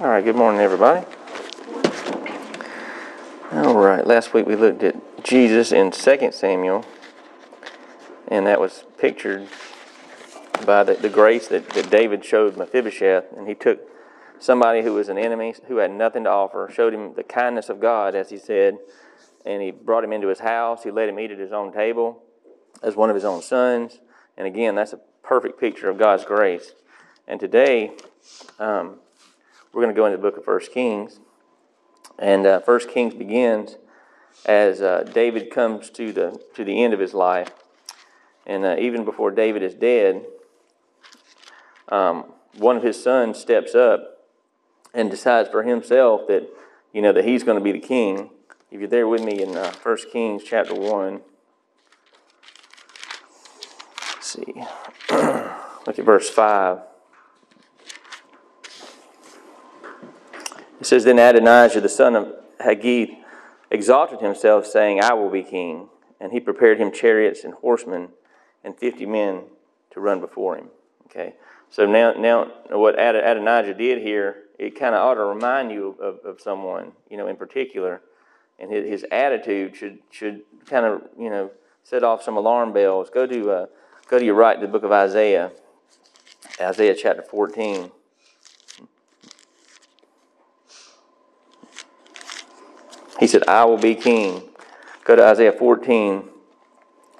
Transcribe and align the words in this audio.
All 0.00 0.06
right, 0.06 0.24
good 0.24 0.36
morning, 0.36 0.60
everybody. 0.60 1.04
All 3.50 3.74
right, 3.74 4.06
last 4.06 4.32
week 4.32 4.46
we 4.46 4.54
looked 4.54 4.84
at 4.84 5.24
Jesus 5.24 5.72
in 5.72 5.90
2 5.90 6.30
Samuel, 6.30 6.84
and 8.28 8.46
that 8.46 8.60
was 8.60 8.84
pictured 8.96 9.48
by 10.64 10.84
the, 10.84 10.94
the 10.94 11.08
grace 11.08 11.48
that, 11.48 11.68
that 11.70 11.90
David 11.90 12.24
showed 12.24 12.56
Mephibosheth, 12.56 13.24
and 13.36 13.48
he 13.48 13.56
took 13.56 13.80
somebody 14.38 14.82
who 14.82 14.94
was 14.94 15.08
an 15.08 15.18
enemy, 15.18 15.52
who 15.66 15.78
had 15.78 15.90
nothing 15.90 16.22
to 16.22 16.30
offer, 16.30 16.70
showed 16.72 16.94
him 16.94 17.14
the 17.14 17.24
kindness 17.24 17.68
of 17.68 17.80
God, 17.80 18.14
as 18.14 18.30
he 18.30 18.38
said, 18.38 18.78
and 19.44 19.60
he 19.60 19.72
brought 19.72 20.04
him 20.04 20.12
into 20.12 20.28
his 20.28 20.38
house. 20.38 20.84
He 20.84 20.92
let 20.92 21.08
him 21.08 21.18
eat 21.18 21.32
at 21.32 21.40
his 21.40 21.50
own 21.50 21.72
table 21.72 22.22
as 22.84 22.94
one 22.94 23.10
of 23.10 23.16
his 23.16 23.24
own 23.24 23.42
sons. 23.42 23.98
And 24.36 24.46
again, 24.46 24.76
that's 24.76 24.92
a 24.92 25.00
perfect 25.24 25.58
picture 25.58 25.90
of 25.90 25.98
God's 25.98 26.24
grace. 26.24 26.72
And 27.26 27.40
today, 27.40 27.94
um, 28.60 29.00
we're 29.72 29.82
going 29.82 29.94
to 29.94 29.98
go 29.98 30.06
into 30.06 30.16
the 30.16 30.22
book 30.22 30.36
of 30.36 30.44
First 30.44 30.72
Kings. 30.72 31.20
And 32.18 32.46
uh, 32.46 32.60
First 32.60 32.88
Kings 32.88 33.14
begins 33.14 33.76
as 34.46 34.80
uh, 34.80 35.08
David 35.12 35.50
comes 35.50 35.90
to 35.90 36.12
the, 36.12 36.40
to 36.54 36.64
the 36.64 36.82
end 36.82 36.94
of 36.94 37.00
his 37.00 37.14
life. 37.14 37.50
And 38.46 38.64
uh, 38.64 38.76
even 38.78 39.04
before 39.04 39.30
David 39.30 39.62
is 39.62 39.74
dead, 39.74 40.24
um, 41.88 42.32
one 42.56 42.76
of 42.76 42.82
his 42.82 43.02
sons 43.02 43.38
steps 43.38 43.74
up 43.74 44.26
and 44.94 45.10
decides 45.10 45.48
for 45.48 45.62
himself 45.62 46.26
that, 46.28 46.48
you 46.92 47.02
know, 47.02 47.12
that 47.12 47.24
he's 47.24 47.44
going 47.44 47.58
to 47.58 47.64
be 47.64 47.72
the 47.72 47.78
king. 47.78 48.30
If 48.70 48.80
you're 48.80 48.88
there 48.88 49.08
with 49.08 49.22
me 49.22 49.42
in 49.42 49.56
uh, 49.56 49.72
1 49.82 49.96
Kings 50.12 50.42
chapter 50.44 50.74
1, 50.74 51.20
let's 54.14 54.26
see. 54.26 54.54
Look 55.86 55.98
at 55.98 56.04
verse 56.04 56.28
5. 56.28 56.80
Says, 60.88 61.04
Then 61.04 61.18
Adonijah, 61.18 61.80
the 61.80 61.88
son 61.88 62.16
of 62.16 62.34
Haggith, 62.60 63.10
exalted 63.70 64.20
himself, 64.20 64.66
saying, 64.66 65.00
I 65.02 65.14
will 65.14 65.30
be 65.30 65.42
king. 65.42 65.88
And 66.20 66.32
he 66.32 66.40
prepared 66.40 66.78
him 66.78 66.90
chariots 66.90 67.44
and 67.44 67.54
horsemen 67.54 68.08
and 68.64 68.76
fifty 68.76 69.06
men 69.06 69.42
to 69.90 70.00
run 70.00 70.20
before 70.20 70.56
him. 70.56 70.68
Okay. 71.06 71.34
So 71.70 71.86
now, 71.86 72.12
now 72.12 72.50
what 72.70 72.98
Adonijah 72.98 73.74
did 73.74 74.02
here, 74.02 74.44
it 74.58 74.78
kind 74.78 74.94
of 74.94 75.02
ought 75.02 75.14
to 75.14 75.24
remind 75.24 75.70
you 75.70 75.96
of, 76.00 76.18
of 76.24 76.40
someone, 76.40 76.92
you 77.08 77.16
know, 77.16 77.28
in 77.28 77.36
particular. 77.36 78.00
And 78.58 78.72
his, 78.72 78.88
his 78.88 79.06
attitude 79.12 79.76
should, 79.76 79.98
should 80.10 80.42
kind 80.66 80.84
of, 80.84 81.02
you 81.16 81.30
know, 81.30 81.50
set 81.84 82.02
off 82.02 82.22
some 82.22 82.36
alarm 82.36 82.72
bells. 82.72 83.10
Go 83.10 83.26
to, 83.26 83.50
uh, 83.50 83.66
go 84.08 84.18
to 84.18 84.24
your 84.24 84.34
right 84.34 84.60
the 84.60 84.66
book 84.66 84.82
of 84.82 84.90
Isaiah, 84.90 85.52
Isaiah 86.60 86.96
chapter 86.96 87.22
14. 87.22 87.92
He 93.18 93.26
said, 93.26 93.46
I 93.48 93.64
will 93.64 93.78
be 93.78 93.94
king. 93.94 94.42
Go 95.04 95.16
to 95.16 95.24
Isaiah 95.24 95.52
14, 95.52 96.28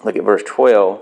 look 0.04 0.16
at 0.16 0.24
verse 0.24 0.42
12. 0.46 1.00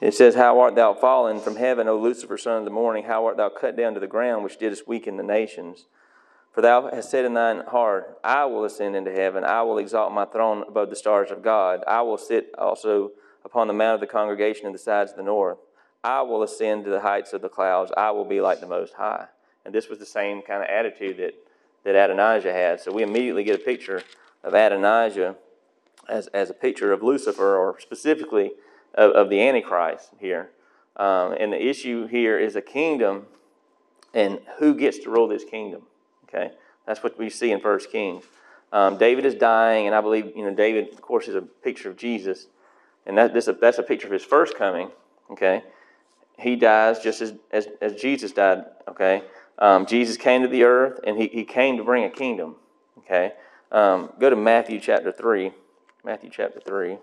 It 0.00 0.14
says, 0.14 0.34
How 0.34 0.60
art 0.60 0.74
thou 0.74 0.94
fallen 0.94 1.40
from 1.40 1.56
heaven, 1.56 1.88
O 1.88 1.96
Lucifer, 1.96 2.36
son 2.36 2.58
of 2.58 2.64
the 2.64 2.70
morning? 2.70 3.04
How 3.04 3.26
art 3.26 3.36
thou 3.36 3.48
cut 3.48 3.76
down 3.76 3.94
to 3.94 4.00
the 4.00 4.06
ground, 4.06 4.42
which 4.42 4.58
didst 4.58 4.88
weaken 4.88 5.16
the 5.16 5.22
nations? 5.22 5.86
For 6.52 6.60
thou 6.60 6.88
hast 6.90 7.10
said 7.10 7.24
in 7.24 7.34
thine 7.34 7.62
heart, 7.66 8.18
I 8.22 8.44
will 8.44 8.64
ascend 8.64 8.96
into 8.96 9.12
heaven. 9.12 9.44
I 9.44 9.62
will 9.62 9.78
exalt 9.78 10.12
my 10.12 10.24
throne 10.24 10.62
above 10.68 10.90
the 10.90 10.96
stars 10.96 11.30
of 11.30 11.42
God. 11.42 11.82
I 11.86 12.02
will 12.02 12.18
sit 12.18 12.50
also 12.56 13.10
upon 13.44 13.66
the 13.66 13.72
mount 13.72 13.94
of 13.94 14.00
the 14.00 14.06
congregation 14.06 14.66
in 14.66 14.72
the 14.72 14.78
sides 14.78 15.10
of 15.10 15.16
the 15.16 15.22
north. 15.22 15.58
I 16.04 16.22
will 16.22 16.42
ascend 16.42 16.84
to 16.84 16.90
the 16.90 17.00
heights 17.00 17.32
of 17.32 17.42
the 17.42 17.48
clouds. 17.48 17.92
I 17.96 18.10
will 18.10 18.24
be 18.24 18.40
like 18.40 18.60
the 18.60 18.66
Most 18.66 18.94
High. 18.94 19.26
And 19.64 19.74
this 19.74 19.88
was 19.88 19.98
the 19.98 20.06
same 20.06 20.42
kind 20.42 20.62
of 20.62 20.68
attitude 20.68 21.16
that 21.16 21.34
that 21.84 21.94
Adonijah 21.94 22.52
had. 22.52 22.80
So 22.80 22.92
we 22.92 23.02
immediately 23.02 23.44
get 23.44 23.54
a 23.54 23.62
picture 23.62 24.02
of 24.42 24.54
Adonijah 24.54 25.36
as, 26.08 26.26
as 26.28 26.50
a 26.50 26.54
picture 26.54 26.92
of 26.92 27.02
Lucifer, 27.02 27.56
or 27.56 27.78
specifically 27.80 28.52
of, 28.94 29.12
of 29.12 29.30
the 29.30 29.40
Antichrist 29.40 30.10
here. 30.18 30.50
Um, 30.96 31.34
and 31.38 31.52
the 31.52 31.66
issue 31.66 32.06
here 32.06 32.38
is 32.38 32.56
a 32.56 32.62
kingdom 32.62 33.26
and 34.12 34.38
who 34.58 34.74
gets 34.74 34.98
to 35.00 35.10
rule 35.10 35.28
this 35.28 35.44
kingdom. 35.44 35.82
Okay, 36.28 36.52
that's 36.86 37.02
what 37.02 37.18
we 37.18 37.28
see 37.30 37.50
in 37.50 37.60
First 37.60 37.90
Kings. 37.90 38.24
Um, 38.72 38.96
David 38.98 39.24
is 39.24 39.34
dying, 39.34 39.86
and 39.86 39.94
I 39.94 40.00
believe 40.00 40.32
you 40.36 40.44
know 40.44 40.54
David, 40.54 40.92
of 40.92 41.00
course, 41.00 41.28
is 41.28 41.34
a 41.34 41.42
picture 41.42 41.90
of 41.90 41.96
Jesus, 41.96 42.46
and 43.06 43.18
that 43.18 43.34
this, 43.34 43.48
that's 43.60 43.78
a 43.78 43.82
picture 43.82 44.06
of 44.06 44.12
his 44.12 44.24
first 44.24 44.56
coming. 44.56 44.90
Okay, 45.30 45.62
he 46.38 46.56
dies 46.56 47.00
just 47.00 47.20
as, 47.20 47.34
as, 47.50 47.68
as 47.80 47.94
Jesus 47.94 48.32
died. 48.32 48.64
Okay, 48.88 49.22
um, 49.58 49.86
Jesus 49.86 50.16
came 50.16 50.42
to 50.42 50.48
the 50.48 50.64
earth 50.64 51.00
and 51.06 51.16
he, 51.16 51.28
he 51.28 51.44
came 51.44 51.76
to 51.76 51.84
bring 51.84 52.04
a 52.04 52.10
kingdom. 52.10 52.56
Okay? 52.98 53.32
Um, 53.70 54.10
go 54.18 54.30
to 54.30 54.36
Matthew 54.36 54.80
chapter 54.80 55.12
3. 55.12 55.52
Matthew 56.04 56.30
chapter 56.32 56.60
3. 56.60 56.98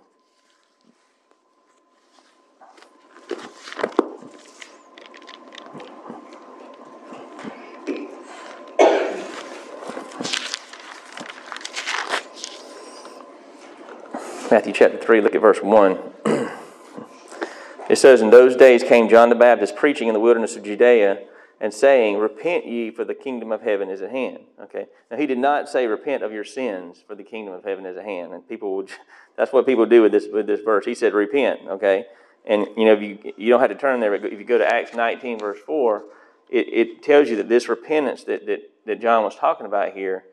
Matthew 14.52 14.74
chapter 14.74 14.98
3, 14.98 15.22
look 15.22 15.34
at 15.34 15.40
verse 15.40 15.62
1. 15.62 15.98
it 17.90 17.98
says, 17.98 18.22
In 18.22 18.32
those 18.32 18.58
days 18.58 18.84
came 18.84 19.08
John 19.08 19.30
the 19.30 19.36
Baptist 19.36 19.78
preaching 19.78 20.10
in 20.10 20.14
the 20.14 20.20
wilderness 20.20 20.58
of 20.58 20.64
Judea 20.64 21.26
and 21.62 21.72
saying, 21.72 22.18
Repent 22.18 22.66
ye, 22.66 22.90
for 22.90 23.06
the 23.06 23.14
kingdom 23.14 23.52
of 23.52 23.62
heaven 23.62 23.90
is 23.90 24.02
at 24.02 24.10
hand. 24.10 24.40
Okay. 24.60 24.88
Now 25.12 25.18
he 25.18 25.28
did 25.28 25.38
not 25.38 25.70
say, 25.70 25.86
Repent 25.86 26.24
of 26.24 26.34
your 26.34 26.44
sins, 26.44 27.04
for 27.08 27.14
the 27.14 27.24
kingdom 27.24 27.54
of 27.54 27.64
heaven 27.64 27.86
is 27.86 27.96
at 27.96 28.04
hand. 28.04 28.34
And 28.34 28.46
people 28.50 28.76
would 28.76 28.90
that's 29.38 29.54
what 29.54 29.68
people 29.68 29.86
do 29.86 30.02
with 30.02 30.12
this 30.12 30.28
with 30.30 30.48
this 30.48 30.62
verse. 30.62 30.86
He 30.86 30.96
said, 30.96 31.14
Repent, 31.14 31.62
okay? 31.70 32.08
And 32.46 32.66
you 32.76 32.86
know, 32.86 32.94
if 32.94 33.02
you 33.02 33.34
you 33.38 33.50
don't 33.50 33.62
have 33.62 33.70
to 33.70 33.76
turn 33.76 34.00
there, 34.00 34.18
but 34.18 34.34
if 34.34 34.40
you 34.40 34.46
go 34.46 34.58
to 34.58 34.68
Acts 34.68 34.96
19, 34.96 35.38
verse 35.38 35.60
4, 35.66 36.04
it, 36.50 36.68
it 36.68 37.04
tells 37.04 37.30
you 37.30 37.36
that 37.38 37.48
this 37.48 37.70
repentance 37.70 38.24
that, 38.24 38.48
that, 38.48 38.60
that 38.88 39.00
John 39.00 39.24
was 39.24 39.36
talking 39.36 39.68
about 39.68 39.94
here 39.94 40.26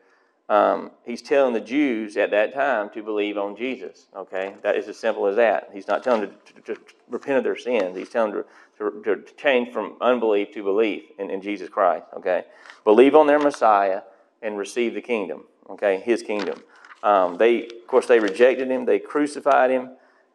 um, 0.49 0.89
he's 1.05 1.21
telling 1.21 1.53
the 1.53 1.61
Jews 1.61 2.17
at 2.17 2.31
that 2.31 2.55
time 2.55 2.89
to 2.91 3.03
believe 3.03 3.37
on 3.37 3.55
Jesus. 3.55 4.07
Okay, 4.15 4.55
that 4.63 4.75
is 4.75 4.87
as 4.87 4.97
simple 4.97 5.27
as 5.27 5.35
that. 5.35 5.69
He's 5.71 5.87
not 5.87 6.03
telling 6.03 6.21
them 6.21 6.31
to, 6.45 6.53
to, 6.53 6.73
to 6.73 6.81
repent 7.07 7.37
of 7.37 7.43
their 7.43 7.55
sins. 7.55 7.95
He's 7.95 8.09
telling 8.09 8.33
them 8.33 8.43
to, 8.79 9.01
to, 9.03 9.33
change 9.37 9.71
from 9.71 9.95
unbelief 10.01 10.51
to 10.53 10.63
belief 10.63 11.03
in, 11.19 11.29
in 11.29 11.41
Jesus 11.41 11.69
Christ. 11.69 12.05
Okay, 12.17 12.45
believe 12.83 13.13
on 13.13 13.27
their 13.27 13.37
Messiah 13.37 14.01
and 14.41 14.57
receive 14.57 14.95
the 14.95 15.01
kingdom. 15.01 15.43
Okay, 15.69 15.99
His 15.99 16.23
kingdom. 16.23 16.63
Um, 17.03 17.37
they, 17.37 17.65
of 17.65 17.87
course, 17.87 18.07
they 18.07 18.19
rejected 18.19 18.71
Him. 18.71 18.85
They 18.85 18.97
crucified 18.97 19.69
Him, 19.69 19.91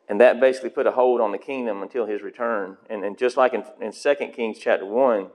and 0.09 0.21
that 0.21 0.39
basically 0.39 0.71
put 0.71 0.87
a 0.87 0.93
hold 0.93 1.21
on 1.21 1.33
the 1.33 1.39
kingdom 1.39 1.83
until 1.83 2.07
His 2.07 2.23
return. 2.23 2.77
And, 2.89 3.05
and 3.05 3.19
just 3.19 3.37
like 3.37 3.53
in, 3.53 3.65
in 3.81 3.91
2 3.91 4.15
Kings 4.33 4.61
chapter 4.61 4.87
one, 4.87 5.31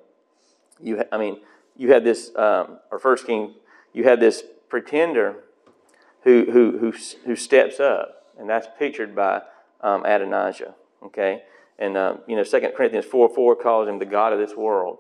you, 0.82 1.04
I 1.12 1.18
mean, 1.18 1.42
you 1.76 1.92
had 1.92 2.06
this, 2.06 2.34
um, 2.38 2.80
or 2.92 2.98
First 2.98 3.28
King, 3.28 3.56
you 3.92 4.06
had 4.06 4.22
this 4.22 4.44
pretender 4.70 5.44
who, 6.24 6.46
who, 6.52 6.78
who, 6.78 6.94
who 7.26 7.36
steps 7.36 7.80
up, 7.80 8.28
and 8.38 8.50
that's 8.50 8.68
pictured 8.78 9.16
by 9.16 9.42
um, 9.82 10.06
Adonijah. 10.06 10.76
Okay? 11.04 11.44
And, 11.78 11.98
um, 11.98 12.20
you 12.28 12.36
know, 12.36 12.44
2 12.44 12.60
Corinthians 12.76 13.06
4 13.06 13.34
4 13.34 13.56
calls 13.56 13.88
him 13.88 14.00
the 14.00 14.06
God 14.06 14.34
of 14.34 14.40
this 14.40 14.56
world. 14.56 15.00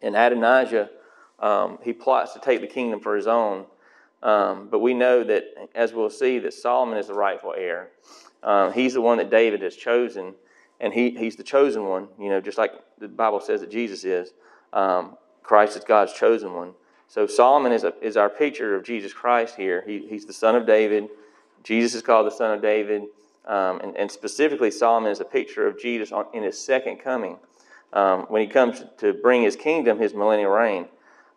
And 0.00 0.16
Adonijah, 0.16 0.90
um, 1.38 1.78
he 1.82 1.92
plots 1.92 2.32
to 2.34 2.40
take 2.40 2.60
the 2.60 2.66
kingdom 2.66 3.00
for 3.00 3.16
his 3.16 3.26
own. 3.26 3.66
Um, 4.22 4.68
but 4.70 4.80
we 4.80 4.94
know 4.94 5.22
that, 5.24 5.44
as 5.74 5.92
we'll 5.92 6.10
see, 6.10 6.38
that 6.40 6.54
Solomon 6.54 6.98
is 6.98 7.06
the 7.06 7.14
rightful 7.14 7.54
heir. 7.56 7.90
Um, 8.42 8.72
he's 8.72 8.94
the 8.94 9.00
one 9.00 9.18
that 9.18 9.30
David 9.30 9.62
has 9.62 9.76
chosen, 9.76 10.34
and 10.80 10.92
he, 10.92 11.10
he's 11.10 11.36
the 11.36 11.42
chosen 11.42 11.84
one, 11.84 12.08
you 12.18 12.28
know, 12.28 12.40
just 12.40 12.58
like 12.58 12.72
the 12.98 13.08
Bible 13.08 13.40
says 13.40 13.60
that 13.60 13.70
Jesus 13.70 14.04
is. 14.04 14.32
Christ 15.48 15.78
is 15.78 15.84
God's 15.84 16.12
chosen 16.12 16.52
one. 16.52 16.74
So 17.08 17.26
Solomon 17.26 17.72
is, 17.72 17.84
a, 17.84 17.94
is 18.02 18.16
our 18.16 18.28
picture 18.28 18.76
of 18.76 18.84
Jesus 18.84 19.14
Christ 19.14 19.56
here. 19.56 19.82
He, 19.86 20.06
he's 20.08 20.26
the 20.26 20.32
son 20.32 20.54
of 20.54 20.66
David. 20.66 21.08
Jesus 21.64 21.94
is 21.94 22.02
called 22.02 22.26
the 22.26 22.30
son 22.30 22.52
of 22.52 22.62
David. 22.62 23.04
Um, 23.46 23.80
and, 23.80 23.96
and, 23.96 24.10
specifically, 24.10 24.70
Solomon 24.70 25.10
is 25.10 25.20
a 25.20 25.24
picture 25.24 25.66
of 25.66 25.80
Jesus 25.80 26.12
on, 26.12 26.26
in 26.34 26.42
his 26.42 26.58
second 26.58 26.98
coming 26.98 27.38
um, 27.94 28.26
when 28.28 28.42
he 28.42 28.46
comes 28.46 28.84
to 28.98 29.14
bring 29.14 29.42
his 29.42 29.56
kingdom, 29.56 29.98
his 29.98 30.12
millennial 30.12 30.50
reign. 30.50 30.86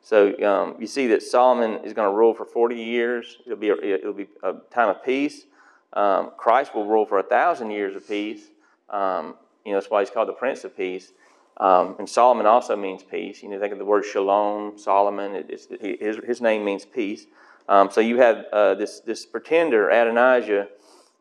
So 0.02 0.38
um, 0.44 0.76
you 0.78 0.88
see 0.88 1.08
that 1.08 1.24
Solomon 1.24 1.86
is 1.86 1.94
going 1.94 2.12
to 2.12 2.16
rule 2.16 2.34
for 2.34 2.44
40 2.44 2.76
years. 2.76 3.38
It'll 3.46 3.58
be 3.58 3.70
a, 3.70 3.76
it'll 3.76 4.12
be 4.12 4.28
a 4.44 4.56
time 4.72 4.90
of 4.90 5.06
peace. 5.06 5.46
Um, 5.94 6.32
Christ 6.38 6.76
will 6.76 6.86
rule 6.86 7.06
for 7.06 7.20
a 7.20 7.24
thousand 7.24 7.72
years 7.72 7.96
of 7.96 8.06
peace. 8.06 8.50
Um, 8.90 9.36
you 9.64 9.72
know, 9.72 9.80
that's 9.80 9.90
why 9.90 10.02
he's 10.02 10.10
called 10.10 10.28
the 10.28 10.34
Prince 10.34 10.66
of 10.66 10.76
Peace. 10.76 11.14
Um, 11.62 11.96
and 12.00 12.10
Solomon 12.10 12.48
also 12.48 12.76
means 12.76 13.04
peace. 13.04 13.44
You 13.44 13.50
know, 13.50 13.60
think 13.60 13.72
of 13.72 13.78
the 13.78 13.86
word 13.86 14.04
shalom, 14.04 14.80
Solomon. 14.80 15.46
his, 15.80 16.18
his 16.26 16.42
name 16.42 16.66
means 16.66 16.86
peace. 16.86 17.28
Um, 17.70 17.92
so 17.92 18.02
you 18.02 18.18
have 18.18 18.46
uh, 18.52 18.74
this, 18.74 19.00
this 19.00 19.28
pretender, 19.28 19.88
Adonijah, 19.90 20.68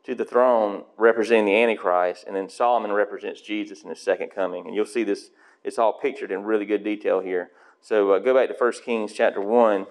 to 0.04 0.14
the 0.14 0.24
throne 0.24 0.84
representing 0.96 1.44
the 1.44 1.54
Antichrist, 1.54 2.24
and 2.26 2.34
then 2.34 2.48
Solomon 2.48 2.90
represents 2.90 3.42
Jesus 3.42 3.82
in 3.82 3.90
his 3.90 4.00
second 4.00 4.30
coming. 4.30 4.66
And 4.66 4.74
you'll 4.74 4.86
see 4.86 5.04
this 5.04 5.30
it's 5.62 5.78
all 5.78 5.92
pictured 5.92 6.32
in 6.32 6.44
really 6.44 6.64
good 6.64 6.82
detail 6.82 7.20
here. 7.20 7.50
So 7.82 8.12
uh, 8.12 8.18
go 8.18 8.34
back 8.34 8.48
to 8.48 8.54
1 8.54 8.72
Kings 8.82 9.12
chapter 9.12 9.42
1 9.42 9.86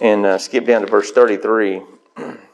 and 0.00 0.24
uh, 0.24 0.38
skip 0.38 0.64
down 0.64 0.80
to 0.80 0.86
verse 0.86 1.10
33. 1.10 1.82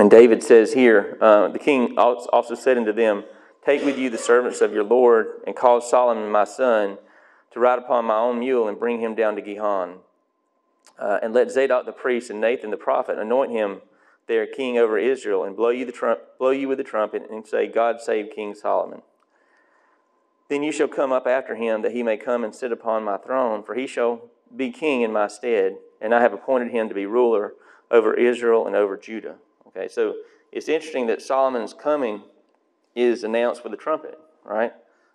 and 0.00 0.10
David 0.10 0.42
says 0.42 0.72
here, 0.72 1.18
uh, 1.20 1.48
the 1.48 1.58
king 1.58 1.98
also 1.98 2.54
said 2.54 2.78
unto 2.78 2.92
them, 2.92 3.22
Take 3.66 3.84
with 3.84 3.98
you 3.98 4.08
the 4.08 4.16
servants 4.16 4.62
of 4.62 4.72
your 4.72 4.82
Lord, 4.82 5.26
and 5.46 5.54
cause 5.54 5.90
Solomon 5.90 6.30
my 6.30 6.44
son 6.44 6.96
to 7.50 7.60
ride 7.60 7.78
upon 7.78 8.06
my 8.06 8.16
own 8.16 8.38
mule 8.38 8.66
and 8.66 8.78
bring 8.78 9.00
him 9.00 9.14
down 9.14 9.36
to 9.36 9.42
Gihon. 9.42 9.98
Uh, 10.98 11.18
and 11.22 11.34
let 11.34 11.50
Zadok 11.50 11.84
the 11.84 11.92
priest 11.92 12.30
and 12.30 12.40
Nathan 12.40 12.70
the 12.70 12.78
prophet 12.78 13.18
anoint 13.18 13.52
him 13.52 13.82
there 14.26 14.46
king 14.46 14.78
over 14.78 14.96
Israel, 14.96 15.44
and 15.44 15.54
blow 15.54 15.68
you, 15.68 15.84
the 15.84 15.92
trump, 15.92 16.20
blow 16.38 16.50
you 16.50 16.66
with 16.66 16.78
the 16.78 16.84
trumpet, 16.84 17.28
and 17.30 17.46
say, 17.46 17.66
God 17.66 18.00
save 18.00 18.30
King 18.34 18.54
Solomon. 18.54 19.02
Then 20.48 20.62
you 20.62 20.72
shall 20.72 20.88
come 20.88 21.12
up 21.12 21.26
after 21.26 21.56
him, 21.56 21.82
that 21.82 21.92
he 21.92 22.02
may 22.02 22.16
come 22.16 22.42
and 22.42 22.54
sit 22.54 22.72
upon 22.72 23.04
my 23.04 23.18
throne, 23.18 23.62
for 23.62 23.74
he 23.74 23.86
shall 23.86 24.30
be 24.56 24.70
king 24.70 25.02
in 25.02 25.12
my 25.12 25.26
stead, 25.26 25.76
and 26.00 26.14
I 26.14 26.22
have 26.22 26.32
appointed 26.32 26.70
him 26.70 26.88
to 26.88 26.94
be 26.94 27.04
ruler 27.04 27.52
over 27.90 28.14
Israel 28.14 28.66
and 28.66 28.74
over 28.74 28.96
Judah. 28.96 29.36
Okay, 29.76 29.88
so 29.88 30.16
it's 30.52 30.68
interesting 30.68 31.06
that 31.06 31.22
Solomon's 31.22 31.72
coming 31.74 32.22
is 32.94 33.22
announced 33.22 33.62
with 33.62 33.72
a 33.72 33.76
trumpet, 33.76 34.18
right? 34.44 34.72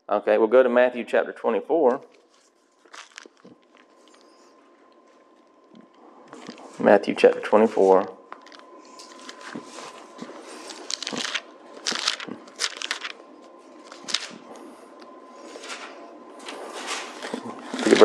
Okay, 0.10 0.38
we'll 0.38 0.48
go 0.48 0.64
to 0.64 0.70
Matthew 0.70 1.04
chapter 1.04 1.32
24. 1.32 2.02
Matthew 6.80 7.16
chapter 7.16 7.40
24. 7.40 8.16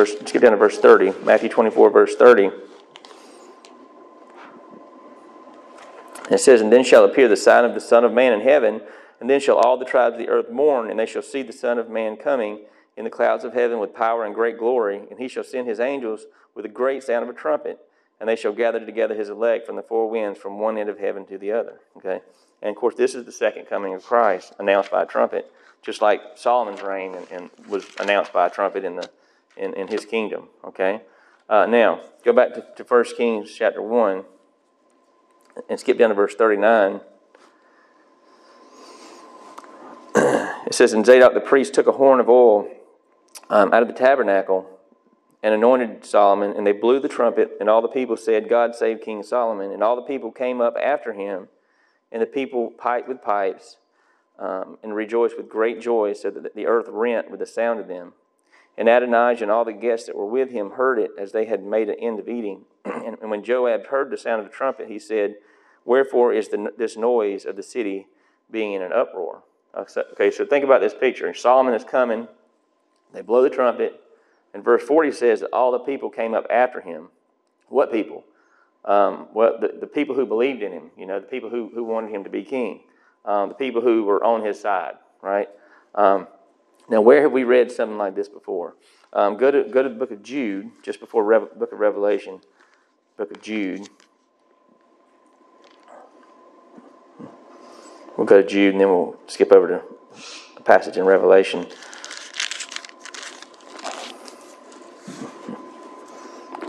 verse, 0.00 0.18
skip 0.24 0.42
down 0.42 0.52
to 0.52 0.56
verse 0.56 0.78
30. 0.78 1.12
Matthew 1.24 1.48
24, 1.48 1.90
verse 1.90 2.14
30. 2.16 2.50
It 6.30 6.40
says, 6.40 6.60
And 6.60 6.72
then 6.72 6.84
shall 6.84 7.04
appear 7.04 7.28
the 7.28 7.36
sign 7.36 7.64
of 7.64 7.74
the 7.74 7.80
Son 7.80 8.04
of 8.04 8.12
Man 8.12 8.32
in 8.32 8.40
heaven, 8.40 8.80
and 9.20 9.28
then 9.28 9.40
shall 9.40 9.56
all 9.56 9.76
the 9.76 9.84
tribes 9.84 10.14
of 10.14 10.18
the 10.18 10.28
earth 10.28 10.50
mourn, 10.50 10.90
and 10.90 10.98
they 10.98 11.06
shall 11.06 11.22
see 11.22 11.42
the 11.42 11.52
Son 11.52 11.78
of 11.78 11.88
Man 11.88 12.16
coming 12.16 12.60
in 12.96 13.04
the 13.04 13.10
clouds 13.10 13.44
of 13.44 13.54
heaven 13.54 13.78
with 13.78 13.94
power 13.94 14.24
and 14.24 14.34
great 14.34 14.58
glory. 14.58 15.02
And 15.10 15.18
he 15.18 15.28
shall 15.28 15.44
send 15.44 15.68
his 15.68 15.80
angels 15.80 16.26
with 16.54 16.64
a 16.64 16.68
great 16.68 17.02
sound 17.02 17.22
of 17.22 17.28
a 17.28 17.38
trumpet, 17.38 17.78
and 18.18 18.28
they 18.28 18.36
shall 18.36 18.52
gather 18.52 18.84
together 18.84 19.14
his 19.14 19.28
elect 19.28 19.66
from 19.66 19.76
the 19.76 19.82
four 19.82 20.08
winds, 20.08 20.38
from 20.38 20.58
one 20.58 20.78
end 20.78 20.88
of 20.88 20.98
heaven 20.98 21.26
to 21.26 21.38
the 21.38 21.52
other. 21.52 21.80
Okay? 21.96 22.20
And 22.62 22.70
of 22.70 22.76
course, 22.76 22.94
this 22.94 23.14
is 23.14 23.24
the 23.24 23.32
second 23.32 23.66
coming 23.66 23.94
of 23.94 24.04
Christ, 24.04 24.52
announced 24.58 24.90
by 24.90 25.02
a 25.02 25.06
trumpet, 25.06 25.50
just 25.82 26.02
like 26.02 26.20
Solomon's 26.34 26.82
reign 26.82 27.14
and, 27.14 27.26
and 27.30 27.50
was 27.68 27.86
announced 27.98 28.32
by 28.32 28.46
a 28.46 28.50
trumpet 28.50 28.84
in 28.84 28.96
the 28.96 29.08
in, 29.56 29.74
in 29.74 29.88
his 29.88 30.04
kingdom. 30.04 30.48
Okay? 30.64 31.02
Uh, 31.48 31.66
now, 31.66 32.00
go 32.24 32.32
back 32.32 32.54
to, 32.54 32.64
to 32.76 32.84
1 32.84 33.04
Kings 33.16 33.52
chapter 33.52 33.82
1 33.82 34.24
and 35.68 35.78
skip 35.78 35.98
down 35.98 36.08
to 36.08 36.14
verse 36.14 36.34
39. 36.34 37.00
it 40.14 40.74
says, 40.74 40.92
And 40.92 41.04
Zadok 41.04 41.34
the 41.34 41.40
priest 41.40 41.74
took 41.74 41.86
a 41.86 41.92
horn 41.92 42.20
of 42.20 42.28
oil 42.28 42.68
um, 43.48 43.72
out 43.72 43.82
of 43.82 43.88
the 43.88 43.94
tabernacle 43.94 44.80
and 45.42 45.54
anointed 45.54 46.04
Solomon, 46.04 46.52
and 46.56 46.66
they 46.66 46.72
blew 46.72 47.00
the 47.00 47.08
trumpet, 47.08 47.56
and 47.60 47.68
all 47.68 47.80
the 47.80 47.88
people 47.88 48.16
said, 48.16 48.48
God 48.48 48.74
save 48.74 49.00
King 49.00 49.22
Solomon. 49.22 49.72
And 49.72 49.82
all 49.82 49.96
the 49.96 50.02
people 50.02 50.30
came 50.30 50.60
up 50.60 50.76
after 50.80 51.12
him, 51.12 51.48
and 52.12 52.20
the 52.20 52.26
people 52.26 52.70
piped 52.70 53.08
with 53.08 53.22
pipes 53.22 53.78
um, 54.38 54.78
and 54.82 54.94
rejoiced 54.94 55.36
with 55.36 55.48
great 55.48 55.80
joy, 55.80 56.12
so 56.12 56.30
that 56.30 56.54
the 56.54 56.66
earth 56.66 56.86
rent 56.88 57.30
with 57.30 57.40
the 57.40 57.46
sound 57.46 57.80
of 57.80 57.88
them. 57.88 58.12
And 58.76 58.88
Adonijah 58.88 59.44
and 59.44 59.50
all 59.50 59.64
the 59.64 59.72
guests 59.72 60.06
that 60.06 60.16
were 60.16 60.26
with 60.26 60.50
him 60.50 60.72
heard 60.72 60.98
it 60.98 61.10
as 61.18 61.32
they 61.32 61.46
had 61.46 61.62
made 61.62 61.88
an 61.88 61.96
end 62.00 62.18
of 62.18 62.28
eating. 62.28 62.64
and, 62.84 63.30
when 63.30 63.42
Joab 63.42 63.86
heard 63.86 64.10
the 64.10 64.16
sound 64.16 64.40
of 64.40 64.50
the 64.50 64.54
trumpet, 64.54 64.88
he 64.88 64.98
said, 64.98 65.36
Wherefore 65.84 66.32
is 66.32 66.48
the, 66.48 66.72
this 66.76 66.96
noise 66.96 67.44
of 67.44 67.56
the 67.56 67.62
city 67.62 68.06
being 68.50 68.72
in 68.72 68.82
an 68.82 68.92
uproar? 68.92 69.42
Okay, 69.74 70.30
so 70.30 70.44
think 70.44 70.64
about 70.64 70.80
this 70.80 70.94
picture. 70.94 71.32
Solomon 71.32 71.74
is 71.74 71.84
coming, 71.84 72.26
they 73.12 73.22
blow 73.22 73.42
the 73.42 73.50
trumpet, 73.50 74.00
and 74.52 74.64
verse 74.64 74.82
40 74.82 75.12
says 75.12 75.40
that 75.40 75.50
all 75.52 75.70
the 75.70 75.78
people 75.78 76.10
came 76.10 76.34
up 76.34 76.46
after 76.50 76.80
him. 76.80 77.08
What 77.68 77.92
people? 77.92 78.24
Um, 78.84 79.28
well, 79.32 79.58
the, 79.60 79.78
the 79.80 79.86
people 79.86 80.14
who 80.14 80.26
believed 80.26 80.62
in 80.62 80.72
him, 80.72 80.90
you 80.96 81.06
know, 81.06 81.20
the 81.20 81.26
people 81.26 81.50
who, 81.50 81.70
who 81.72 81.84
wanted 81.84 82.10
him 82.10 82.24
to 82.24 82.30
be 82.30 82.42
king, 82.42 82.80
um, 83.24 83.50
the 83.50 83.54
people 83.54 83.80
who 83.80 84.04
were 84.04 84.24
on 84.24 84.44
his 84.44 84.58
side, 84.58 84.94
right? 85.22 85.48
Um, 85.94 86.26
now, 86.88 87.00
where 87.00 87.22
have 87.22 87.32
we 87.32 87.44
read 87.44 87.70
something 87.70 87.98
like 87.98 88.16
this 88.16 88.28
before? 88.28 88.74
Um, 89.12 89.36
go, 89.36 89.50
to, 89.50 89.64
go 89.64 89.82
to 89.82 89.88
the 89.88 89.94
book 89.94 90.10
of 90.10 90.22
Jude, 90.22 90.70
just 90.82 90.98
before 90.98 91.24
Re- 91.24 91.46
book 91.56 91.72
of 91.72 91.78
Revelation, 91.78 92.40
book 93.20 93.32
of 93.32 93.42
Jude. 93.42 93.86
We'll 98.16 98.26
go 98.26 98.40
to 98.40 98.48
Jude 98.48 98.72
and 98.72 98.80
then 98.80 98.88
we'll 98.88 99.14
skip 99.26 99.52
over 99.52 99.68
to 99.68 99.82
a 100.56 100.62
passage 100.62 100.96
in 100.96 101.04
Revelation. 101.04 101.66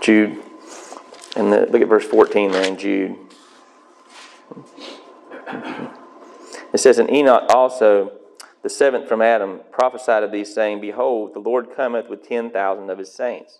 Jude, 0.01 0.43
and 1.37 1.53
the, 1.53 1.67
look 1.67 1.81
at 1.81 1.87
verse 1.87 2.03
14 2.03 2.51
there 2.51 2.67
in 2.67 2.77
Jude. 2.77 3.15
It 6.73 6.79
says, 6.79 6.99
And 6.99 7.09
Enoch 7.09 7.45
also 7.55 8.11
the 8.61 8.69
seventh 8.69 9.07
from 9.07 9.21
Adam 9.21 9.61
prophesied 9.71 10.23
of 10.23 10.33
these, 10.33 10.53
saying, 10.53 10.81
Behold, 10.81 11.33
the 11.33 11.39
Lord 11.39 11.73
cometh 11.73 12.09
with 12.09 12.27
ten 12.27 12.51
thousand 12.51 12.89
of 12.89 12.97
his 12.97 13.09
saints. 13.09 13.59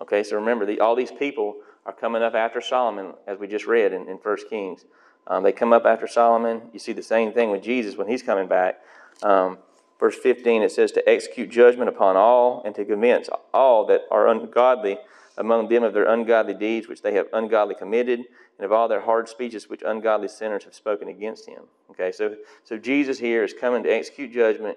Okay, 0.00 0.22
so 0.22 0.36
remember, 0.36 0.64
the, 0.64 0.80
all 0.80 0.96
these 0.96 1.12
people 1.12 1.56
are 1.86 1.92
coming 1.92 2.22
up 2.22 2.34
after 2.34 2.60
Solomon, 2.60 3.14
as 3.26 3.38
we 3.38 3.46
just 3.46 3.66
read 3.66 3.92
in, 3.92 4.08
in 4.08 4.16
1 4.16 4.36
Kings. 4.48 4.84
Um, 5.26 5.42
they 5.42 5.52
come 5.52 5.72
up 5.72 5.84
after 5.84 6.06
Solomon. 6.06 6.62
You 6.72 6.78
see 6.78 6.92
the 6.92 7.02
same 7.02 7.32
thing 7.32 7.50
with 7.50 7.62
Jesus 7.62 7.96
when 7.96 8.08
he's 8.08 8.22
coming 8.22 8.48
back. 8.48 8.80
Um, 9.22 9.58
verse 9.98 10.16
15, 10.16 10.62
it 10.62 10.72
says, 10.72 10.92
To 10.92 11.08
execute 11.08 11.50
judgment 11.50 11.88
upon 11.88 12.16
all 12.16 12.62
and 12.64 12.74
to 12.74 12.84
convince 12.84 13.28
all 13.52 13.86
that 13.86 14.02
are 14.10 14.28
ungodly 14.28 14.98
among 15.38 15.68
them 15.68 15.82
of 15.82 15.94
their 15.94 16.08
ungodly 16.08 16.54
deeds 16.54 16.86
which 16.86 17.02
they 17.02 17.14
have 17.14 17.26
ungodly 17.32 17.74
committed, 17.74 18.20
and 18.58 18.64
of 18.64 18.72
all 18.72 18.88
their 18.88 19.00
hard 19.00 19.28
speeches 19.28 19.70
which 19.70 19.82
ungodly 19.86 20.28
sinners 20.28 20.64
have 20.64 20.74
spoken 20.74 21.08
against 21.08 21.48
him. 21.48 21.62
Okay, 21.90 22.12
so, 22.12 22.36
so 22.62 22.76
Jesus 22.76 23.18
here 23.18 23.42
is 23.42 23.54
coming 23.54 23.82
to 23.82 23.88
execute 23.88 24.32
judgment 24.32 24.76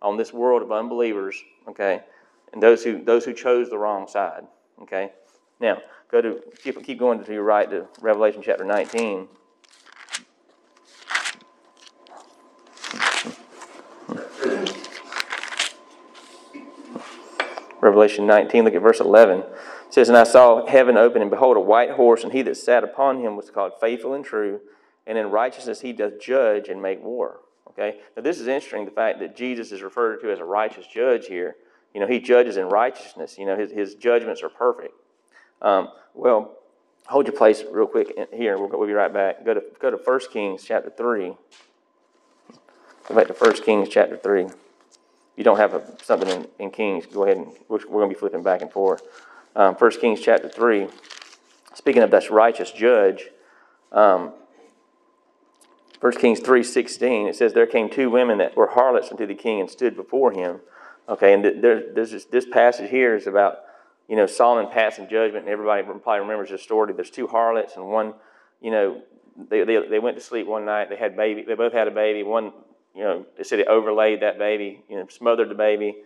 on 0.00 0.16
this 0.16 0.32
world 0.32 0.62
of 0.62 0.72
unbelievers, 0.72 1.42
okay, 1.68 2.00
and 2.52 2.62
those 2.62 2.82
who, 2.82 3.04
those 3.04 3.24
who 3.24 3.34
chose 3.34 3.68
the 3.68 3.76
wrong 3.76 4.08
side. 4.08 4.46
Okay, 4.80 5.12
now 5.60 5.78
go 6.10 6.20
to 6.20 6.40
keep, 6.62 6.82
keep 6.84 6.98
going 6.98 7.22
to 7.22 7.32
your 7.32 7.42
right 7.42 7.68
to 7.70 7.86
Revelation 8.00 8.42
chapter 8.44 8.64
19. 8.64 9.28
Revelation 17.80 18.26
19, 18.26 18.64
look 18.64 18.74
at 18.74 18.82
verse 18.82 19.00
11. 19.00 19.40
It 19.40 19.46
says, 19.90 20.08
And 20.08 20.18
I 20.18 20.24
saw 20.24 20.66
heaven 20.66 20.96
open, 20.96 21.22
and 21.22 21.30
behold, 21.30 21.56
a 21.56 21.60
white 21.60 21.92
horse, 21.92 22.24
and 22.24 22.32
he 22.32 22.42
that 22.42 22.56
sat 22.56 22.84
upon 22.84 23.20
him 23.20 23.36
was 23.36 23.50
called 23.50 23.72
faithful 23.80 24.14
and 24.14 24.24
true, 24.24 24.60
and 25.06 25.16
in 25.16 25.30
righteousness 25.30 25.80
he 25.80 25.92
doth 25.92 26.20
judge 26.20 26.68
and 26.68 26.82
make 26.82 27.02
war. 27.02 27.40
Okay? 27.68 27.98
Now, 28.16 28.22
this 28.22 28.40
is 28.40 28.48
interesting, 28.48 28.84
the 28.84 28.90
fact 28.90 29.20
that 29.20 29.36
Jesus 29.36 29.72
is 29.72 29.82
referred 29.82 30.20
to 30.20 30.30
as 30.30 30.40
a 30.40 30.44
righteous 30.44 30.86
judge 30.86 31.26
here. 31.26 31.56
You 31.94 32.00
know, 32.00 32.06
he 32.06 32.18
judges 32.18 32.56
in 32.56 32.68
righteousness. 32.68 33.38
You 33.38 33.46
know, 33.46 33.56
his, 33.56 33.70
his 33.70 33.94
judgments 33.94 34.42
are 34.42 34.48
perfect. 34.48 34.92
Um, 35.60 35.88
well, 36.14 36.56
hold 37.06 37.26
your 37.26 37.36
place 37.36 37.62
real 37.70 37.86
quick 37.86 38.16
here. 38.32 38.58
We'll, 38.58 38.86
be 38.86 38.92
right 38.92 39.12
back. 39.12 39.44
Go 39.44 39.54
to, 39.54 39.62
go 39.80 39.90
to 39.90 39.96
1 39.96 40.20
Kings 40.32 40.64
chapter 40.64 40.90
3. 40.90 41.34
Go 43.08 43.14
back 43.14 43.26
to 43.28 43.32
1 43.32 43.62
Kings 43.62 43.88
chapter 43.88 44.16
3. 44.16 44.44
If 44.44 44.54
you 45.36 45.44
don't 45.44 45.58
have 45.58 45.74
a, 45.74 45.82
something 46.02 46.28
in, 46.28 46.46
in 46.58 46.70
Kings, 46.70 47.06
go 47.06 47.24
ahead 47.24 47.36
and 47.36 47.46
we're, 47.68 47.78
we're 47.88 48.00
going 48.00 48.10
to 48.10 48.14
be 48.14 48.18
flipping 48.18 48.42
back 48.42 48.62
and 48.62 48.70
forth 48.70 49.02
um, 49.58 49.74
1 49.74 49.90
Kings 50.00 50.20
chapter 50.20 50.48
3, 50.48 50.86
speaking 51.74 52.02
of 52.02 52.12
this 52.12 52.30
righteous 52.30 52.70
judge, 52.70 53.28
um, 53.90 54.32
1 56.00 56.12
Kings 56.12 56.38
3 56.38 56.62
16, 56.62 57.26
it 57.26 57.34
says, 57.34 57.52
There 57.52 57.66
came 57.66 57.90
two 57.90 58.08
women 58.08 58.38
that 58.38 58.56
were 58.56 58.68
harlots 58.68 59.10
unto 59.10 59.26
the 59.26 59.34
king 59.34 59.60
and 59.60 59.68
stood 59.68 59.96
before 59.96 60.30
him. 60.30 60.60
Okay, 61.08 61.32
and 61.32 61.44
there, 61.44 61.92
this, 61.92 62.24
this 62.26 62.46
passage 62.46 62.90
here 62.90 63.16
is 63.16 63.26
about, 63.26 63.58
you 64.08 64.16
know, 64.16 64.26
Solomon 64.26 64.70
passing 64.72 65.08
judgment, 65.08 65.44
and 65.44 65.48
everybody 65.48 65.82
probably 65.82 66.20
remembers 66.20 66.50
the 66.50 66.58
story. 66.58 66.92
There's 66.92 67.10
two 67.10 67.26
harlots, 67.26 67.76
and 67.76 67.86
one, 67.86 68.14
you 68.60 68.70
know, 68.70 69.02
they, 69.50 69.64
they, 69.64 69.86
they 69.86 69.98
went 69.98 70.16
to 70.16 70.22
sleep 70.22 70.46
one 70.46 70.64
night. 70.64 70.88
They 70.90 70.96
had 70.96 71.16
baby. 71.16 71.42
They 71.42 71.54
both 71.54 71.72
had 71.72 71.86
a 71.86 71.92
baby. 71.92 72.22
One, 72.22 72.52
you 72.94 73.04
know, 73.04 73.26
they 73.36 73.44
said 73.44 73.60
it 73.60 73.68
overlaid 73.68 74.20
that 74.22 74.38
baby, 74.38 74.82
you 74.88 74.96
know, 74.96 75.06
smothered 75.08 75.48
the 75.48 75.54
baby 75.54 75.98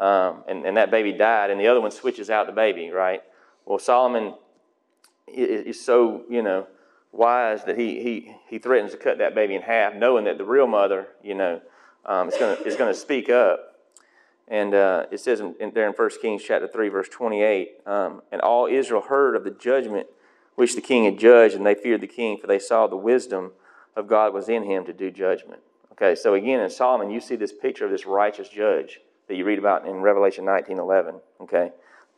um, 0.00 0.44
and, 0.48 0.64
and 0.64 0.76
that 0.78 0.90
baby 0.90 1.12
died, 1.12 1.50
and 1.50 1.60
the 1.60 1.66
other 1.66 1.80
one 1.80 1.90
switches 1.90 2.30
out 2.30 2.46
the 2.46 2.52
baby, 2.52 2.88
right? 2.90 3.22
Well, 3.66 3.78
Solomon 3.78 4.34
is, 5.28 5.66
is 5.66 5.84
so, 5.84 6.22
you 6.28 6.42
know, 6.42 6.66
wise 7.12 7.64
that 7.64 7.78
he, 7.78 8.02
he, 8.02 8.34
he 8.48 8.58
threatens 8.58 8.92
to 8.92 8.96
cut 8.96 9.18
that 9.18 9.34
baby 9.34 9.54
in 9.54 9.62
half, 9.62 9.94
knowing 9.94 10.24
that 10.24 10.38
the 10.38 10.44
real 10.44 10.66
mother, 10.66 11.08
you 11.22 11.34
know, 11.34 11.60
um, 12.06 12.28
is 12.28 12.36
going 12.38 12.56
to 12.56 12.64
is 12.64 12.76
gonna 12.76 12.94
speak 12.94 13.28
up. 13.28 13.69
And 14.50 14.74
uh, 14.74 15.06
it 15.12 15.20
says 15.20 15.40
in, 15.40 15.54
in, 15.60 15.70
there 15.72 15.86
in 15.86 15.92
1 15.92 16.10
Kings 16.20 16.42
chapter 16.42 16.66
3, 16.66 16.88
verse 16.88 17.08
28, 17.08 17.86
um, 17.86 18.20
and 18.32 18.40
all 18.40 18.66
Israel 18.66 19.02
heard 19.02 19.36
of 19.36 19.44
the 19.44 19.52
judgment 19.52 20.08
which 20.56 20.74
the 20.74 20.80
king 20.80 21.04
had 21.04 21.18
judged, 21.18 21.54
and 21.54 21.64
they 21.64 21.74
feared 21.74 22.02
the 22.02 22.06
king, 22.06 22.36
for 22.36 22.46
they 22.46 22.58
saw 22.58 22.86
the 22.86 22.96
wisdom 22.96 23.52
of 23.96 24.08
God 24.08 24.34
was 24.34 24.48
in 24.48 24.64
him 24.64 24.84
to 24.84 24.92
do 24.92 25.10
judgment. 25.10 25.60
Okay, 25.92 26.14
so 26.14 26.34
again, 26.34 26.60
in 26.60 26.68
Solomon, 26.68 27.10
you 27.10 27.20
see 27.20 27.36
this 27.36 27.52
picture 27.52 27.84
of 27.84 27.90
this 27.90 28.06
righteous 28.06 28.48
judge 28.48 29.00
that 29.28 29.36
you 29.36 29.44
read 29.44 29.58
about 29.58 29.86
in 29.86 29.96
Revelation 29.96 30.44
19 30.44 30.78
11. 30.78 31.14
Okay, 31.42 31.70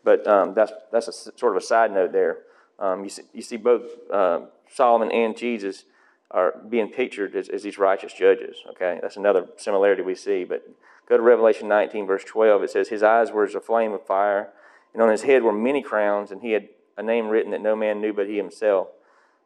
but 0.02 0.26
um, 0.26 0.54
that's, 0.54 0.72
that's 0.90 1.08
a 1.08 1.12
sort 1.12 1.54
of 1.54 1.62
a 1.62 1.64
side 1.64 1.92
note 1.92 2.12
there. 2.12 2.38
Um, 2.78 3.04
you, 3.04 3.10
see, 3.10 3.22
you 3.32 3.42
see 3.42 3.58
both 3.58 3.84
uh, 4.10 4.40
Solomon 4.68 5.12
and 5.12 5.36
Jesus 5.36 5.84
are 6.30 6.54
being 6.68 6.88
pictured 6.88 7.36
as, 7.36 7.48
as 7.48 7.62
these 7.62 7.78
righteous 7.78 8.12
judges. 8.12 8.56
Okay, 8.70 8.98
that's 9.02 9.16
another 9.16 9.46
similarity 9.56 10.02
we 10.02 10.14
see. 10.14 10.44
But 10.44 10.66
go 11.12 11.18
to 11.18 11.22
Revelation 11.22 11.68
19, 11.68 12.06
verse 12.06 12.24
12. 12.24 12.62
It 12.62 12.70
says, 12.70 12.88
His 12.88 13.02
eyes 13.02 13.30
were 13.30 13.44
as 13.44 13.54
a 13.54 13.60
flame 13.60 13.92
of 13.92 14.06
fire, 14.06 14.48
and 14.94 15.02
on 15.02 15.10
his 15.10 15.22
head 15.22 15.42
were 15.42 15.52
many 15.52 15.82
crowns, 15.82 16.30
and 16.30 16.40
he 16.40 16.52
had 16.52 16.68
a 16.96 17.02
name 17.02 17.28
written 17.28 17.50
that 17.50 17.60
no 17.60 17.76
man 17.76 18.00
knew 18.00 18.14
but 18.14 18.28
he 18.28 18.38
himself. 18.38 18.88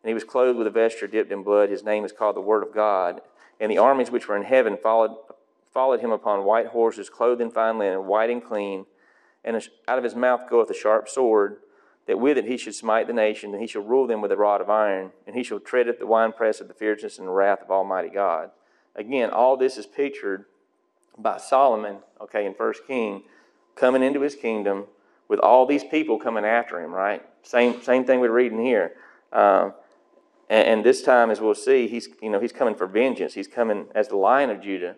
And 0.03 0.09
he 0.09 0.15
was 0.15 0.23
clothed 0.23 0.59
with 0.59 0.69
a 0.69 0.71
vesture 0.71 1.09
dipped 1.09 1.33
in 1.33 1.43
blood. 1.43 1.69
His 1.69 1.83
name 1.83 2.05
is 2.05 2.13
called 2.13 2.37
the 2.37 2.41
Word 2.41 2.63
of 2.63 2.73
God. 2.73 3.21
And 3.59 3.73
the 3.73 3.79
armies 3.79 4.13
which 4.13 4.29
were 4.29 4.37
in 4.37 4.45
heaven 4.45 4.79
followed, 4.81 5.17
followed 5.73 5.99
him 5.99 6.13
upon 6.13 6.45
white 6.45 6.69
horses, 6.69 7.11
clothed 7.11 7.41
in 7.41 7.51
fine 7.51 7.79
linen, 7.79 8.07
white 8.07 8.31
and 8.31 8.45
clean. 8.45 8.87
And 9.43 9.57
out 9.89 9.99
of 9.99 10.05
his 10.05 10.15
mouth 10.15 10.49
goeth 10.49 10.71
a 10.71 10.75
sharp 10.75 11.09
sword 11.09 11.57
that 12.07 12.21
with 12.21 12.39
it 12.39 12.45
he 12.45 12.57
should 12.57 12.77
smite 12.77 13.09
the 13.09 13.13
nation, 13.13 13.53
and 13.53 13.61
he 13.61 13.67
shall 13.67 13.83
rule 13.83 14.07
them 14.07 14.21
with 14.21 14.31
a 14.31 14.37
rod 14.37 14.61
of 14.61 14.71
iron, 14.71 15.11
and 15.27 15.35
he 15.35 15.43
shall 15.43 15.59
tread 15.59 15.89
at 15.89 15.99
the 15.99 16.07
winepress 16.07 16.61
of 16.61 16.69
the 16.69 16.75
fierceness 16.75 17.19
and 17.19 17.27
the 17.27 17.33
wrath 17.33 17.63
of 17.63 17.73
Almighty 17.73 18.11
God. 18.11 18.51
Again, 18.95 19.31
all 19.31 19.57
this 19.57 19.77
is 19.77 19.87
pictured 19.87 20.45
by 21.19 21.39
Solomon, 21.39 21.99
okay, 22.21 22.47
in 22.47 22.55
First 22.55 22.87
King, 22.87 23.23
coming 23.75 24.03
into 24.03 24.21
his 24.21 24.35
kingdom 24.35 24.85
with 25.29 25.41
all 25.41 25.67
these 25.67 25.85
people 25.85 26.19
coming 26.19 26.45
after 26.45 26.81
him, 26.81 26.93
right? 26.93 27.23
Same, 27.43 27.83
same 27.83 28.05
thing 28.05 28.21
we're 28.21 28.31
reading 28.31 28.65
here. 28.65 28.93
Um, 29.33 29.75
and, 30.49 30.69
and, 30.69 30.85
this 30.85 31.03
time, 31.03 31.31
as 31.31 31.41
we'll 31.41 31.55
see, 31.55 31.89
he's, 31.89 32.09
you 32.23 32.31
know, 32.31 32.39
he's 32.39 32.53
coming 32.53 32.75
for 32.75 32.87
vengeance. 32.87 33.35
He's 33.35 33.49
coming 33.49 33.87
as 33.95 34.09
the 34.09 34.17
lion 34.17 34.51
of 34.51 34.61
Judah 34.61 34.95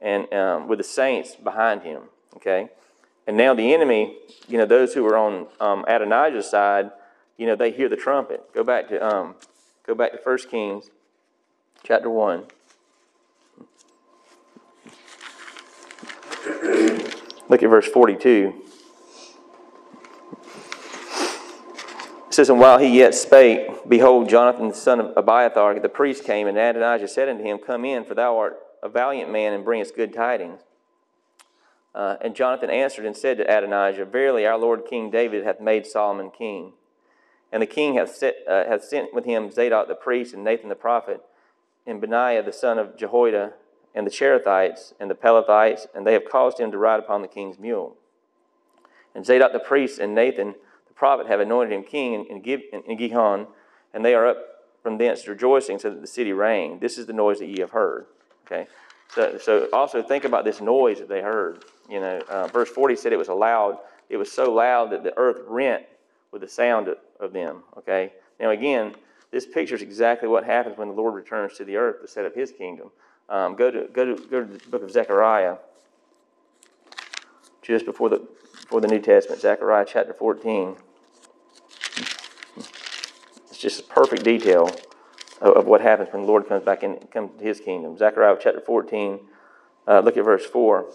and 0.00 0.32
um, 0.32 0.68
with 0.68 0.78
the 0.78 0.84
saints 0.84 1.34
behind 1.34 1.82
him, 1.82 2.02
okay? 2.36 2.68
And 3.26 3.36
now 3.36 3.54
the 3.54 3.72
enemy, 3.72 4.16
you 4.48 4.58
know, 4.58 4.66
those 4.66 4.94
who 4.94 5.02
were 5.02 5.16
on 5.16 5.46
um, 5.60 5.84
Adonijah's 5.88 6.50
side, 6.50 6.90
you 7.36 7.46
know, 7.46 7.56
they 7.56 7.70
hear 7.70 7.88
the 7.88 7.96
trumpet. 7.96 8.52
Go 8.54 8.62
back 8.64 8.88
to 8.88 9.06
um, 9.06 9.34
go 9.86 9.94
back 9.94 10.12
to 10.12 10.18
1 10.22 10.38
Kings 10.50 10.90
chapter 11.82 12.10
1. 12.10 12.44
Look 17.50 17.64
at 17.64 17.68
verse 17.68 17.88
42. 17.88 18.62
It 22.28 22.34
says, 22.34 22.48
And 22.48 22.60
while 22.60 22.78
he 22.78 22.96
yet 22.96 23.12
spake, 23.12 23.88
behold, 23.88 24.28
Jonathan 24.28 24.68
the 24.68 24.74
son 24.74 25.00
of 25.00 25.12
Abiathar, 25.16 25.80
the 25.80 25.88
priest, 25.88 26.22
came, 26.22 26.46
and 26.46 26.56
Adonijah 26.56 27.08
said 27.08 27.28
unto 27.28 27.42
him, 27.42 27.58
Come 27.58 27.84
in, 27.84 28.04
for 28.04 28.14
thou 28.14 28.38
art 28.38 28.60
a 28.84 28.88
valiant 28.88 29.32
man, 29.32 29.52
and 29.52 29.64
bringest 29.64 29.96
good 29.96 30.14
tidings. 30.14 30.60
Uh, 31.92 32.18
and 32.20 32.36
Jonathan 32.36 32.70
answered 32.70 33.04
and 33.04 33.16
said 33.16 33.38
to 33.38 33.42
Adonijah, 33.42 34.04
Verily, 34.04 34.46
our 34.46 34.56
Lord 34.56 34.86
King 34.88 35.10
David 35.10 35.42
hath 35.42 35.60
made 35.60 35.88
Solomon 35.88 36.30
king. 36.30 36.74
And 37.50 37.60
the 37.60 37.66
king 37.66 37.94
hath, 37.94 38.14
set, 38.14 38.36
uh, 38.48 38.62
hath 38.68 38.84
sent 38.84 39.12
with 39.12 39.24
him 39.24 39.50
Zadok 39.50 39.88
the 39.88 39.96
priest, 39.96 40.34
and 40.34 40.44
Nathan 40.44 40.68
the 40.68 40.76
prophet, 40.76 41.20
and 41.84 42.00
Benaiah 42.00 42.44
the 42.44 42.52
son 42.52 42.78
of 42.78 42.96
Jehoiada, 42.96 43.54
and 43.94 44.06
the 44.06 44.10
Cherethites, 44.10 44.92
and 45.00 45.10
the 45.10 45.14
Pelethites, 45.14 45.86
and 45.94 46.06
they 46.06 46.12
have 46.12 46.24
caused 46.24 46.58
him 46.58 46.70
to 46.70 46.78
ride 46.78 47.00
upon 47.00 47.22
the 47.22 47.28
king's 47.28 47.58
mule. 47.58 47.96
And 49.14 49.26
Zadok 49.26 49.52
the 49.52 49.58
priest 49.58 49.98
and 49.98 50.14
Nathan 50.14 50.54
the 50.86 50.94
prophet 50.94 51.26
have 51.26 51.40
anointed 51.40 51.72
him 51.72 51.82
king 51.82 52.26
in, 52.26 52.42
in, 52.42 52.82
in 52.82 52.96
Gihon, 52.96 53.46
and 53.92 54.04
they 54.04 54.14
are 54.14 54.26
up 54.26 54.38
from 54.82 54.98
thence 54.98 55.26
rejoicing, 55.26 55.78
so 55.78 55.90
that 55.90 56.00
the 56.00 56.06
city 56.06 56.32
rang. 56.32 56.78
This 56.78 56.98
is 56.98 57.06
the 57.06 57.12
noise 57.12 57.38
that 57.40 57.46
ye 57.46 57.60
have 57.60 57.70
heard. 57.70 58.06
Okay? 58.46 58.66
So, 59.14 59.38
so 59.38 59.68
also 59.72 60.02
think 60.02 60.24
about 60.24 60.44
this 60.44 60.60
noise 60.60 60.98
that 61.00 61.08
they 61.08 61.20
heard. 61.20 61.64
You 61.88 62.00
know, 62.00 62.20
uh, 62.28 62.46
verse 62.48 62.68
40 62.68 62.96
said 62.96 63.12
it 63.12 63.18
was 63.18 63.28
loud, 63.28 63.78
it 64.08 64.16
was 64.16 64.30
so 64.30 64.52
loud 64.52 64.90
that 64.90 65.02
the 65.02 65.16
earth 65.16 65.38
rent 65.46 65.84
with 66.32 66.42
the 66.42 66.48
sound 66.48 66.88
of, 66.88 66.98
of 67.18 67.32
them. 67.32 67.62
Okay? 67.78 68.12
Now, 68.38 68.50
again, 68.50 68.94
this 69.30 69.46
picture 69.46 69.74
is 69.74 69.82
exactly 69.82 70.28
what 70.28 70.44
happens 70.44 70.78
when 70.78 70.88
the 70.88 70.94
Lord 70.94 71.14
returns 71.14 71.56
to 71.58 71.64
the 71.64 71.76
earth 71.76 72.00
to 72.02 72.08
set 72.08 72.24
up 72.24 72.34
his 72.34 72.52
kingdom. 72.52 72.90
Um, 73.30 73.54
go, 73.54 73.70
to, 73.70 73.86
go, 73.92 74.16
to, 74.16 74.22
go 74.26 74.44
to 74.44 74.58
the 74.58 74.58
book 74.70 74.82
of 74.82 74.90
Zechariah, 74.90 75.58
just 77.62 77.86
before 77.86 78.08
the, 78.08 78.26
before 78.60 78.80
the 78.80 78.88
New 78.88 78.98
Testament, 78.98 79.40
Zechariah 79.40 79.86
chapter 79.88 80.12
14. 80.12 80.74
It's 82.56 83.56
just 83.56 83.80
a 83.80 83.84
perfect 83.84 84.24
detail 84.24 84.68
of, 85.40 85.66
what 85.66 85.80
happens 85.80 86.08
when 86.10 86.22
the 86.22 86.28
Lord 86.28 86.48
comes 86.48 86.64
back 86.64 86.82
in 86.82 86.96
comes 87.12 87.38
to 87.38 87.44
his 87.44 87.60
kingdom. 87.60 87.96
Zechariah 87.96 88.36
chapter 88.42 88.60
14, 88.60 89.20
uh, 89.86 90.00
look 90.00 90.16
at 90.16 90.24
verse 90.24 90.44
4. 90.44 90.86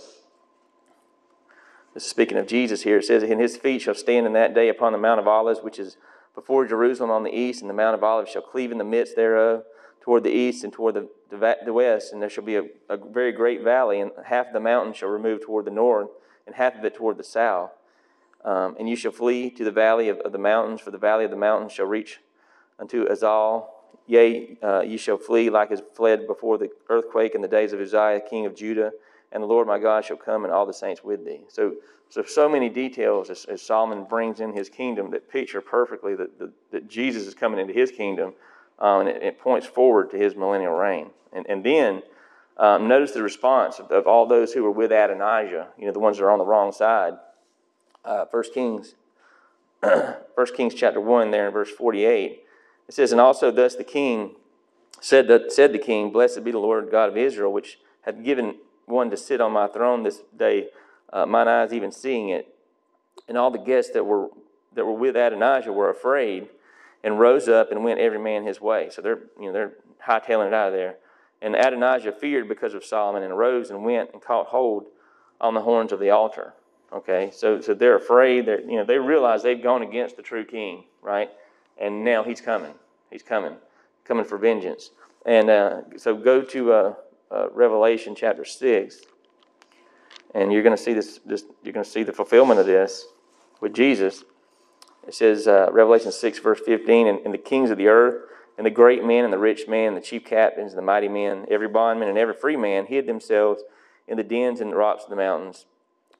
This 1.93 2.03
is 2.03 2.09
speaking 2.09 2.37
of 2.37 2.47
Jesus 2.47 2.81
here. 2.81 2.97
It 2.97 3.05
says, 3.05 3.23
And 3.23 3.39
his 3.39 3.55
feet 3.55 3.81
shall 3.81 3.95
stand 3.95 4.25
in 4.25 4.33
that 4.33 4.53
day 4.53 4.67
upon 4.67 4.91
the 4.91 4.97
Mount 4.97 5.21
of 5.21 5.27
Olives, 5.27 5.61
which 5.61 5.79
is 5.79 5.95
before 6.33 6.67
Jerusalem 6.67 7.11
on 7.11 7.23
the 7.23 7.33
east, 7.33 7.61
and 7.61 7.69
the 7.69 7.73
Mount 7.73 7.95
of 7.95 8.03
Olives 8.03 8.29
shall 8.29 8.41
cleave 8.41 8.73
in 8.73 8.77
the 8.77 8.83
midst 8.83 9.15
thereof 9.15 9.63
toward 10.05 10.23
the 10.23 10.29
east 10.29 10.63
and 10.63 10.71
toward 10.71 10.93
the, 10.93 11.09
the, 11.31 11.57
the 11.65 11.73
west, 11.73 12.13
and 12.13 12.21
there 12.21 12.29
shall 12.29 12.43
be 12.43 12.57
a, 12.57 12.63
a 12.89 12.95
very 12.95 13.31
great 13.31 13.63
valley, 13.63 13.99
and 13.99 14.11
half 14.23 14.53
the 14.53 14.59
mountain 14.59 14.93
shall 14.93 15.09
remove 15.09 15.41
toward 15.41 15.65
the 15.65 15.71
north, 15.71 16.09
and 16.45 16.53
half 16.53 16.75
of 16.75 16.85
it 16.85 16.93
toward 16.93 17.17
the 17.17 17.23
south. 17.23 17.71
Um, 18.43 18.75
and 18.77 18.87
you 18.87 18.95
shall 18.95 19.11
flee 19.11 19.49
to 19.49 19.63
the 19.63 19.71
valley 19.71 20.07
of, 20.09 20.19
of, 20.19 20.31
the 20.31 20.37
mountains, 20.37 20.79
for 20.79 20.91
the 20.91 20.99
valley 20.99 21.25
of 21.25 21.31
the 21.31 21.37
mountains 21.37 21.71
shall 21.71 21.87
reach 21.87 22.19
unto 22.77 23.07
Azal, 23.07 23.65
Yea, 24.05 24.59
uh, 24.61 24.81
ye 24.81 24.97
shall 24.97 25.17
flee 25.17 25.49
like 25.49 25.71
as 25.71 25.81
fled 25.95 26.27
before 26.27 26.59
the 26.59 26.69
earthquake 26.89 27.33
in 27.33 27.41
the 27.41 27.47
days 27.47 27.73
of 27.73 27.79
Uzziah, 27.79 28.21
king 28.21 28.45
of 28.45 28.55
Judah, 28.55 28.91
and 29.31 29.41
the 29.41 29.47
Lord 29.47 29.65
my 29.65 29.79
God 29.79 30.05
shall 30.05 30.17
come 30.17 30.43
and 30.43 30.53
all 30.53 30.67
the 30.67 30.73
saints 30.73 31.03
with 31.03 31.25
thee. 31.25 31.41
So, 31.47 31.77
so, 32.09 32.21
so 32.21 32.47
many 32.47 32.69
details 32.69 33.31
as, 33.31 33.45
as 33.45 33.63
Solomon 33.63 34.03
brings 34.03 34.39
in 34.39 34.53
his 34.53 34.69
kingdom 34.69 35.09
that 35.09 35.31
picture 35.31 35.61
perfectly 35.61 36.13
that, 36.13 36.37
that, 36.37 36.51
that 36.69 36.87
Jesus 36.87 37.25
is 37.25 37.33
coming 37.33 37.59
into 37.59 37.73
his 37.73 37.89
kingdom, 37.89 38.35
um, 38.79 39.01
and 39.01 39.09
it, 39.09 39.23
it, 39.23 39.39
points 39.39 39.65
forward 39.65 40.11
to 40.11 40.17
his 40.17 40.35
millennial 40.35 40.73
reign. 40.73 41.11
And, 41.31 41.45
and 41.47 41.63
then 41.63 42.03
um, 42.57 42.87
notice 42.87 43.11
the 43.11 43.23
response 43.23 43.79
of, 43.79 43.91
of, 43.91 44.07
all 44.07 44.25
those 44.25 44.53
who 44.53 44.63
were 44.63 44.71
with 44.71 44.91
Adonijah, 44.91 45.67
you 45.77 45.85
know, 45.85 45.91
the 45.91 45.99
ones 45.99 46.17
that 46.17 46.23
are 46.23 46.31
on 46.31 46.39
the 46.39 46.45
wrong 46.45 46.71
side. 46.71 47.13
Uh, 48.03 48.25
First 48.25 48.53
Kings, 48.53 48.95
First 50.35 50.55
Kings 50.55 50.73
chapter 50.73 51.01
1 51.01 51.31
there 51.31 51.47
in 51.47 51.53
verse 51.53 51.71
48. 51.71 52.43
It 52.87 52.93
says, 52.93 53.11
And 53.11 53.19
also 53.19 53.51
thus 53.51 53.75
the 53.75 53.83
king 53.83 54.35
said, 55.01 55.27
that, 55.27 55.51
said 55.51 55.73
the 55.73 55.79
king, 55.79 56.11
Blessed 56.11 56.43
be 56.43 56.51
the 56.51 56.59
Lord 56.59 56.89
God 56.91 57.09
of 57.09 57.17
Israel, 57.17 57.51
which 57.51 57.79
hath 58.01 58.23
given 58.23 58.55
one 58.85 59.09
to 59.09 59.17
sit 59.17 59.41
on 59.41 59.51
my 59.51 59.67
throne 59.67 60.03
this 60.03 60.21
day, 60.37 60.69
uh, 61.11 61.25
mine 61.25 61.47
eyes 61.47 61.73
even 61.73 61.91
seeing 61.91 62.29
it. 62.29 62.53
And 63.27 63.37
all 63.37 63.49
the 63.49 63.57
guests 63.57 63.91
that 63.93 64.03
were, 64.03 64.29
that 64.73 64.85
were 64.85 64.93
with 64.93 65.15
Adonijah 65.15 65.73
were 65.73 65.89
afraid 65.89 66.47
and 67.05 67.17
rose 67.17 67.47
up 67.47 67.71
and 67.71 67.85
went 67.85 68.01
every 68.01 68.19
man 68.19 68.45
his 68.45 68.59
way. 68.59 68.89
So 68.89 69.01
they're, 69.01 69.21
you 69.39 69.45
know, 69.45 69.53
they're 69.53 69.73
hightailing 70.05 70.47
it 70.47 70.53
out 70.53 70.67
of 70.67 70.73
there. 70.73 70.97
And 71.41 71.55
Adonijah 71.55 72.11
feared 72.11 72.49
because 72.49 72.73
of 72.73 72.83
Solomon 72.83 73.23
and 73.23 73.31
arose 73.31 73.69
and 73.69 73.85
went 73.85 74.09
and 74.11 74.21
caught 74.21 74.47
hold 74.47 74.87
on 75.39 75.53
the 75.53 75.61
horns 75.61 75.93
of 75.93 76.01
the 76.01 76.09
altar. 76.09 76.53
Okay, 76.91 77.31
so, 77.33 77.61
so 77.61 77.73
they're 77.73 77.95
afraid. 77.95 78.45
They're, 78.45 78.61
you 78.61 78.75
know, 78.75 78.85
they 78.85 78.97
realize 78.97 79.41
they've 79.41 79.61
gone 79.61 79.81
against 79.81 80.17
the 80.17 80.21
true 80.21 80.45
king, 80.45 80.83
right? 81.01 81.29
and 81.77 82.03
now 82.03 82.23
he's 82.23 82.41
coming. 82.41 82.73
He's 83.11 83.23
coming, 83.23 83.55
coming 84.03 84.25
for 84.25 84.37
vengeance. 84.37 84.91
And 85.25 85.49
uh, 85.49 85.81
so 85.97 86.15
go 86.15 86.41
to 86.41 86.73
uh, 86.73 86.93
uh, 87.31 87.49
Revelation 87.51 88.15
chapter 88.15 88.45
six, 88.45 89.01
and 90.33 90.51
you're 90.51 90.63
going 90.63 90.75
to 90.75 90.81
see 90.81 90.93
this, 90.93 91.19
this. 91.25 91.43
You're 91.63 91.73
going 91.73 91.83
to 91.83 91.89
see 91.89 92.03
the 92.03 92.13
fulfillment 92.13 92.59
of 92.59 92.65
this 92.65 93.05
with 93.61 93.73
Jesus. 93.73 94.23
It 95.07 95.13
says 95.13 95.47
uh, 95.47 95.69
Revelation 95.71 96.11
six 96.11 96.39
verse 96.39 96.59
fifteen, 96.65 97.07
and, 97.07 97.19
and 97.19 97.33
the 97.33 97.39
kings 97.39 97.69
of 97.69 97.77
the 97.77 97.87
earth, 97.87 98.23
and 98.57 98.65
the 98.65 98.71
great 98.71 99.03
men, 99.03 99.23
and 99.23 99.33
the 99.33 99.37
rich 99.37 99.67
men, 99.67 99.89
and 99.89 99.97
the 99.97 100.01
chief 100.01 100.25
captains, 100.25 100.71
and 100.71 100.77
the 100.77 100.85
mighty 100.85 101.07
men, 101.07 101.45
every 101.49 101.67
bondman 101.67 102.09
and 102.09 102.17
every 102.17 102.33
free 102.33 102.55
man 102.55 102.85
hid 102.85 103.05
themselves 103.05 103.63
in 104.07 104.17
the 104.17 104.23
dens 104.23 104.61
and 104.61 104.71
the 104.71 104.75
rocks 104.75 105.03
of 105.03 105.09
the 105.09 105.15
mountains, 105.15 105.65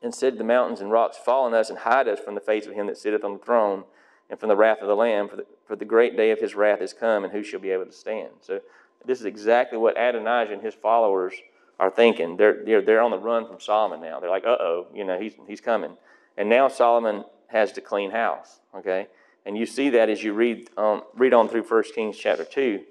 and 0.02 0.14
said, 0.14 0.38
"The 0.38 0.44
mountains 0.44 0.82
and 0.82 0.92
rocks 0.92 1.18
fall 1.18 1.46
on 1.46 1.54
us 1.54 1.70
and 1.70 1.80
hide 1.80 2.08
us 2.08 2.20
from 2.20 2.36
the 2.36 2.42
face 2.42 2.66
of 2.68 2.74
him 2.74 2.88
that 2.88 2.98
sitteth 2.98 3.24
on 3.24 3.34
the 3.34 3.44
throne." 3.44 3.86
and 4.30 4.40
from 4.40 4.50
the 4.50 4.56
wrath 4.56 4.82
of 4.82 4.88
the 4.88 4.96
Lamb, 4.96 5.30
for 5.30 5.36
the, 5.36 5.46
for 5.68 5.76
the 5.76 5.86
great 5.86 6.18
day 6.18 6.32
of 6.32 6.40
his 6.40 6.56
wrath 6.56 6.82
is 6.82 6.94
come, 6.94 7.24
and 7.24 7.32
who 7.32 7.44
shall 7.44 7.60
be 7.60 7.70
able 7.70 7.86
to 7.86 7.92
stand? 7.92 8.30
So, 8.42 8.60
this 9.06 9.20
is 9.20 9.26
exactly 9.26 9.78
what 9.78 10.00
Adonijah 10.00 10.54
and 10.54 10.64
his 10.64 10.74
followers 10.74 11.36
are 11.80 11.92
thinking. 11.92 12.38
They're, 12.38 12.64
they're, 12.66 12.82
they're 12.82 13.02
on 13.02 13.12
the 13.12 13.20
run 13.20 13.46
from 13.46 13.60
Solomon 13.60 14.02
now. 14.02 14.20
They're 14.20 14.32
like, 14.32 14.46
uh 14.46 14.58
oh, 14.60 14.88
you 14.94 15.04
know, 15.04 15.20
he's, 15.20 15.34
he's 15.48 15.62
coming. 15.62 15.96
And 16.38 16.50
now 16.50 16.68
Solomon 16.70 17.24
has 17.48 17.72
to 17.74 17.82
clean 17.82 18.12
house, 18.12 18.60
okay? 18.76 19.08
And 19.46 19.58
you 19.58 19.66
see 19.66 19.90
that 19.92 20.10
as 20.10 20.24
you 20.24 20.34
read, 20.34 20.70
um, 20.78 21.04
read 21.16 21.34
on 21.34 21.48
through 21.48 21.64
1 21.64 21.84
Kings 21.94 22.18
chapter 22.18 22.44
2. 22.44 22.82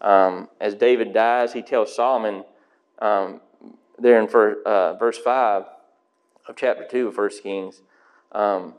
Um, 0.00 0.48
as 0.60 0.74
David 0.74 1.12
dies, 1.12 1.52
he 1.52 1.62
tells 1.62 1.94
Solomon 1.94 2.44
um, 2.98 3.40
there 3.98 4.20
in 4.20 4.28
for, 4.28 4.62
uh, 4.62 4.94
verse 4.94 5.18
5 5.18 5.64
of 6.48 6.56
chapter 6.56 6.86
2 6.90 7.08
of 7.08 7.16
1 7.16 7.30
Kings, 7.42 7.82
um, 8.32 8.74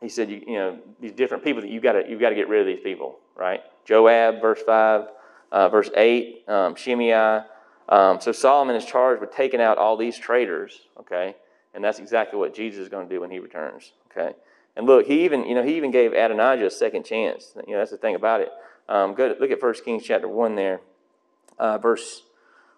he 0.00 0.08
said, 0.08 0.30
you, 0.30 0.42
you, 0.46 0.54
know, 0.54 0.78
these 1.00 1.12
different 1.12 1.42
people 1.42 1.62
that 1.62 1.70
you've 1.70 1.82
got 1.82 1.92
to 1.92 2.04
you've 2.08 2.20
got 2.20 2.28
to 2.28 2.34
get 2.34 2.48
rid 2.48 2.60
of 2.60 2.66
these 2.66 2.82
people, 2.82 3.18
right? 3.34 3.60
Joab, 3.84 4.40
verse 4.40 4.60
5, 4.64 5.08
uh, 5.52 5.68
verse 5.68 5.90
8, 5.96 6.44
um, 6.48 6.74
Shimei. 6.74 7.42
Um, 7.88 8.20
so 8.20 8.32
Solomon 8.32 8.76
is 8.76 8.84
charged 8.84 9.20
with 9.20 9.30
taking 9.30 9.60
out 9.60 9.78
all 9.78 9.96
these 9.96 10.18
traitors, 10.18 10.80
okay? 11.00 11.36
And 11.74 11.82
that's 11.82 11.98
exactly 11.98 12.38
what 12.38 12.54
Jesus 12.54 12.80
is 12.80 12.88
going 12.88 13.08
to 13.08 13.14
do 13.14 13.20
when 13.20 13.30
he 13.30 13.38
returns, 13.38 13.92
okay? 14.10 14.34
And 14.76 14.86
look, 14.86 15.06
he 15.06 15.24
even, 15.24 15.46
you 15.46 15.54
know, 15.54 15.62
he 15.62 15.76
even 15.76 15.90
gave 15.90 16.12
Adonijah 16.12 16.66
a 16.66 16.70
second 16.70 17.04
chance. 17.04 17.52
You 17.66 17.72
know, 17.72 17.78
that's 17.78 17.90
the 17.90 17.96
thing 17.96 18.14
about 18.14 18.42
it. 18.42 18.50
Um, 18.88 19.14
go 19.14 19.32
to, 19.32 19.40
look 19.40 19.50
at 19.50 19.62
1 19.62 19.74
Kings 19.84 20.04
chapter 20.04 20.28
1 20.28 20.54
there, 20.54 20.80
uh, 21.58 21.78
verse, 21.78 22.22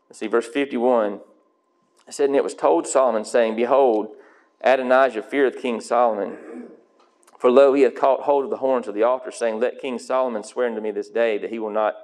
let's 0.09 0.19
see, 0.19 0.29
verse 0.29 0.47
51. 0.47 1.21
It 2.07 2.15
said, 2.15 2.31
And 2.31 2.37
it 2.37 2.45
was 2.45 2.55
told 2.55 2.87
Solomon, 2.87 3.25
saying, 3.25 3.57
Behold, 3.57 4.15
Adonijah 4.63 5.23
feareth 5.23 5.61
King 5.61 5.81
Solomon. 5.81 6.69
For 7.39 7.51
lo, 7.51 7.75
he 7.75 7.83
hath 7.83 7.95
caught 7.95 8.23
hold 8.23 8.45
of 8.45 8.51
the 8.51 8.57
horns 8.57 8.89
of 8.89 8.95
the 8.95 9.03
altar, 9.03 9.31
saying, 9.31 9.61
Let 9.61 9.81
King 9.81 9.99
Solomon 9.99 10.43
swear 10.43 10.69
unto 10.69 10.81
me 10.81 10.91
this 10.91 11.11
day 11.11 11.37
that 11.39 11.51
he 11.51 11.59
will 11.59 11.71
not 11.71 11.95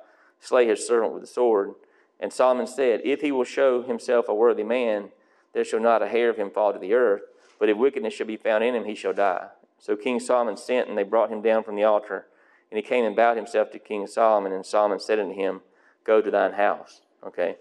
slay 0.40 0.66
his 0.66 0.86
servant 0.86 1.12
with 1.12 1.22
the 1.22 1.28
sword. 1.28 1.74
And 2.20 2.32
Solomon 2.32 2.66
said, 2.66 3.00
If 3.04 3.20
he 3.20 3.32
will 3.32 3.44
show 3.44 3.82
himself 3.82 4.28
a 4.28 4.34
worthy 4.34 4.62
man, 4.62 5.10
there 5.52 5.64
shall 5.64 5.80
not 5.80 6.02
a 6.02 6.08
hair 6.08 6.30
of 6.30 6.36
him 6.36 6.50
fall 6.50 6.72
to 6.72 6.78
the 6.78 6.94
earth. 6.94 7.22
But 7.58 7.68
if 7.68 7.76
wickedness 7.76 8.14
shall 8.14 8.26
be 8.26 8.36
found 8.36 8.62
in 8.62 8.74
him, 8.74 8.84
he 8.84 8.94
shall 8.94 9.12
die. 9.12 9.48
So 9.78 9.96
King 9.96 10.20
Solomon 10.20 10.56
sent, 10.56 10.88
and 10.88 10.96
they 10.96 11.02
brought 11.02 11.30
him 11.30 11.42
down 11.42 11.64
from 11.64 11.76
the 11.76 11.84
altar. 11.84 12.26
And 12.70 12.76
he 12.76 12.82
came 12.82 13.04
and 13.04 13.14
bowed 13.14 13.36
himself 13.36 13.70
to 13.72 13.78
King 13.78 14.06
Solomon. 14.06 14.52
And 14.52 14.64
Solomon 14.64 14.98
said 14.98 15.18
unto 15.18 15.34
him, 15.34 15.60
Go 16.04 16.20
to 16.20 16.30
thine 16.30 16.52
house. 16.52 17.02
Okay. 17.24 17.56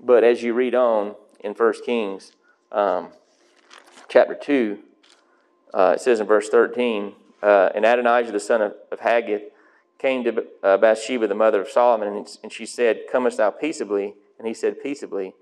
But 0.00 0.24
as 0.24 0.42
you 0.42 0.54
read 0.54 0.74
on 0.74 1.14
in 1.40 1.52
1 1.52 1.72
Kings 1.84 2.32
um, 2.70 3.10
chapter 4.08 4.34
2, 4.34 4.78
uh, 5.72 5.92
it 5.96 6.00
says 6.00 6.20
in 6.20 6.26
verse 6.26 6.48
13, 6.48 7.14
uh, 7.42 7.70
And 7.74 7.84
Adonijah 7.84 8.32
the 8.32 8.40
son 8.40 8.62
of, 8.62 8.74
of 8.90 9.00
Haggith 9.00 9.42
came 9.98 10.24
to 10.24 10.44
uh, 10.62 10.76
Bathsheba, 10.76 11.28
the 11.28 11.34
mother 11.34 11.62
of 11.62 11.68
Solomon, 11.68 12.08
and, 12.08 12.38
and 12.42 12.52
she 12.52 12.66
said, 12.66 13.02
Comest 13.10 13.38
thou 13.38 13.50
peaceably? 13.50 14.14
And 14.38 14.48
he 14.48 14.54
said, 14.54 14.82
Peaceably. 14.82 15.34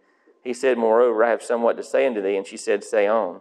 He 0.44 0.52
said, 0.52 0.78
Moreover, 0.78 1.24
I 1.24 1.30
have 1.30 1.42
somewhat 1.42 1.76
to 1.78 1.82
say 1.82 2.06
unto 2.06 2.22
thee. 2.22 2.36
And 2.36 2.46
she 2.46 2.56
said, 2.56 2.84
Say 2.84 3.06
on. 3.06 3.40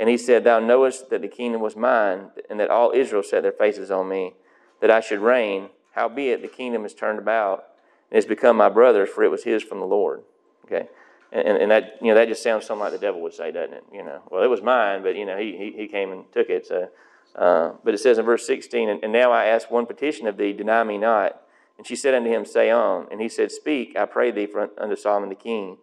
And 0.00 0.08
he 0.08 0.16
said, 0.16 0.44
Thou 0.44 0.60
knowest 0.60 1.10
that 1.10 1.20
the 1.20 1.28
kingdom 1.28 1.60
was 1.60 1.76
mine, 1.76 2.30
and 2.48 2.58
that 2.58 2.70
all 2.70 2.90
Israel 2.92 3.22
set 3.22 3.42
their 3.42 3.52
faces 3.52 3.90
on 3.90 4.08
me, 4.08 4.32
that 4.80 4.90
I 4.90 5.00
should 5.00 5.20
reign. 5.20 5.68
Howbeit, 5.92 6.40
the 6.40 6.48
kingdom 6.48 6.86
is 6.86 6.94
turned 6.94 7.18
about, 7.18 7.66
and 8.10 8.16
has 8.16 8.24
become 8.24 8.56
my 8.56 8.70
brother's, 8.70 9.10
for 9.10 9.22
it 9.22 9.30
was 9.30 9.44
his 9.44 9.62
from 9.62 9.78
the 9.78 9.86
Lord. 9.86 10.22
Okay? 10.64 10.88
And, 11.30 11.46
and, 11.46 11.70
that, 11.70 11.98
you 12.00 12.08
know, 12.08 12.14
that 12.14 12.28
just 12.28 12.42
sounds 12.42 12.64
something 12.64 12.80
like 12.80 12.92
the 12.92 12.98
devil 12.98 13.20
would 13.20 13.34
say, 13.34 13.52
doesn't 13.52 13.74
it? 13.74 13.84
You 13.92 14.02
know, 14.02 14.22
well, 14.30 14.42
it 14.42 14.46
was 14.48 14.62
mine, 14.62 15.02
but, 15.02 15.16
you 15.16 15.26
know, 15.26 15.36
he, 15.36 15.54
he, 15.58 15.82
he 15.82 15.86
came 15.86 16.12
and 16.12 16.24
took 16.32 16.48
it. 16.48 16.66
So, 16.66 16.88
uh, 17.36 17.72
but 17.84 17.92
it 17.92 17.98
says 17.98 18.16
in 18.16 18.24
verse 18.24 18.46
16, 18.46 18.88
and, 18.88 19.04
and 19.04 19.12
now 19.12 19.30
I 19.32 19.44
ask 19.44 19.70
one 19.70 19.84
petition 19.84 20.26
of 20.26 20.38
thee, 20.38 20.54
deny 20.54 20.82
me 20.82 20.96
not. 20.96 21.42
And 21.76 21.86
she 21.86 21.94
said 21.94 22.14
unto 22.14 22.30
him, 22.30 22.46
Say 22.46 22.70
on. 22.70 23.06
And 23.10 23.20
he 23.20 23.28
said, 23.28 23.52
Speak, 23.52 23.96
I 23.96 24.06
pray 24.06 24.30
thee, 24.30 24.46
for, 24.46 24.70
unto 24.78 24.96
Solomon 24.96 25.28
the 25.28 25.34
king, 25.34 25.76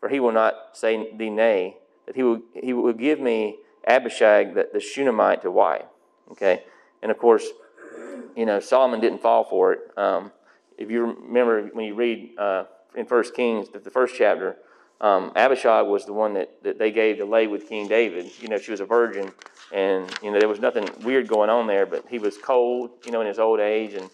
for 0.00 0.10
he 0.10 0.20
will 0.20 0.32
not 0.32 0.54
say 0.74 1.16
thee 1.16 1.30
nay 1.30 1.78
that 2.06 2.16
he 2.16 2.22
will, 2.22 2.42
he 2.54 2.72
will 2.72 2.92
give 2.92 3.20
me 3.20 3.58
Abishag, 3.86 4.54
the, 4.54 4.68
the 4.72 4.80
Shunammite, 4.80 5.42
to 5.42 5.50
wife. 5.50 5.84
Okay? 6.32 6.64
And 7.02 7.10
of 7.10 7.18
course, 7.18 7.46
you 8.36 8.46
know, 8.46 8.60
Solomon 8.60 9.00
didn't 9.00 9.20
fall 9.20 9.44
for 9.44 9.72
it. 9.72 9.80
Um, 9.96 10.32
if 10.78 10.90
you 10.90 11.04
remember 11.04 11.68
when 11.72 11.86
you 11.86 11.94
read 11.94 12.38
uh, 12.38 12.64
in 12.96 13.06
First 13.06 13.34
Kings, 13.34 13.68
the, 13.68 13.78
the 13.78 13.90
first 13.90 14.14
chapter, 14.16 14.56
um, 15.00 15.32
Abishag 15.36 15.86
was 15.86 16.04
the 16.04 16.12
one 16.12 16.34
that, 16.34 16.62
that 16.62 16.78
they 16.78 16.90
gave 16.90 17.18
to 17.18 17.24
lay 17.24 17.46
with 17.46 17.68
King 17.68 17.88
David. 17.88 18.30
You 18.40 18.48
know, 18.48 18.58
she 18.58 18.70
was 18.70 18.80
a 18.80 18.86
virgin, 18.86 19.30
and 19.72 20.12
you 20.22 20.30
know 20.30 20.38
there 20.38 20.48
was 20.48 20.60
nothing 20.60 20.88
weird 21.02 21.28
going 21.28 21.50
on 21.50 21.66
there, 21.66 21.84
but 21.84 22.04
he 22.08 22.18
was 22.18 22.38
cold, 22.38 22.90
you 23.04 23.12
know, 23.12 23.20
in 23.20 23.26
his 23.26 23.38
old 23.38 23.60
age, 23.60 23.94
and 23.94 24.08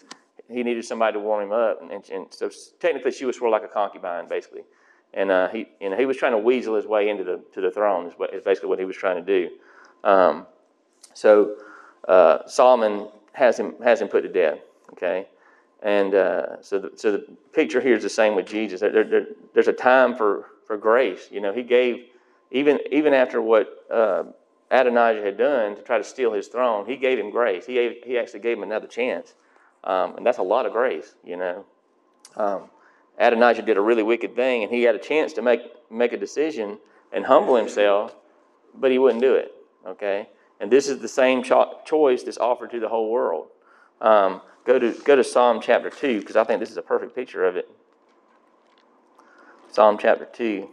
he 0.49 0.63
needed 0.63 0.83
somebody 0.83 1.13
to 1.13 1.19
warm 1.19 1.45
him 1.45 1.51
up. 1.51 1.81
And, 1.81 1.91
and, 1.91 2.09
and 2.09 2.25
so 2.29 2.49
technically, 2.79 3.11
she 3.11 3.25
was 3.25 3.37
sort 3.37 3.49
of 3.49 3.53
like 3.53 3.63
a 3.63 3.73
concubine, 3.73 4.27
basically 4.27 4.63
and 5.13 5.31
uh, 5.31 5.49
he, 5.49 5.67
know, 5.81 5.97
he 5.97 6.05
was 6.05 6.17
trying 6.17 6.31
to 6.31 6.37
weasel 6.37 6.75
his 6.75 6.85
way 6.85 7.09
into 7.09 7.23
the 7.23 7.41
to 7.53 7.61
the 7.61 7.71
throne. 7.71 8.07
Is, 8.07 8.13
what, 8.13 8.33
is 8.33 8.43
basically 8.43 8.69
what 8.69 8.79
he 8.79 8.85
was 8.85 8.95
trying 8.95 9.23
to 9.23 9.39
do. 9.39 9.49
Um, 10.03 10.45
so 11.13 11.55
uh, 12.07 12.47
Solomon 12.47 13.09
has 13.33 13.59
him 13.59 13.75
has 13.83 14.01
him 14.01 14.07
put 14.07 14.21
to 14.21 14.29
death. 14.29 14.59
Okay, 14.93 15.27
and 15.81 16.15
uh, 16.15 16.61
so 16.61 16.79
the, 16.79 16.91
so 16.95 17.11
the 17.11 17.25
picture 17.53 17.81
here 17.81 17.95
is 17.95 18.03
the 18.03 18.09
same 18.09 18.35
with 18.35 18.45
Jesus. 18.45 18.81
There, 18.81 19.03
there, 19.03 19.27
there's 19.53 19.67
a 19.67 19.73
time 19.73 20.15
for 20.15 20.47
for 20.65 20.77
grace. 20.77 21.27
You 21.31 21.41
know, 21.41 21.53
he 21.53 21.63
gave 21.63 22.05
even 22.51 22.79
even 22.91 23.13
after 23.13 23.41
what 23.41 23.85
uh, 23.91 24.23
Adonijah 24.69 25.21
had 25.21 25.37
done 25.37 25.75
to 25.75 25.81
try 25.81 25.97
to 25.97 26.03
steal 26.03 26.31
his 26.31 26.47
throne, 26.47 26.85
he 26.85 26.95
gave 26.95 27.19
him 27.19 27.29
grace. 27.29 27.65
He 27.65 27.73
gave, 27.73 28.03
he 28.05 28.17
actually 28.17 28.39
gave 28.39 28.57
him 28.57 28.63
another 28.63 28.87
chance, 28.87 29.33
um, 29.83 30.15
and 30.15 30.25
that's 30.25 30.37
a 30.37 30.43
lot 30.43 30.65
of 30.65 30.71
grace. 30.71 31.15
You 31.25 31.37
know. 31.37 31.65
Um, 32.37 32.69
Adonijah 33.17 33.61
did 33.61 33.77
a 33.77 33.81
really 33.81 34.03
wicked 34.03 34.35
thing, 34.35 34.63
and 34.63 34.71
he 34.71 34.83
had 34.83 34.95
a 34.95 34.99
chance 34.99 35.33
to 35.33 35.41
make, 35.41 35.61
make 35.91 36.13
a 36.13 36.17
decision 36.17 36.79
and 37.11 37.25
humble 37.25 37.55
himself, 37.55 38.15
but 38.73 38.91
he 38.91 38.97
wouldn't 38.97 39.21
do 39.21 39.35
it. 39.35 39.53
Okay? 39.85 40.29
And 40.59 40.71
this 40.71 40.87
is 40.87 40.99
the 40.99 41.07
same 41.07 41.43
cho- 41.43 41.79
choice 41.85 42.23
that's 42.23 42.37
offered 42.37 42.71
to 42.71 42.79
the 42.79 42.89
whole 42.89 43.11
world. 43.11 43.47
Um, 43.99 44.41
go, 44.65 44.79
to, 44.79 44.93
go 45.03 45.15
to 45.15 45.23
Psalm 45.23 45.59
chapter 45.61 45.89
2, 45.89 46.19
because 46.19 46.35
I 46.35 46.43
think 46.43 46.59
this 46.59 46.71
is 46.71 46.77
a 46.77 46.81
perfect 46.81 47.15
picture 47.15 47.45
of 47.45 47.55
it. 47.55 47.69
Psalm 49.71 49.97
chapter 49.99 50.25
2. 50.25 50.69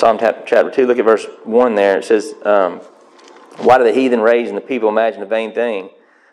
Psalm 0.00 0.16
chapter 0.18 0.70
2, 0.70 0.86
look 0.86 0.98
at 0.98 1.04
verse 1.04 1.26
1 1.44 1.74
there. 1.74 1.98
It 1.98 2.06
says, 2.06 2.32
um, 2.46 2.78
why 3.58 3.76
do 3.76 3.84
the 3.84 3.92
heathen 3.92 4.22
rage 4.22 4.48
and 4.48 4.56
the 4.56 4.62
people 4.62 4.88
imagine 4.88 5.20
a 5.22 5.26
vain 5.26 5.52
thing? 5.52 5.90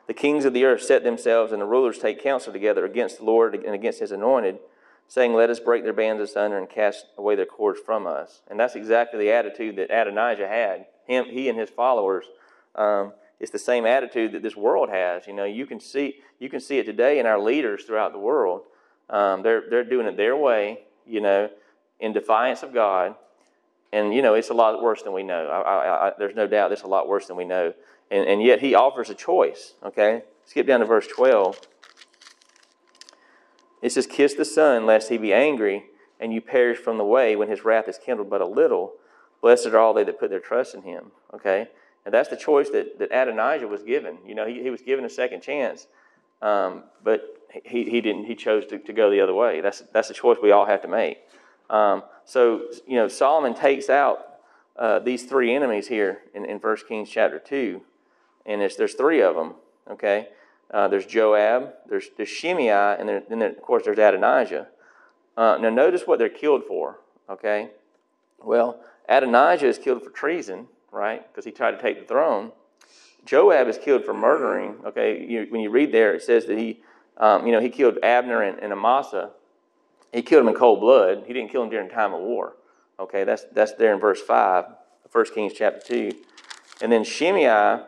The 0.07 0.13
kings 0.13 0.45
of 0.45 0.53
the 0.53 0.63
earth 0.63 0.83
set 0.83 1.03
themselves, 1.03 1.51
and 1.51 1.61
the 1.61 1.65
rulers 1.65 1.97
take 1.97 2.23
counsel 2.23 2.53
together 2.53 2.85
against 2.85 3.17
the 3.17 3.25
Lord 3.25 3.55
and 3.55 3.75
against 3.75 3.99
his 3.99 4.13
anointed, 4.13 4.59
saying, 5.09 5.33
Let 5.33 5.49
us 5.49 5.59
break 5.59 5.83
their 5.83 5.91
bands 5.91 6.21
asunder 6.21 6.57
and 6.57 6.69
cast 6.69 7.07
away 7.17 7.35
their 7.35 7.45
cords 7.45 7.77
from 7.85 8.07
us. 8.07 8.41
And 8.49 8.57
that's 8.57 8.75
exactly 8.75 9.19
the 9.19 9.33
attitude 9.33 9.75
that 9.75 9.91
Adonijah 9.91 10.47
had. 10.47 10.85
Him, 11.05 11.25
he 11.25 11.49
and 11.49 11.59
his 11.59 11.69
followers. 11.69 12.23
Um, 12.73 13.11
it's 13.37 13.51
the 13.51 13.59
same 13.59 13.85
attitude 13.85 14.31
that 14.31 14.43
this 14.43 14.55
world 14.55 14.87
has. 14.87 15.27
You 15.27 15.33
know, 15.33 15.43
you 15.43 15.65
can 15.65 15.81
see 15.81 16.21
you 16.39 16.47
can 16.47 16.61
see 16.61 16.79
it 16.79 16.85
today 16.85 17.19
in 17.19 17.25
our 17.25 17.37
leaders 17.37 17.83
throughout 17.83 18.13
the 18.13 18.19
world. 18.19 18.61
Um, 19.09 19.43
they're 19.43 19.63
they're 19.69 19.83
doing 19.83 20.07
it 20.07 20.15
their 20.15 20.37
way. 20.37 20.85
You 21.05 21.19
know, 21.19 21.49
in 21.99 22.13
defiance 22.13 22.63
of 22.63 22.73
God, 22.73 23.15
and, 23.93 24.13
you 24.13 24.21
know, 24.21 24.33
it's 24.33 24.49
a 24.49 24.53
lot 24.53 24.81
worse 24.81 25.01
than 25.03 25.13
we 25.13 25.23
know. 25.23 25.47
I, 25.47 25.61
I, 25.61 26.07
I, 26.07 26.13
there's 26.17 26.35
no 26.35 26.47
doubt 26.47 26.71
it's 26.71 26.81
a 26.81 26.87
lot 26.87 27.07
worse 27.07 27.27
than 27.27 27.37
we 27.37 27.45
know. 27.45 27.73
And, 28.11 28.27
and 28.27 28.41
yet 28.41 28.59
he 28.59 28.75
offers 28.75 29.09
a 29.09 29.15
choice, 29.15 29.73
okay? 29.83 30.23
Skip 30.45 30.67
down 30.67 30.79
to 30.81 30.85
verse 30.85 31.07
12. 31.07 31.59
It 33.81 33.91
says, 33.91 34.07
Kiss 34.07 34.33
the 34.33 34.45
Son, 34.45 34.85
lest 34.85 35.09
he 35.09 35.17
be 35.17 35.33
angry, 35.33 35.85
and 36.19 36.33
you 36.33 36.41
perish 36.41 36.79
from 36.79 36.97
the 36.97 37.03
way 37.03 37.35
when 37.35 37.49
his 37.49 37.63
wrath 37.63 37.87
is 37.87 37.97
kindled 37.97 38.29
but 38.29 38.41
a 38.41 38.45
little. 38.45 38.93
Blessed 39.41 39.67
are 39.67 39.77
all 39.77 39.93
they 39.93 40.03
that 40.03 40.19
put 40.19 40.29
their 40.29 40.39
trust 40.39 40.73
in 40.73 40.81
him, 40.81 41.11
okay? 41.33 41.67
And 42.05 42.13
that's 42.13 42.29
the 42.29 42.37
choice 42.37 42.69
that, 42.69 42.99
that 42.99 43.11
Adonijah 43.11 43.67
was 43.67 43.83
given. 43.83 44.17
You 44.25 44.35
know, 44.35 44.47
he, 44.47 44.63
he 44.63 44.69
was 44.69 44.81
given 44.81 45.05
a 45.05 45.09
second 45.09 45.41
chance, 45.41 45.87
um, 46.41 46.83
but 47.03 47.37
he, 47.65 47.89
he 47.89 48.01
didn't. 48.01 48.25
He 48.25 48.35
chose 48.35 48.65
to, 48.67 48.79
to 48.79 48.93
go 48.93 49.09
the 49.11 49.21
other 49.21 49.33
way. 49.33 49.61
That's, 49.61 49.83
that's 49.93 50.07
the 50.07 50.13
choice 50.13 50.37
we 50.41 50.51
all 50.51 50.65
have 50.65 50.81
to 50.81 50.87
make. 50.87 51.19
Um, 51.69 52.03
so, 52.25 52.67
you 52.85 52.95
know, 52.95 53.07
Solomon 53.07 53.53
takes 53.53 53.89
out 53.89 54.25
uh, 54.77 54.99
these 54.99 55.25
three 55.25 55.53
enemies 55.53 55.87
here 55.87 56.21
in, 56.33 56.45
in 56.45 56.57
1 56.57 56.77
Kings 56.87 57.09
chapter 57.09 57.39
2, 57.39 57.81
and 58.45 58.61
there's 58.61 58.93
three 58.93 59.21
of 59.21 59.35
them, 59.35 59.55
okay? 59.89 60.29
Uh, 60.71 60.87
there's 60.87 61.05
Joab, 61.05 61.73
there's, 61.89 62.09
there's 62.17 62.29
Shimei, 62.29 62.69
and 62.69 63.07
then, 63.07 63.41
of 63.41 63.61
course, 63.61 63.83
there's 63.85 63.97
Adonijah. 63.97 64.67
Uh, 65.35 65.57
now, 65.61 65.69
notice 65.69 66.03
what 66.05 66.19
they're 66.19 66.29
killed 66.29 66.63
for, 66.65 66.99
okay? 67.29 67.69
Well, 68.43 68.79
Adonijah 69.09 69.67
is 69.67 69.77
killed 69.77 70.03
for 70.03 70.09
treason, 70.09 70.67
right? 70.91 71.25
Because 71.31 71.45
he 71.45 71.51
tried 71.51 71.71
to 71.71 71.81
take 71.81 71.99
the 71.99 72.05
throne. 72.05 72.51
Joab 73.25 73.67
is 73.67 73.77
killed 73.77 74.05
for 74.05 74.13
murdering, 74.13 74.75
okay? 74.85 75.25
You, 75.25 75.47
when 75.49 75.61
you 75.61 75.69
read 75.69 75.91
there, 75.91 76.13
it 76.13 76.23
says 76.23 76.45
that 76.45 76.57
he, 76.57 76.81
um, 77.17 77.45
you 77.45 77.51
know, 77.51 77.59
he 77.59 77.69
killed 77.69 77.97
Abner 78.03 78.41
and, 78.41 78.59
and 78.59 78.71
Amasa 78.71 79.31
he 80.13 80.21
killed 80.21 80.43
him 80.43 80.49
in 80.49 80.55
cold 80.55 80.79
blood. 80.79 81.23
He 81.27 81.33
didn't 81.33 81.51
kill 81.51 81.63
him 81.63 81.69
during 81.69 81.89
time 81.89 82.13
of 82.13 82.21
war. 82.21 82.55
Okay, 82.99 83.23
that's, 83.23 83.45
that's 83.51 83.73
there 83.73 83.93
in 83.93 83.99
verse 83.99 84.21
5, 84.21 84.65
1 85.11 85.25
Kings 85.33 85.53
chapter 85.55 85.79
2. 85.85 86.11
And 86.81 86.91
then 86.91 87.03
Shimei 87.03 87.83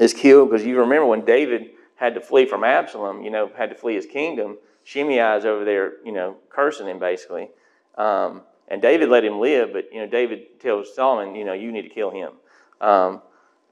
is 0.00 0.12
killed 0.12 0.50
because 0.50 0.66
you 0.66 0.78
remember 0.78 1.06
when 1.06 1.24
David 1.24 1.70
had 1.96 2.14
to 2.14 2.20
flee 2.20 2.46
from 2.46 2.64
Absalom, 2.64 3.22
you 3.22 3.30
know, 3.30 3.50
had 3.56 3.70
to 3.70 3.76
flee 3.76 3.94
his 3.94 4.06
kingdom. 4.06 4.58
Shimei 4.82 5.36
is 5.36 5.44
over 5.44 5.64
there, 5.64 5.94
you 6.04 6.12
know, 6.12 6.36
cursing 6.50 6.88
him 6.88 6.98
basically. 6.98 7.50
Um, 7.96 8.42
and 8.68 8.80
David 8.80 9.08
let 9.08 9.24
him 9.24 9.40
live, 9.40 9.72
but 9.72 9.92
you 9.92 10.00
know 10.00 10.06
David 10.06 10.60
tells 10.60 10.94
Solomon, 10.94 11.34
you 11.34 11.44
know, 11.44 11.52
you 11.52 11.70
need 11.70 11.82
to 11.82 11.88
kill 11.88 12.10
him. 12.10 12.32
Um, 12.80 13.22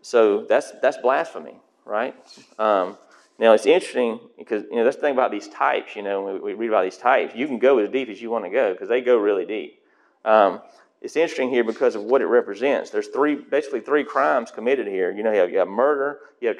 so 0.02 0.44
that's 0.44 0.72
that's 0.82 0.98
blasphemy, 0.98 1.56
right? 1.84 2.14
Um, 2.58 2.98
now 3.38 3.52
it's 3.52 3.66
interesting 3.66 4.20
because 4.38 4.64
you 4.64 4.76
know 4.76 4.84
that's 4.84 4.96
the 4.96 5.02
thing 5.02 5.12
about 5.12 5.30
these 5.30 5.48
types. 5.48 5.96
You 5.96 6.02
know, 6.02 6.40
we, 6.42 6.54
read 6.54 6.68
about 6.68 6.84
these 6.84 6.98
types, 6.98 7.34
you 7.34 7.46
can 7.46 7.58
go 7.58 7.78
as 7.78 7.90
deep 7.90 8.08
as 8.08 8.20
you 8.20 8.30
want 8.30 8.44
to 8.44 8.50
go 8.50 8.72
because 8.72 8.88
they 8.88 9.00
go 9.00 9.16
really 9.16 9.46
deep. 9.46 9.82
Um, 10.24 10.60
it's 11.00 11.16
interesting 11.16 11.50
here 11.50 11.64
because 11.64 11.96
of 11.96 12.04
what 12.04 12.22
it 12.22 12.26
represents. 12.26 12.90
There's 12.90 13.08
three, 13.08 13.34
basically 13.34 13.80
three 13.80 14.04
crimes 14.04 14.52
committed 14.52 14.86
here. 14.86 15.10
You 15.10 15.24
know, 15.24 15.32
you 15.32 15.40
have, 15.40 15.50
you 15.50 15.58
have 15.58 15.68
murder, 15.68 16.20
you 16.40 16.48
have 16.48 16.58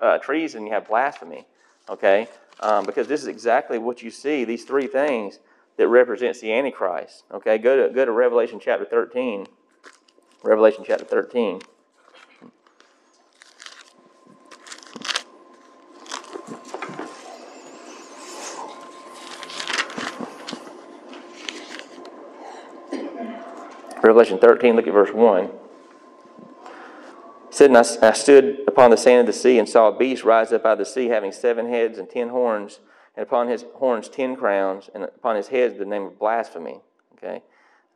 uh, 0.00 0.18
treason, 0.18 0.66
you 0.66 0.72
have 0.72 0.86
blasphemy. 0.86 1.46
Okay, 1.88 2.28
um, 2.60 2.84
because 2.84 3.08
this 3.08 3.22
is 3.22 3.26
exactly 3.26 3.78
what 3.78 4.02
you 4.02 4.10
see. 4.10 4.44
These 4.44 4.64
three 4.64 4.86
things 4.86 5.38
that 5.76 5.88
represents 5.88 6.40
the 6.40 6.52
Antichrist. 6.52 7.24
Okay, 7.32 7.56
go 7.56 7.88
to 7.88 7.92
go 7.92 8.04
to 8.04 8.12
Revelation 8.12 8.60
chapter 8.62 8.84
13. 8.84 9.46
Revelation 10.42 10.84
chapter 10.86 11.04
13. 11.04 11.60
Revelation 24.20 24.38
13, 24.38 24.76
look 24.76 24.86
at 24.86 24.92
verse 24.92 25.14
1. 25.14 25.44
It 25.44 25.52
said, 27.48 27.70
And 27.70 27.78
I, 27.78 27.84
I 28.02 28.12
stood 28.12 28.58
upon 28.68 28.90
the 28.90 28.98
sand 28.98 29.20
of 29.20 29.26
the 29.26 29.32
sea 29.32 29.58
and 29.58 29.66
saw 29.66 29.88
a 29.88 29.96
beast 29.96 30.24
rise 30.24 30.52
up 30.52 30.66
out 30.66 30.72
of 30.72 30.78
the 30.80 30.84
sea, 30.84 31.06
having 31.06 31.32
seven 31.32 31.70
heads 31.70 31.96
and 31.96 32.06
ten 32.06 32.28
horns, 32.28 32.80
and 33.16 33.22
upon 33.22 33.48
his 33.48 33.64
horns 33.76 34.10
ten 34.10 34.36
crowns, 34.36 34.90
and 34.94 35.04
upon 35.04 35.36
his 35.36 35.48
heads 35.48 35.78
the 35.78 35.86
name 35.86 36.02
of 36.02 36.18
blasphemy. 36.18 36.82
Okay? 37.14 37.40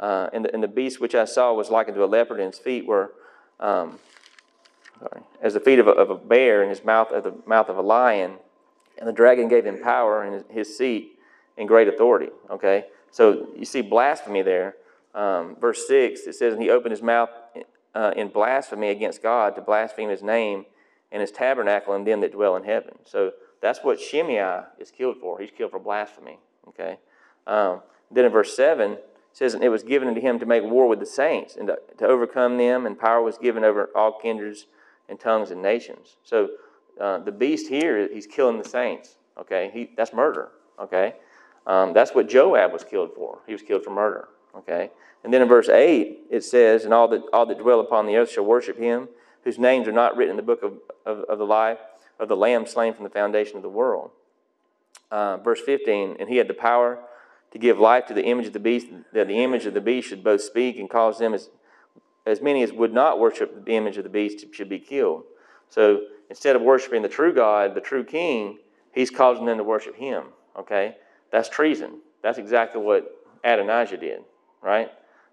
Uh, 0.00 0.30
and, 0.32 0.46
the, 0.46 0.54
and 0.54 0.62
the 0.62 0.68
beast 0.68 0.98
which 0.98 1.14
I 1.14 1.26
saw 1.26 1.52
was 1.52 1.68
likened 1.68 1.96
to 1.96 2.04
a 2.04 2.06
leopard, 2.06 2.40
and 2.40 2.54
his 2.54 2.58
feet 2.58 2.86
were 2.86 3.12
um, 3.60 3.98
sorry, 4.98 5.20
as 5.42 5.52
the 5.52 5.60
feet 5.60 5.78
of 5.78 5.88
a, 5.88 5.90
of 5.90 6.08
a 6.08 6.16
bear, 6.16 6.62
and 6.62 6.70
his 6.70 6.82
mouth 6.86 7.12
as 7.12 7.24
the 7.24 7.34
mouth 7.44 7.68
of 7.68 7.76
a 7.76 7.82
lion. 7.82 8.36
And 8.96 9.06
the 9.06 9.12
dragon 9.12 9.48
gave 9.48 9.66
him 9.66 9.78
power 9.82 10.22
and 10.22 10.32
his, 10.32 10.44
his 10.68 10.78
seat 10.78 11.18
and 11.58 11.68
great 11.68 11.86
authority. 11.86 12.30
Okay? 12.48 12.86
So 13.10 13.48
you 13.54 13.66
see 13.66 13.82
blasphemy 13.82 14.40
there 14.40 14.76
um, 15.14 15.56
verse 15.60 15.86
6, 15.86 16.20
it 16.26 16.34
says, 16.34 16.54
And 16.54 16.62
he 16.62 16.70
opened 16.70 16.92
his 16.92 17.02
mouth 17.02 17.30
uh, 17.94 18.12
in 18.16 18.28
blasphemy 18.28 18.90
against 18.90 19.22
God 19.22 19.54
to 19.56 19.62
blaspheme 19.62 20.08
his 20.08 20.22
name 20.22 20.66
and 21.12 21.20
his 21.20 21.30
tabernacle 21.30 21.94
and 21.94 22.06
them 22.06 22.20
that 22.20 22.32
dwell 22.32 22.56
in 22.56 22.64
heaven. 22.64 22.94
So 23.04 23.32
that's 23.62 23.80
what 23.82 24.00
Shimei 24.00 24.62
is 24.78 24.90
killed 24.90 25.16
for. 25.20 25.38
He's 25.38 25.50
killed 25.50 25.70
for 25.70 25.78
blasphemy. 25.78 26.38
Okay. 26.68 26.98
Um, 27.46 27.80
then 28.10 28.24
in 28.24 28.32
verse 28.32 28.56
7, 28.56 28.92
it 28.92 29.06
says, 29.32 29.54
And 29.54 29.62
it 29.62 29.68
was 29.68 29.84
given 29.84 30.08
unto 30.08 30.20
him 30.20 30.38
to 30.40 30.46
make 30.46 30.64
war 30.64 30.88
with 30.88 30.98
the 30.98 31.06
saints 31.06 31.56
and 31.56 31.68
to, 31.68 31.78
to 31.98 32.06
overcome 32.06 32.58
them, 32.58 32.84
and 32.84 32.98
power 32.98 33.22
was 33.22 33.38
given 33.38 33.64
over 33.64 33.90
all 33.94 34.18
kindreds 34.20 34.66
and 35.08 35.20
tongues 35.20 35.50
and 35.50 35.62
nations. 35.62 36.16
So 36.24 36.50
uh, 37.00 37.18
the 37.18 37.32
beast 37.32 37.68
here, 37.68 38.08
he's 38.12 38.26
killing 38.26 38.58
the 38.58 38.68
saints. 38.68 39.16
Okay. 39.38 39.70
He, 39.72 39.90
that's 39.96 40.12
murder. 40.12 40.50
Okay. 40.80 41.14
Um, 41.66 41.92
that's 41.92 42.14
what 42.14 42.28
Joab 42.28 42.72
was 42.72 42.84
killed 42.84 43.10
for. 43.14 43.38
He 43.46 43.52
was 43.52 43.62
killed 43.62 43.84
for 43.84 43.90
murder. 43.90 44.28
Okay? 44.56 44.90
And 45.24 45.32
then 45.32 45.40
in 45.40 45.48
verse 45.48 45.68
8, 45.68 46.26
it 46.30 46.44
says, 46.44 46.84
And 46.84 46.92
all 46.92 47.08
that, 47.08 47.22
all 47.32 47.46
that 47.46 47.58
dwell 47.58 47.80
upon 47.80 48.06
the 48.06 48.16
earth 48.16 48.30
shall 48.30 48.44
worship 48.44 48.78
him, 48.78 49.08
whose 49.42 49.58
names 49.58 49.88
are 49.88 49.92
not 49.92 50.16
written 50.16 50.32
in 50.32 50.36
the 50.36 50.42
book 50.42 50.62
of, 50.62 50.74
of, 51.06 51.24
of 51.24 51.38
the 51.38 51.46
life 51.46 51.78
of 52.20 52.28
the 52.28 52.36
Lamb 52.36 52.66
slain 52.66 52.94
from 52.94 53.04
the 53.04 53.10
foundation 53.10 53.56
of 53.56 53.62
the 53.62 53.68
world. 53.68 54.10
Uh, 55.10 55.38
verse 55.38 55.60
15, 55.60 56.16
And 56.20 56.28
he 56.28 56.36
had 56.36 56.48
the 56.48 56.54
power 56.54 56.98
to 57.50 57.58
give 57.58 57.78
life 57.78 58.06
to 58.06 58.14
the 58.14 58.24
image 58.24 58.46
of 58.46 58.52
the 58.52 58.60
beast, 58.60 58.88
that 59.12 59.28
the 59.28 59.42
image 59.42 59.66
of 59.66 59.74
the 59.74 59.80
beast 59.80 60.08
should 60.08 60.22
both 60.22 60.42
speak 60.42 60.78
and 60.78 60.90
cause 60.90 61.18
them 61.18 61.34
as, 61.34 61.50
as 62.26 62.40
many 62.40 62.62
as 62.62 62.72
would 62.72 62.92
not 62.92 63.18
worship 63.18 63.64
the 63.64 63.76
image 63.76 63.96
of 63.96 64.04
the 64.04 64.10
beast 64.10 64.44
should 64.52 64.68
be 64.68 64.78
killed. 64.78 65.24
So 65.68 66.02
instead 66.28 66.56
of 66.56 66.62
worshiping 66.62 67.02
the 67.02 67.08
true 67.08 67.32
God, 67.32 67.74
the 67.74 67.80
true 67.80 68.04
king, 68.04 68.58
he's 68.92 69.10
causing 69.10 69.46
them 69.46 69.58
to 69.58 69.64
worship 69.64 69.96
him. 69.96 70.24
Okay? 70.56 70.96
That's 71.30 71.48
treason. 71.48 72.00
That's 72.22 72.38
exactly 72.38 72.80
what 72.80 73.10
Adonijah 73.42 73.98
did 73.98 74.24
right? 74.64 74.90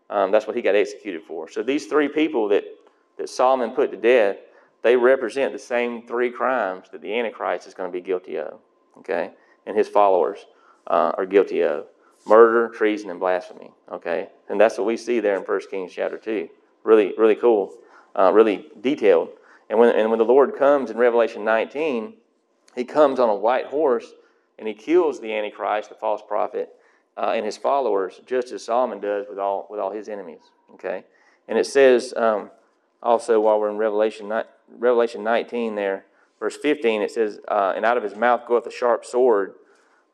Um, 0.10 0.30
that's 0.30 0.46
what 0.46 0.56
he 0.56 0.62
got 0.62 0.76
executed 0.76 1.22
for. 1.24 1.50
So 1.50 1.64
these 1.64 1.88
three 1.88 2.10
people 2.10 2.50
that, 2.50 2.66
that 3.18 3.30
Solomon 3.30 3.72
put 3.72 3.92
to 3.92 3.98
death, 3.98 4.38
they 4.84 4.96
represent 4.96 5.54
the 5.54 5.60
same 5.60 6.06
three 6.06 6.30
crimes 6.30 6.88
that 6.92 7.02
the 7.02 7.18
Antichrist 7.18 7.68
is 7.68 7.74
going 7.74 7.90
to 7.90 7.94
be 7.98 8.02
guilty 8.02 8.38
of, 8.38 8.60
okay? 8.98 9.32
And 9.66 9.78
his 9.78 9.88
followers 9.88 10.46
uh, 10.88 11.14
are 11.18 11.26
guilty 11.26 11.64
of 11.64 11.86
murder, 12.28 12.70
treason, 12.70 13.10
and 13.10 13.20
blasphemy, 13.20 13.72
okay? 13.92 14.30
And 14.50 14.60
that's 14.60 14.78
what 14.78 14.86
we 14.86 14.98
see 14.98 15.20
there 15.20 15.38
in 15.38 15.44
1 15.44 15.62
Kings 15.70 15.94
chapter 15.94 16.18
2. 16.18 16.50
Really, 16.84 17.14
really 17.18 17.36
cool, 17.36 17.74
uh, 18.16 18.32
really 18.34 18.68
detailed. 18.82 19.30
And 19.70 19.80
when, 19.80 19.96
and 19.96 20.10
when 20.10 20.20
the 20.20 20.26
Lord 20.26 20.56
comes 20.58 20.92
in 20.92 20.98
Revelation 20.98 21.46
19, 21.46 22.14
he 22.76 22.84
comes 22.84 23.20
on 23.20 23.30
a 23.30 23.36
white 23.36 23.68
horse 23.68 24.12
and 24.60 24.68
he 24.68 24.74
kills 24.74 25.20
the 25.20 25.34
Antichrist, 25.34 25.90
the 25.90 25.96
false 25.96 26.22
prophet, 26.28 26.76
uh, 27.18 27.34
and 27.36 27.46
his 27.46 27.58
followers, 27.58 28.22
just 28.26 28.52
as 28.52 28.64
Solomon 28.64 29.00
does 29.00 29.26
with 29.30 29.40
all 29.40 29.68
with 29.70 29.80
all 29.80 29.92
his 29.92 30.10
enemies. 30.10 30.42
Okay, 30.74 31.04
and 31.48 31.58
it 31.58 31.66
says 31.66 32.14
um, 32.16 32.52
also 33.04 33.40
while 33.40 33.60
we're 33.60 33.70
in 33.70 33.78
Revelation 33.78 34.32
Revelation 34.70 35.24
19 35.24 35.76
there, 35.76 36.06
verse 36.40 36.56
15, 36.58 37.02
it 37.02 37.12
says, 37.12 37.40
uh, 37.48 37.74
"And 37.76 37.86
out 37.86 37.98
of 37.98 38.04
his 38.04 38.16
mouth 38.16 38.46
goeth 38.48 38.66
a 38.66 38.72
sharp 38.72 39.06
sword, 39.06 39.56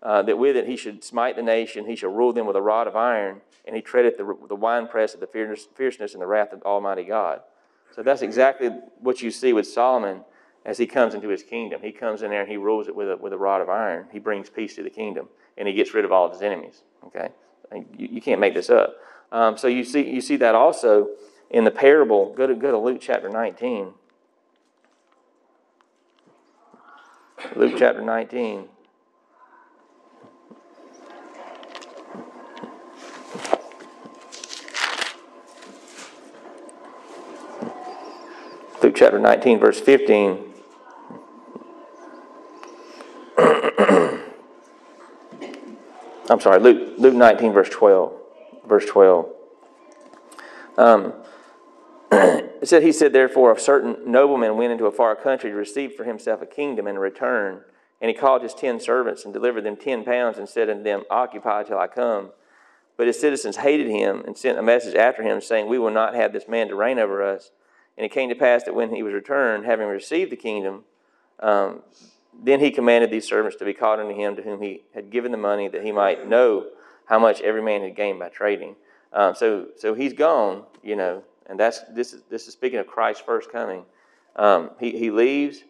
uh, 0.01 0.23
that 0.23 0.37
with 0.37 0.55
it 0.55 0.67
he 0.67 0.75
should 0.75 1.03
smite 1.03 1.35
the 1.35 1.43
nation; 1.43 1.85
he 1.85 1.95
shall 1.95 2.11
rule 2.11 2.33
them 2.33 2.47
with 2.47 2.55
a 2.55 2.61
rod 2.61 2.87
of 2.87 2.95
iron, 2.95 3.41
and 3.65 3.75
he 3.75 3.81
treadeth 3.81 4.17
the, 4.17 4.35
the 4.47 4.55
winepress 4.55 5.13
of 5.13 5.19
the 5.19 5.27
fierceness 5.27 6.13
and 6.13 6.21
the 6.21 6.27
wrath 6.27 6.53
of 6.53 6.63
Almighty 6.63 7.03
God." 7.03 7.41
So 7.95 8.03
that's 8.03 8.21
exactly 8.21 8.69
what 8.99 9.21
you 9.21 9.31
see 9.31 9.53
with 9.53 9.67
Solomon 9.67 10.23
as 10.65 10.77
he 10.77 10.85
comes 10.85 11.15
into 11.15 11.29
his 11.29 11.41
kingdom. 11.41 11.81
He 11.81 11.91
comes 11.91 12.21
in 12.21 12.29
there 12.29 12.41
and 12.41 12.49
he 12.49 12.57
rules 12.57 12.87
it 12.87 12.95
with 12.95 13.09
a, 13.09 13.17
with 13.17 13.33
a 13.33 13.37
rod 13.37 13.61
of 13.61 13.69
iron. 13.69 14.07
He 14.11 14.19
brings 14.19 14.49
peace 14.49 14.75
to 14.75 14.83
the 14.83 14.89
kingdom 14.89 15.29
and 15.57 15.67
he 15.67 15.73
gets 15.73 15.93
rid 15.93 16.05
of 16.05 16.11
all 16.11 16.25
of 16.25 16.31
his 16.31 16.41
enemies. 16.41 16.81
Okay, 17.05 17.29
you, 17.97 18.07
you 18.13 18.21
can't 18.21 18.39
make 18.39 18.53
this 18.53 18.69
up. 18.69 18.95
Um, 19.31 19.57
so 19.57 19.67
you 19.67 19.83
see 19.83 20.09
you 20.09 20.21
see 20.21 20.37
that 20.37 20.55
also 20.55 21.09
in 21.49 21.63
the 21.63 21.71
parable. 21.71 22.33
Go 22.33 22.47
to 22.47 22.55
go 22.55 22.71
to 22.71 22.77
Luke 22.77 22.99
chapter 23.01 23.29
nineteen. 23.29 23.93
Luke 27.55 27.75
chapter 27.77 28.01
nineteen. 28.01 28.69
Luke 38.87 38.95
chapter 38.95 39.19
19, 39.19 39.59
verse 39.59 39.81
15. 39.81 40.46
I'm 46.29 46.39
sorry, 46.41 46.59
Luke, 46.59 46.95
Luke 46.97 47.13
19, 47.13 47.53
verse 47.53 47.69
12. 47.69 48.13
Verse 48.67 48.85
12. 48.85 49.29
Um, 50.77 51.13
it 52.11 52.67
said, 52.67 52.83
He 52.83 52.91
said, 52.91 53.13
Therefore, 53.13 53.53
a 53.53 53.59
certain 53.59 53.97
nobleman 54.05 54.57
went 54.57 54.71
into 54.71 54.85
a 54.85 54.91
far 54.91 55.15
country 55.15 55.49
to 55.49 55.55
receive 55.55 55.93
for 55.93 56.03
himself 56.03 56.41
a 56.41 56.45
kingdom 56.45 56.87
in 56.87 56.99
return. 56.99 57.61
And 58.01 58.09
he 58.09 58.15
called 58.15 58.43
his 58.43 58.53
ten 58.53 58.79
servants 58.79 59.25
and 59.25 59.33
delivered 59.33 59.63
them 59.63 59.75
ten 59.75 60.03
pounds 60.03 60.37
and 60.37 60.47
said 60.47 60.69
unto 60.69 60.83
them, 60.83 61.03
Occupy 61.09 61.63
till 61.63 61.79
I 61.79 61.87
come. 61.87 62.31
But 62.97 63.07
his 63.07 63.19
citizens 63.19 63.57
hated 63.57 63.87
him 63.87 64.23
and 64.25 64.37
sent 64.37 64.57
a 64.57 64.63
message 64.63 64.95
after 64.95 65.23
him, 65.23 65.39
saying, 65.39 65.67
We 65.67 65.79
will 65.79 65.91
not 65.91 66.15
have 66.15 66.33
this 66.33 66.47
man 66.47 66.67
to 66.67 66.75
reign 66.75 66.99
over 66.99 67.23
us. 67.23 67.51
And 67.97 68.05
it 68.05 68.11
came 68.11 68.29
to 68.29 68.35
pass 68.35 68.63
that 68.63 68.75
when 68.75 68.93
he 68.93 69.01
was 69.01 69.13
returned, 69.13 69.65
having 69.65 69.87
received 69.87 70.31
the 70.31 70.35
kingdom, 70.35 70.83
um, 71.39 71.81
then 72.43 72.59
he 72.59 72.71
commanded 72.71 73.11
these 73.11 73.25
servants 73.25 73.57
to 73.57 73.65
be 73.65 73.73
called 73.73 73.99
unto 73.99 74.15
him 74.15 74.35
to 74.35 74.41
whom 74.41 74.61
he 74.61 74.83
had 74.93 75.09
given 75.09 75.31
the 75.31 75.37
money 75.37 75.67
that 75.67 75.83
he 75.83 75.91
might 75.91 76.27
know 76.27 76.67
how 77.05 77.19
much 77.19 77.41
every 77.41 77.61
man 77.61 77.81
had 77.81 77.95
gained 77.95 78.19
by 78.19 78.29
trading. 78.29 78.75
Um, 79.13 79.33
so, 79.35 79.67
so 79.77 79.93
he's 79.93 80.13
gone, 80.13 80.63
you 80.83 80.95
know, 80.95 81.23
and 81.47 81.59
that's 81.59 81.81
this 81.93 82.13
is 82.13 82.21
this 82.29 82.47
is 82.47 82.53
speaking 82.53 82.79
of 82.79 82.87
Christ's 82.87 83.23
first 83.23 83.51
coming. 83.51 83.85
Um, 84.35 84.71
he 84.79 84.91
he 84.91 85.09
leaves, 85.09 85.63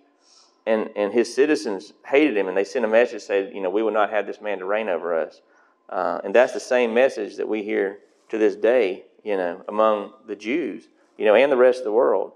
and 0.65 0.89
and 0.95 1.13
his 1.13 1.33
citizens 1.33 1.93
hated 2.05 2.35
him, 2.35 2.47
and 2.47 2.57
they 2.57 2.63
sent 2.63 2.83
a 2.83 2.87
message 2.87 3.21
saying, 3.21 3.55
you 3.55 3.61
know, 3.61 3.69
we 3.69 3.83
will 3.83 3.91
not 3.91 4.09
have 4.09 4.25
this 4.25 4.41
man 4.41 4.59
to 4.59 4.65
reign 4.65 4.89
over 4.89 5.17
us. 5.17 5.41
Uh, 5.89 6.19
and 6.23 6.35
that's 6.35 6.53
the 6.53 6.59
same 6.59 6.93
message 6.93 7.37
that 7.37 7.47
we 7.47 7.63
hear 7.63 7.99
to 8.29 8.37
this 8.37 8.55
day, 8.55 9.05
you 9.23 9.37
know, 9.37 9.63
among 9.69 10.11
the 10.27 10.35
Jews, 10.35 10.89
you 11.17 11.25
know, 11.25 11.35
and 11.35 11.51
the 11.51 11.57
rest 11.57 11.79
of 11.79 11.85
the 11.85 11.91
world. 11.91 12.33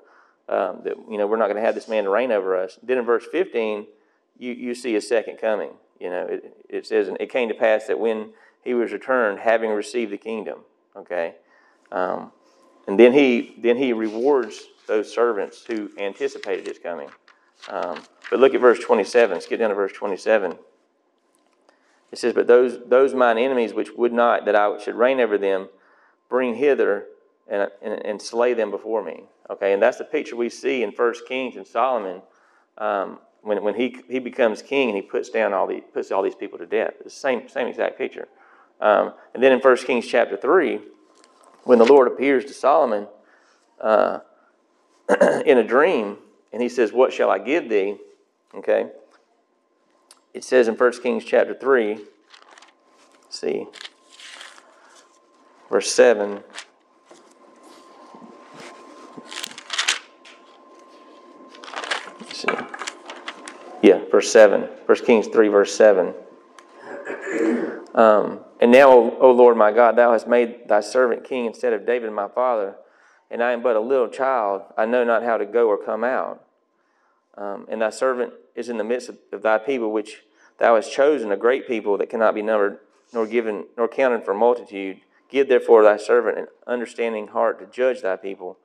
Um, 0.47 0.81
that 0.83 0.95
you 1.09 1.17
know 1.17 1.27
we're 1.27 1.37
not 1.37 1.47
going 1.47 1.57
to 1.57 1.65
have 1.65 1.75
this 1.75 1.87
man 1.87 2.03
to 2.03 2.09
reign 2.09 2.31
over 2.31 2.55
us. 2.55 2.77
Then 2.83 2.97
in 2.97 3.05
verse 3.05 3.25
fifteen 3.31 3.87
you, 4.37 4.53
you 4.53 4.75
see 4.75 4.95
a 4.95 5.01
second 5.01 5.37
coming. 5.37 5.71
You 5.99 6.09
know, 6.09 6.25
it, 6.27 6.57
it 6.69 6.85
says, 6.85 7.07
and 7.07 7.17
it 7.19 7.31
came 7.31 7.47
to 7.49 7.55
pass 7.55 7.87
that 7.87 7.99
when 7.99 8.31
he 8.63 8.73
was 8.73 8.91
returned, 8.91 9.39
having 9.39 9.71
received 9.71 10.11
the 10.11 10.17
kingdom, 10.17 10.59
okay, 10.95 11.35
um, 11.91 12.31
and 12.87 12.99
then 12.99 13.13
he 13.13 13.55
then 13.59 13.77
he 13.77 13.93
rewards 13.93 14.63
those 14.87 15.13
servants 15.13 15.63
who 15.65 15.89
anticipated 15.97 16.67
his 16.67 16.79
coming. 16.79 17.09
Um, 17.69 18.01
but 18.29 18.39
look 18.39 18.53
at 18.53 18.61
verse 18.61 18.79
27. 18.79 19.33
Let's 19.33 19.45
get 19.45 19.57
down 19.57 19.69
to 19.69 19.75
verse 19.75 19.93
27. 19.93 20.57
It 22.11 22.17
says, 22.17 22.33
But 22.33 22.47
those, 22.47 22.79
those 22.87 23.13
mine 23.13 23.37
enemies 23.37 23.73
which 23.73 23.91
would 23.91 24.13
not 24.13 24.45
that 24.45 24.55
I 24.55 24.77
should 24.79 24.95
reign 24.95 25.19
over 25.19 25.37
them, 25.37 25.69
bring 26.29 26.55
hither 26.55 27.05
and, 27.47 27.69
and, 27.81 28.05
and 28.05 28.21
slay 28.21 28.53
them 28.53 28.71
before 28.71 29.03
me. 29.03 29.23
Okay, 29.49 29.73
and 29.73 29.81
that's 29.81 29.97
the 29.97 30.05
picture 30.05 30.35
we 30.35 30.49
see 30.49 30.83
in 30.83 30.91
First 30.91 31.27
Kings 31.27 31.55
and 31.55 31.67
Solomon 31.67 32.21
um, 32.77 33.19
when, 33.41 33.63
when 33.63 33.75
he, 33.75 33.97
he 34.07 34.19
becomes 34.19 34.61
king 34.61 34.89
and 34.89 34.95
he 34.95 35.01
puts 35.01 35.29
down 35.29 35.53
all 35.53 35.67
the 35.67 35.81
puts 35.81 36.11
all 36.11 36.21
these 36.21 36.35
people 36.35 36.57
to 36.59 36.65
death. 36.65 36.93
The 37.03 37.09
same, 37.09 37.47
same 37.49 37.67
exact 37.67 37.97
picture. 37.97 38.27
Um, 38.79 39.13
and 39.33 39.43
then 39.43 39.51
in 39.51 39.61
First 39.61 39.85
Kings 39.85 40.07
chapter 40.07 40.35
3, 40.35 40.79
when 41.63 41.79
the 41.79 41.85
Lord 41.85 42.07
appears 42.07 42.45
to 42.45 42.53
Solomon 42.53 43.07
uh, 43.79 44.19
in 45.45 45.57
a 45.57 45.63
dream, 45.63 46.17
and 46.51 46.61
he 46.61 46.69
says, 46.69 46.91
What 46.91 47.13
shall 47.13 47.29
I 47.29 47.39
give 47.39 47.69
thee? 47.69 47.97
Okay. 48.55 48.87
It 50.33 50.43
says 50.43 50.67
in 50.67 50.75
1 50.75 51.01
Kings 51.01 51.25
chapter 51.25 51.53
3, 51.53 51.99
see, 53.29 53.67
verse 55.69 55.91
7. 55.93 56.41
Yeah, 63.81 64.01
verse 64.11 64.31
7. 64.31 64.61
1 64.85 65.05
Kings 65.05 65.27
3, 65.27 65.47
verse 65.47 65.73
7. 65.75 66.13
Um, 67.95 68.41
and 68.59 68.71
now, 68.71 68.91
o, 68.91 69.17
o 69.19 69.31
Lord 69.31 69.57
my 69.57 69.71
God, 69.71 69.95
thou 69.95 70.13
hast 70.13 70.27
made 70.27 70.67
thy 70.67 70.81
servant 70.81 71.23
king 71.23 71.45
instead 71.45 71.73
of 71.73 71.85
David 71.85 72.11
my 72.11 72.27
father, 72.27 72.75
and 73.29 73.41
I 73.41 73.51
am 73.51 73.63
but 73.63 73.75
a 73.75 73.79
little 73.79 74.07
child. 74.07 74.61
I 74.77 74.85
know 74.85 75.03
not 75.03 75.23
how 75.23 75.37
to 75.37 75.45
go 75.45 75.67
or 75.67 75.83
come 75.83 76.03
out. 76.03 76.43
Um, 77.35 77.65
and 77.69 77.81
thy 77.81 77.89
servant 77.89 78.33
is 78.55 78.69
in 78.69 78.77
the 78.77 78.83
midst 78.83 79.09
of, 79.09 79.17
of 79.31 79.41
thy 79.41 79.57
people, 79.57 79.91
which 79.91 80.21
thou 80.59 80.75
hast 80.75 80.91
chosen, 80.91 81.31
a 81.31 81.37
great 81.37 81.67
people 81.67 81.97
that 81.97 82.09
cannot 82.09 82.35
be 82.35 82.41
numbered, 82.41 82.79
nor 83.13 83.25
given, 83.25 83.65
nor 83.77 83.87
counted 83.87 84.23
for 84.23 84.33
multitude. 84.33 85.01
Give 85.29 85.47
therefore 85.47 85.83
thy 85.83 85.97
servant 85.97 86.37
an 86.37 86.47
understanding 86.67 87.29
heart 87.29 87.59
to 87.59 87.65
judge 87.65 88.01
thy 88.01 88.15
people, 88.15 88.57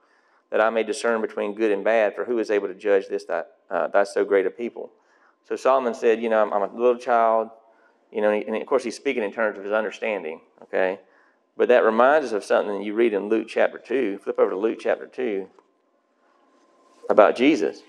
that 0.51 0.61
I 0.61 0.69
may 0.71 0.83
discern 0.83 1.23
between 1.23 1.55
good 1.55 1.73
and 1.73 1.83
bad. 1.83 2.15
For 2.15 2.27
who 2.27 2.39
is 2.39 2.51
able 2.51 2.69
to 2.69 2.75
judge 2.75 3.09
this 3.09 3.25
thy, 3.25 3.45
uh, 3.71 3.89
thy 3.89 4.05
so 4.05 4.25
great 4.25 4.47
a 4.47 4.51
people? 4.51 4.91
So 5.49 5.57
Solomon 5.57 5.95
said, 5.95 6.21
You 6.21 6.29
know, 6.29 6.43
I'm, 6.43 6.53
I'm 6.53 6.63
a 6.63 6.75
little 6.75 6.99
child, 6.99 7.51
you 8.11 8.21
know, 8.21 8.31
and 8.31 8.57
of 8.57 8.67
course 8.67 8.85
he's 8.85 8.97
speaking 8.97 9.23
in 9.23 9.33
terms 9.33 9.57
of 9.59 9.65
his 9.65 9.73
understanding, 9.73 10.41
okay? 10.63 10.99
But 11.57 11.69
that 11.69 11.85
reminds 11.85 12.27
us 12.27 12.33
of 12.33 12.45
something 12.45 12.83
you 12.83 12.95
read 12.95 13.15
in 13.15 13.29
Luke 13.29 13.47
chapter 13.49 13.79
2. 13.79 14.19
Flip 14.19 14.39
over 14.39 14.51
to 14.51 14.57
Luke 14.57 14.79
chapter 14.81 15.07
2 15.07 15.49
about 17.09 17.37
Jesus. 17.37 17.83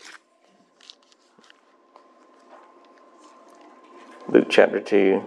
Luke 4.29 4.47
chapter 4.49 4.79
2. 4.79 5.23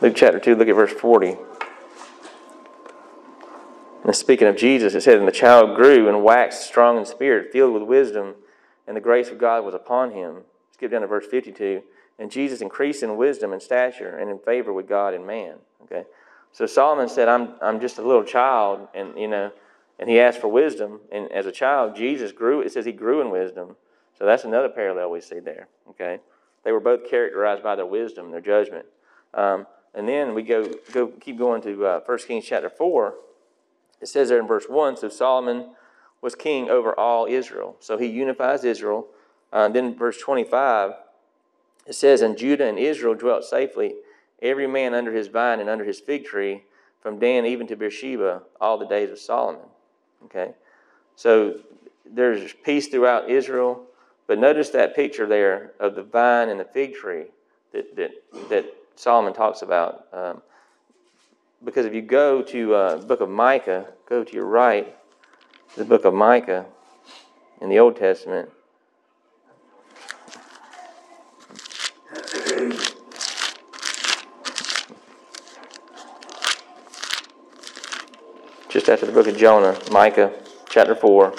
Luke 0.00 0.14
chapter 0.16 0.38
2, 0.38 0.56
look 0.56 0.68
at 0.68 0.74
verse 0.74 0.92
40. 0.92 1.36
And 4.04 4.14
speaking 4.14 4.46
of 4.46 4.56
Jesus, 4.56 4.94
it 4.94 5.02
said, 5.02 5.18
And 5.18 5.26
the 5.26 5.32
child 5.32 5.76
grew 5.76 6.08
and 6.08 6.22
waxed 6.22 6.66
strong 6.66 6.98
in 6.98 7.06
spirit, 7.06 7.50
filled 7.52 7.72
with 7.72 7.82
wisdom, 7.82 8.34
and 8.86 8.96
the 8.96 9.00
grace 9.00 9.30
of 9.30 9.38
God 9.38 9.64
was 9.64 9.74
upon 9.74 10.12
him. 10.12 10.42
Skip 10.72 10.90
down 10.90 11.00
to 11.00 11.06
verse 11.06 11.26
52. 11.26 11.82
And 12.18 12.30
Jesus 12.30 12.60
increased 12.60 13.02
in 13.02 13.16
wisdom 13.16 13.52
and 13.52 13.62
stature 13.62 14.18
and 14.18 14.30
in 14.30 14.38
favor 14.38 14.72
with 14.72 14.88
God 14.88 15.14
and 15.14 15.26
man. 15.26 15.56
Okay? 15.82 16.04
So 16.52 16.66
Solomon 16.66 17.08
said, 17.08 17.28
I'm, 17.28 17.54
I'm 17.60 17.80
just 17.80 17.98
a 17.98 18.02
little 18.02 18.22
child, 18.22 18.86
and, 18.94 19.18
you 19.18 19.26
know, 19.26 19.50
and 19.98 20.08
he 20.08 20.20
asked 20.20 20.40
for 20.40 20.48
wisdom. 20.48 21.00
And 21.10 21.30
as 21.32 21.46
a 21.46 21.52
child, 21.52 21.96
Jesus 21.96 22.30
grew. 22.30 22.60
It 22.60 22.72
says 22.72 22.84
he 22.84 22.92
grew 22.92 23.20
in 23.20 23.30
wisdom. 23.30 23.76
So 24.18 24.26
that's 24.26 24.44
another 24.44 24.68
parallel 24.68 25.10
we 25.10 25.20
see 25.20 25.40
there. 25.40 25.68
Okay, 25.90 26.18
they 26.62 26.72
were 26.72 26.80
both 26.80 27.08
characterized 27.08 27.62
by 27.62 27.76
their 27.76 27.86
wisdom, 27.86 28.30
their 28.30 28.40
judgment. 28.40 28.86
Um, 29.32 29.66
and 29.94 30.08
then 30.08 30.34
we 30.34 30.42
go 30.42 30.72
go 30.92 31.08
keep 31.08 31.38
going 31.38 31.62
to 31.62 31.86
uh, 31.86 32.00
1 32.04 32.18
Kings 32.18 32.44
chapter 32.46 32.70
four. 32.70 33.14
It 34.04 34.08
says 34.08 34.28
there 34.28 34.38
in 34.38 34.46
verse 34.46 34.66
one. 34.68 34.98
So 34.98 35.08
Solomon 35.08 35.70
was 36.20 36.34
king 36.34 36.68
over 36.68 36.92
all 37.00 37.24
Israel. 37.24 37.76
So 37.80 37.96
he 37.96 38.06
unifies 38.06 38.62
Israel. 38.62 39.06
Uh, 39.50 39.68
then 39.70 39.96
verse 39.96 40.20
twenty-five. 40.20 40.92
It 41.86 41.94
says, 41.94 42.20
And 42.20 42.36
Judah 42.36 42.68
and 42.68 42.78
Israel 42.78 43.14
dwelt 43.14 43.44
safely, 43.44 43.94
every 44.42 44.66
man 44.66 44.92
under 44.92 45.10
his 45.14 45.28
vine 45.28 45.58
and 45.58 45.70
under 45.70 45.84
his 45.84 46.00
fig 46.00 46.26
tree, 46.26 46.64
from 47.00 47.18
Dan 47.18 47.46
even 47.46 47.66
to 47.66 47.76
Beersheba, 47.76 48.42
all 48.60 48.76
the 48.76 48.86
days 48.86 49.10
of 49.10 49.18
Solomon. 49.18 49.68
Okay? 50.26 50.52
So 51.16 51.60
there's 52.04 52.52
peace 52.62 52.88
throughout 52.88 53.30
Israel, 53.30 53.84
but 54.26 54.38
notice 54.38 54.68
that 54.70 54.94
picture 54.94 55.26
there 55.26 55.72
of 55.80 55.94
the 55.94 56.02
vine 56.02 56.50
and 56.50 56.60
the 56.60 56.66
fig 56.66 56.92
tree 56.92 57.24
that, 57.72 57.96
that, 57.96 58.10
that 58.50 58.66
Solomon 58.96 59.32
talks 59.32 59.62
about. 59.62 60.08
Um, 60.12 60.42
because 61.64 61.86
if 61.86 61.94
you 61.94 62.02
go 62.02 62.42
to 62.42 62.74
uh, 62.74 62.96
the 62.96 63.06
book 63.06 63.20
of 63.20 63.28
Micah, 63.28 63.86
go 64.08 64.22
to 64.22 64.32
your 64.32 64.46
right, 64.46 64.94
the 65.76 65.84
book 65.84 66.04
of 66.04 66.14
Micah 66.14 66.66
in 67.60 67.68
the 67.68 67.78
Old 67.78 67.96
Testament. 67.96 68.50
just 78.74 78.88
after 78.88 79.06
the 79.06 79.12
book 79.12 79.28
of 79.28 79.36
Jonah, 79.36 79.78
Micah 79.92 80.32
chapter 80.68 80.96
4. 80.96 81.32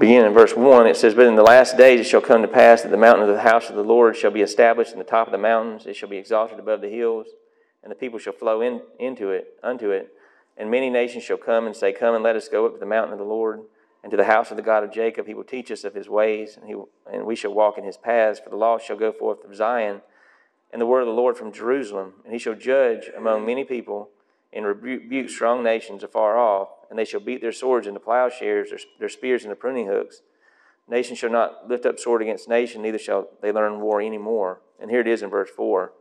Beginning 0.00 0.28
in 0.28 0.32
verse 0.32 0.56
1, 0.56 0.86
it 0.86 0.96
says, 0.96 1.14
But 1.14 1.26
in 1.26 1.34
the 1.34 1.42
last 1.42 1.76
days 1.76 2.00
it 2.00 2.04
shall 2.04 2.22
come 2.22 2.40
to 2.40 2.48
pass 2.48 2.80
that 2.80 2.88
the 2.90 2.96
mountain 2.96 3.28
of 3.28 3.34
the 3.34 3.42
house 3.42 3.68
of 3.68 3.76
the 3.76 3.84
Lord 3.84 4.16
shall 4.16 4.30
be 4.30 4.40
established 4.40 4.92
in 4.92 4.98
the 4.98 5.04
top 5.04 5.28
of 5.28 5.32
the 5.32 5.36
mountains, 5.36 5.84
it 5.84 5.94
shall 5.94 6.08
be 6.08 6.16
exalted 6.16 6.58
above 6.58 6.80
the 6.80 6.88
hills, 6.88 7.26
and 7.82 7.90
the 7.90 7.94
people 7.94 8.18
shall 8.18 8.32
flow 8.32 8.62
in, 8.62 8.80
into 8.98 9.28
it, 9.28 9.58
unto 9.62 9.90
it. 9.90 10.10
And 10.56 10.70
many 10.70 10.88
nations 10.88 11.24
shall 11.24 11.36
come 11.36 11.66
and 11.66 11.76
say, 11.76 11.92
Come 11.92 12.14
and 12.14 12.24
let 12.24 12.34
us 12.34 12.48
go 12.48 12.64
up 12.64 12.72
to 12.72 12.80
the 12.80 12.86
mountain 12.86 13.12
of 13.12 13.18
the 13.18 13.26
Lord 13.26 13.60
and 14.02 14.10
to 14.10 14.16
the 14.16 14.24
house 14.24 14.50
of 14.50 14.56
the 14.56 14.62
God 14.62 14.84
of 14.84 14.90
Jacob. 14.90 15.26
He 15.26 15.34
will 15.34 15.44
teach 15.44 15.70
us 15.70 15.84
of 15.84 15.94
his 15.94 16.08
ways, 16.08 16.56
and, 16.56 16.66
he, 16.66 16.76
and 17.12 17.26
we 17.26 17.36
shall 17.36 17.52
walk 17.52 17.76
in 17.76 17.84
his 17.84 17.98
paths. 17.98 18.40
For 18.40 18.48
the 18.48 18.56
law 18.56 18.78
shall 18.78 18.96
go 18.96 19.12
forth 19.12 19.42
from 19.42 19.54
Zion, 19.54 20.00
and 20.72 20.80
the 20.80 20.86
word 20.86 21.02
of 21.02 21.08
the 21.08 21.12
Lord 21.12 21.36
from 21.36 21.52
Jerusalem. 21.52 22.14
And 22.24 22.32
he 22.32 22.38
shall 22.38 22.54
judge 22.54 23.10
among 23.14 23.44
many 23.44 23.64
people, 23.64 24.08
and 24.52 24.66
rebuke 24.66 25.28
strong 25.28 25.62
nations 25.62 26.02
afar 26.02 26.38
off. 26.38 26.68
And 26.88 26.98
they 26.98 27.04
shall 27.04 27.20
beat 27.20 27.40
their 27.40 27.52
swords 27.52 27.86
into 27.86 28.00
plowshares, 28.00 28.70
their, 28.70 28.78
their 28.98 29.08
spears 29.08 29.44
into 29.44 29.56
pruning 29.56 29.86
hooks. 29.86 30.22
Nation 30.88 31.14
shall 31.14 31.30
not 31.30 31.68
lift 31.68 31.86
up 31.86 31.98
sword 31.98 32.20
against 32.20 32.48
nation, 32.48 32.82
neither 32.82 32.98
shall 32.98 33.28
they 33.40 33.52
learn 33.52 33.80
war 33.80 34.00
any 34.00 34.18
more. 34.18 34.60
And 34.80 34.90
here 34.90 35.00
it 35.00 35.06
is 35.06 35.22
in 35.22 35.30
verse 35.30 35.50
4 35.50 35.92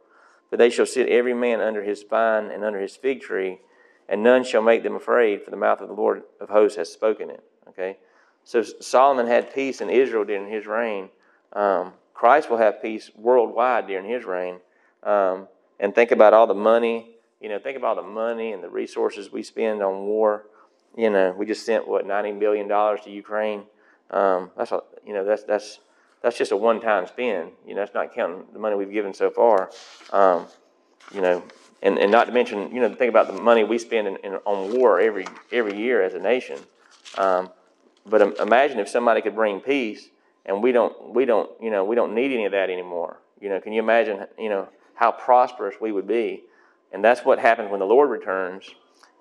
For 0.50 0.58
they 0.58 0.72
shall 0.72 0.88
sit 0.88 1.08
every 1.10 1.36
man 1.36 1.62
under 1.62 1.84
his 1.84 2.04
vine 2.04 2.46
and 2.46 2.64
under 2.64 2.80
his 2.80 2.96
fig 2.96 3.22
tree, 3.22 3.60
and 4.08 4.24
none 4.24 4.44
shall 4.44 4.64
make 4.64 4.82
them 4.82 4.96
afraid, 4.96 5.44
for 5.44 5.52
the 5.52 5.58
mouth 5.58 5.82
of 5.82 5.90
the 5.90 5.94
Lord 5.94 6.24
of 6.42 6.50
hosts 6.50 6.78
has 6.78 6.92
spoken 6.92 7.30
it. 7.30 7.44
Okay? 7.68 7.98
So 8.44 8.64
Solomon 8.64 9.28
had 9.28 9.54
peace 9.54 9.80
in 9.80 9.92
Israel 9.92 10.26
during 10.26 10.52
his 10.52 10.66
reign. 10.66 11.10
Um, 11.54 11.94
Christ 12.16 12.50
will 12.50 12.58
have 12.58 12.82
peace 12.82 13.12
worldwide 13.16 13.86
during 13.86 14.10
his 14.10 14.26
reign. 14.26 14.60
Um, 15.04 15.48
and 15.80 15.94
think 15.94 16.12
about 16.12 16.34
all 16.34 16.48
the 16.48 16.56
money, 16.56 17.16
you 17.42 17.50
know, 17.50 17.60
think 17.60 17.78
about 17.78 17.96
the 17.96 18.04
money 18.04 18.52
and 18.52 18.64
the 18.64 18.70
resources 18.70 19.32
we 19.32 19.44
spend 19.44 19.82
on 19.82 20.06
war. 20.06 20.46
You 20.98 21.10
know, 21.10 21.34
we 21.38 21.46
just 21.46 21.66
sent 21.66 21.88
what 21.88 22.06
ninety 22.06 22.32
billion 22.32 22.68
dollars 22.68 23.02
to 23.06 23.12
Ukraine. 23.12 23.64
Um, 24.12 24.52
that's 24.58 24.72
a, 24.72 24.82
you 25.06 25.14
know 25.14 25.24
that's 25.24 25.44
that's 25.44 25.80
that's 26.22 26.38
just 26.38 26.52
a 26.52 26.58
one-time 26.58 27.08
spend. 27.08 27.52
You 27.66 27.76
know, 27.76 27.82
that's 27.82 27.94
not 27.94 28.14
counting 28.14 28.44
the 28.52 28.60
money 28.60 28.76
we've 28.76 28.92
given 28.92 29.14
so 29.14 29.30
far. 29.30 29.72
Um, 30.12 30.48
you 31.14 31.22
know, 31.22 31.44
and, 31.82 31.98
and 31.98 32.12
not 32.12 32.26
to 32.28 32.34
mention, 32.34 32.74
you 32.74 32.82
know, 32.82 32.94
think 32.94 33.10
about 33.10 33.28
the 33.28 33.42
money 33.42 33.64
we 33.64 33.78
spend 33.78 34.08
in, 34.08 34.18
in, 34.18 34.34
on 34.46 34.78
war 34.78 35.00
every 35.00 35.26
every 35.52 35.78
year 35.78 36.04
as 36.04 36.14
a 36.14 36.20
nation. 36.20 36.60
Um, 37.18 37.50
but 38.06 38.40
imagine 38.40 38.80
if 38.80 38.90
somebody 38.90 39.22
could 39.22 39.36
bring 39.36 39.60
peace, 39.60 40.10
and 40.46 40.64
we 40.64 40.72
don't, 40.72 41.14
we 41.14 41.26
don't, 41.26 41.50
you 41.62 41.70
know, 41.70 41.84
we 41.84 41.96
don't 41.96 42.14
need 42.16 42.32
any 42.32 42.46
of 42.46 42.52
that 42.52 42.70
anymore. 42.70 43.20
You 43.40 43.50
know, 43.50 43.62
can 43.62 43.72
you 43.72 43.82
imagine, 43.82 44.26
you 44.38 44.50
know, 44.50 44.68
how 44.96 45.12
prosperous 45.12 45.76
we 45.80 45.92
would 45.92 46.08
be? 46.08 46.44
And 46.92 47.04
that's 47.04 47.24
what 47.24 47.40
happens 47.40 47.70
when 47.70 47.80
the 47.80 47.86
Lord 47.86 48.10
returns 48.10 48.70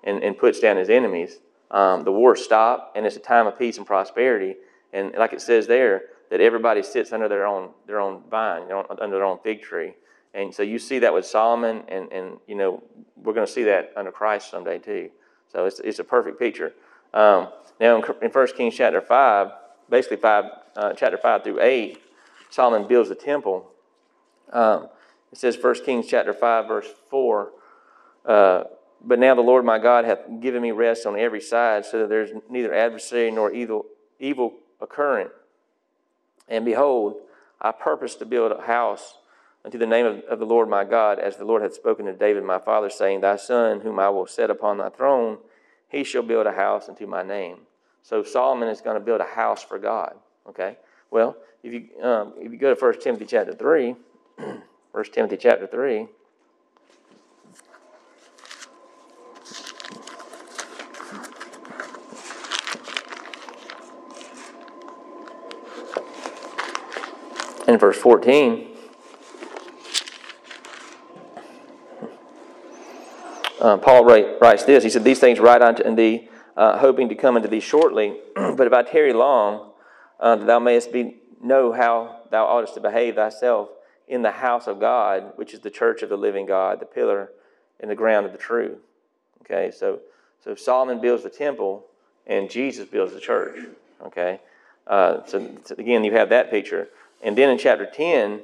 and, 0.03 0.23
and 0.23 0.37
puts 0.37 0.59
down 0.59 0.77
His 0.77 0.89
enemies. 0.89 1.39
Um, 1.71 2.03
the 2.03 2.11
wars 2.11 2.43
stop, 2.43 2.93
and 2.95 3.05
it's 3.05 3.15
a 3.15 3.19
time 3.19 3.45
of 3.45 3.57
peace 3.57 3.77
and 3.77 3.85
prosperity. 3.85 4.55
And 4.91 5.13
like 5.17 5.33
it 5.33 5.41
says 5.41 5.67
there, 5.67 6.03
that 6.31 6.41
everybody 6.41 6.81
sits 6.81 7.11
under 7.13 7.27
their 7.27 7.45
own 7.45 7.71
their 7.85 7.99
own 7.99 8.23
vine, 8.29 8.63
under 8.71 9.15
their 9.15 9.25
own 9.25 9.39
fig 9.43 9.61
tree. 9.61 9.93
And 10.33 10.53
so 10.53 10.63
you 10.63 10.77
see 10.79 10.99
that 10.99 11.13
with 11.13 11.25
Solomon, 11.25 11.83
and, 11.87 12.11
and 12.11 12.37
you 12.47 12.55
know 12.55 12.83
we're 13.15 13.33
going 13.33 13.45
to 13.45 13.51
see 13.51 13.63
that 13.63 13.91
under 13.95 14.11
Christ 14.11 14.49
someday 14.51 14.79
too. 14.79 15.09
So 15.51 15.65
it's, 15.65 15.79
it's 15.79 15.99
a 15.99 16.03
perfect 16.03 16.39
picture. 16.39 16.73
Um, 17.13 17.49
now, 17.79 17.97
in, 17.97 18.03
in 18.21 18.29
1 18.29 18.47
Kings 18.55 18.75
chapter 18.75 19.01
5, 19.01 19.51
basically 19.89 20.17
five, 20.17 20.45
uh, 20.75 20.93
chapter 20.93 21.17
5 21.17 21.43
through 21.43 21.61
8, 21.61 21.99
Solomon 22.49 22.87
builds 22.87 23.09
the 23.09 23.15
temple. 23.15 23.71
Um, 24.53 24.89
it 25.31 25.37
says 25.37 25.57
1 25.59 25.85
Kings 25.85 26.07
chapter 26.07 26.33
5, 26.33 26.67
verse 26.67 26.87
4, 27.09 27.51
uh, 28.25 28.63
but 29.03 29.19
now 29.19 29.35
the 29.35 29.41
Lord 29.41 29.65
my 29.65 29.79
God 29.79 30.05
hath 30.05 30.19
given 30.41 30.61
me 30.61 30.71
rest 30.71 31.05
on 31.05 31.17
every 31.17 31.41
side, 31.41 31.85
so 31.85 31.99
that 31.99 32.09
there's 32.09 32.31
neither 32.49 32.73
adversary 32.73 33.31
nor 33.31 33.51
evil, 33.51 33.85
evil 34.19 34.53
occurring. 34.81 35.29
And 36.47 36.65
behold, 36.65 37.15
I 37.61 37.71
purpose 37.71 38.15
to 38.15 38.25
build 38.25 38.51
a 38.51 38.61
house 38.61 39.17
unto 39.63 39.77
the 39.77 39.85
name 39.85 40.05
of, 40.05 40.19
of 40.21 40.39
the 40.39 40.45
Lord 40.45 40.69
my 40.69 40.83
God, 40.83 41.19
as 41.19 41.37
the 41.37 41.45
Lord 41.45 41.61
hath 41.61 41.73
spoken 41.73 42.05
to 42.05 42.13
David 42.13 42.43
my 42.43 42.59
father, 42.59 42.89
saying, 42.89 43.21
Thy 43.21 43.35
son, 43.35 43.81
whom 43.81 43.99
I 43.99 44.09
will 44.09 44.27
set 44.27 44.49
upon 44.49 44.77
thy 44.77 44.89
throne, 44.89 45.37
he 45.87 46.03
shall 46.03 46.23
build 46.23 46.47
a 46.47 46.51
house 46.51 46.89
unto 46.89 47.05
my 47.07 47.23
name. 47.23 47.57
So 48.03 48.23
Solomon 48.23 48.69
is 48.69 48.81
going 48.81 48.95
to 48.95 49.03
build 49.03 49.21
a 49.21 49.25
house 49.25 49.63
for 49.63 49.77
God. 49.77 50.15
Okay? 50.47 50.77
Well, 51.11 51.35
if 51.63 51.73
you, 51.73 52.01
um, 52.01 52.33
if 52.37 52.51
you 52.51 52.57
go 52.57 52.73
to 52.73 52.79
1 52.79 53.01
Timothy 53.01 53.25
chapter 53.25 53.53
3, 53.53 53.95
1 54.91 55.03
Timothy 55.11 55.37
chapter 55.37 55.67
3, 55.67 56.07
in 67.69 67.77
verse 67.77 67.97
14, 67.97 68.67
uh, 73.61 73.77
Paul 73.77 74.03
write, 74.05 74.41
writes 74.41 74.63
this. 74.63 74.83
He 74.83 74.89
said, 74.89 75.03
These 75.03 75.19
things 75.19 75.39
write 75.39 75.61
unto 75.61 75.95
thee, 75.95 76.29
uh, 76.57 76.79
hoping 76.79 77.09
to 77.09 77.15
come 77.15 77.35
unto 77.35 77.47
thee 77.47 77.59
shortly. 77.59 78.17
but 78.35 78.65
if 78.65 78.73
I 78.73 78.81
tarry 78.81 79.13
long, 79.13 79.71
uh, 80.19 80.37
that 80.37 80.47
thou 80.47 80.59
mayest 80.59 80.91
be, 80.91 81.17
know 81.41 81.71
how 81.71 82.21
thou 82.31 82.45
oughtest 82.45 82.73
to 82.73 82.81
behave 82.81 83.15
thyself 83.15 83.69
in 84.07 84.23
the 84.23 84.31
house 84.31 84.65
of 84.65 84.79
God, 84.79 85.33
which 85.35 85.53
is 85.53 85.59
the 85.59 85.69
church 85.69 86.01
of 86.01 86.09
the 86.09 86.17
living 86.17 86.47
God, 86.47 86.79
the 86.79 86.85
pillar 86.87 87.29
and 87.79 87.91
the 87.91 87.95
ground 87.95 88.25
of 88.25 88.31
the 88.31 88.37
truth. 88.39 88.79
Okay, 89.43 89.69
so, 89.69 89.99
so 90.43 90.55
Solomon 90.55 90.99
builds 90.99 91.23
the 91.23 91.29
temple 91.29 91.85
and 92.25 92.49
Jesus 92.49 92.87
builds 92.89 93.13
the 93.13 93.19
church. 93.19 93.59
Okay, 94.07 94.39
uh, 94.87 95.23
so, 95.27 95.55
so 95.63 95.75
again, 95.77 96.03
you 96.03 96.13
have 96.13 96.29
that 96.29 96.49
picture. 96.49 96.89
And 97.21 97.37
then 97.37 97.49
in 97.49 97.57
chapter 97.57 97.85
10, 97.85 98.41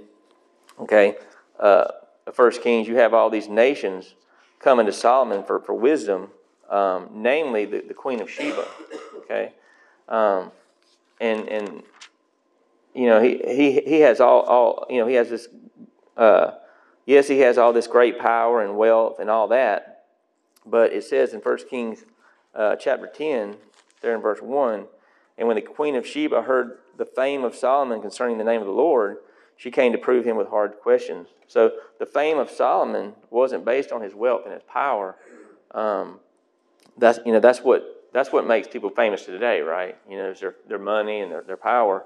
okay, 0.81 1.15
uh, 1.59 1.85
First 2.33 2.61
Kings, 2.61 2.87
you 2.87 2.95
have 2.97 3.13
all 3.13 3.29
these 3.29 3.47
nations 3.47 4.15
coming 4.59 4.85
to 4.85 4.91
Solomon 4.91 5.43
for, 5.43 5.59
for 5.59 5.73
wisdom, 5.73 6.29
um, 6.69 7.09
namely 7.13 7.65
the, 7.65 7.81
the 7.87 7.93
Queen 7.93 8.21
of 8.21 8.29
Sheba. 8.29 8.67
Okay, 9.19 9.53
um, 10.09 10.51
and 11.19 11.47
and 11.49 11.83
you 12.93 13.05
know 13.07 13.21
he 13.21 13.37
he 13.37 13.81
he 13.81 13.99
has 14.01 14.19
all 14.19 14.41
all 14.41 14.85
you 14.89 14.99
know 14.99 15.07
he 15.07 15.15
has 15.15 15.29
this. 15.29 15.47
Uh, 16.17 16.51
yes, 17.05 17.27
he 17.27 17.39
has 17.39 17.57
all 17.57 17.73
this 17.73 17.87
great 17.87 18.19
power 18.19 18.63
and 18.63 18.77
wealth 18.77 19.19
and 19.19 19.29
all 19.29 19.47
that, 19.47 20.05
but 20.65 20.93
it 20.93 21.03
says 21.03 21.33
in 21.33 21.41
First 21.41 21.69
Kings 21.69 22.05
uh, 22.53 22.75
chapter 22.75 23.07
ten, 23.07 23.55
there 24.01 24.15
in 24.15 24.21
verse 24.21 24.41
one, 24.41 24.85
and 25.37 25.47
when 25.47 25.55
the 25.55 25.61
Queen 25.61 25.95
of 25.95 26.07
Sheba 26.07 26.43
heard 26.43 26.77
the 26.97 27.05
fame 27.05 27.43
of 27.43 27.55
Solomon 27.55 28.01
concerning 28.01 28.37
the 28.37 28.43
name 28.43 28.61
of 28.61 28.67
the 28.67 28.73
Lord, 28.73 29.17
she 29.57 29.71
came 29.71 29.91
to 29.91 29.97
prove 29.97 30.25
him 30.25 30.37
with 30.37 30.47
hard 30.47 30.73
questions. 30.81 31.27
So 31.47 31.71
the 31.99 32.05
fame 32.05 32.37
of 32.37 32.49
Solomon 32.49 33.13
wasn't 33.29 33.65
based 33.65 33.91
on 33.91 34.01
his 34.01 34.13
wealth 34.13 34.41
and 34.45 34.53
his 34.53 34.63
power. 34.63 35.15
Um, 35.71 36.19
that's 36.97 37.19
you 37.25 37.33
know 37.33 37.39
that's 37.39 37.59
what 37.59 38.07
that's 38.13 38.31
what 38.31 38.47
makes 38.47 38.67
people 38.67 38.89
famous 38.89 39.25
today, 39.25 39.59
right? 39.59 39.97
You 40.09 40.17
know, 40.17 40.29
is 40.31 40.39
their 40.39 40.55
their 40.67 40.79
money 40.79 41.19
and 41.19 41.31
their, 41.31 41.41
their 41.41 41.57
power. 41.57 42.05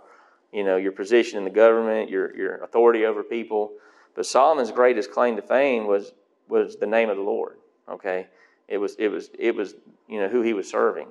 You 0.51 0.63
know, 0.63 0.77
your 0.77 0.91
position 0.91 1.37
in 1.37 1.43
the 1.43 1.51
government, 1.51 2.09
your 2.09 2.35
your 2.35 2.63
authority 2.63 3.05
over 3.05 3.23
people. 3.23 3.73
But 4.15 4.25
Solomon's 4.25 4.71
greatest 4.71 5.11
claim 5.11 5.35
to 5.35 5.41
fame 5.41 5.85
was 5.85 6.13
was 6.47 6.77
the 6.77 6.87
name 6.87 7.09
of 7.09 7.17
the 7.17 7.23
Lord. 7.23 7.57
Okay, 7.87 8.27
it 8.67 8.77
was 8.77 8.95
it 8.97 9.09
was 9.09 9.29
it 9.37 9.55
was 9.55 9.75
you 10.07 10.19
know 10.19 10.27
who 10.27 10.41
he 10.41 10.53
was 10.53 10.67
serving. 10.67 11.07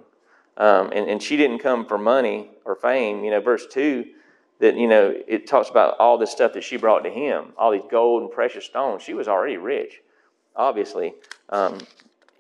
Um, 0.59 0.91
and, 0.93 1.09
and 1.09 1.23
she 1.23 1.37
didn't 1.37 1.61
come 1.61 1.87
for 1.87 1.97
money 1.97 2.51
or 2.65 2.75
fame. 2.75 3.25
You 3.25 3.31
know, 3.31 3.41
verse 3.41 3.67
2, 3.71 4.05
that, 4.59 4.77
you 4.77 4.89
know, 4.89 5.15
it 5.27 5.47
talks 5.47 5.71
about 5.71 5.97
all 6.01 6.19
this 6.19 6.33
stuff 6.33 6.53
that 6.55 6.65
she 6.65 6.77
brought 6.77 7.05
to 7.05 7.11
him, 7.11 7.53
all 7.57 7.71
these 7.71 7.83
gold 7.89 8.23
and 8.23 8.31
precious 8.31 8.65
stones. 8.65 9.03
She 9.03 9.15
was 9.15 9.29
already 9.29 9.57
rich, 9.57 10.03
obviously. 10.57 11.15
Um, 11.49 11.79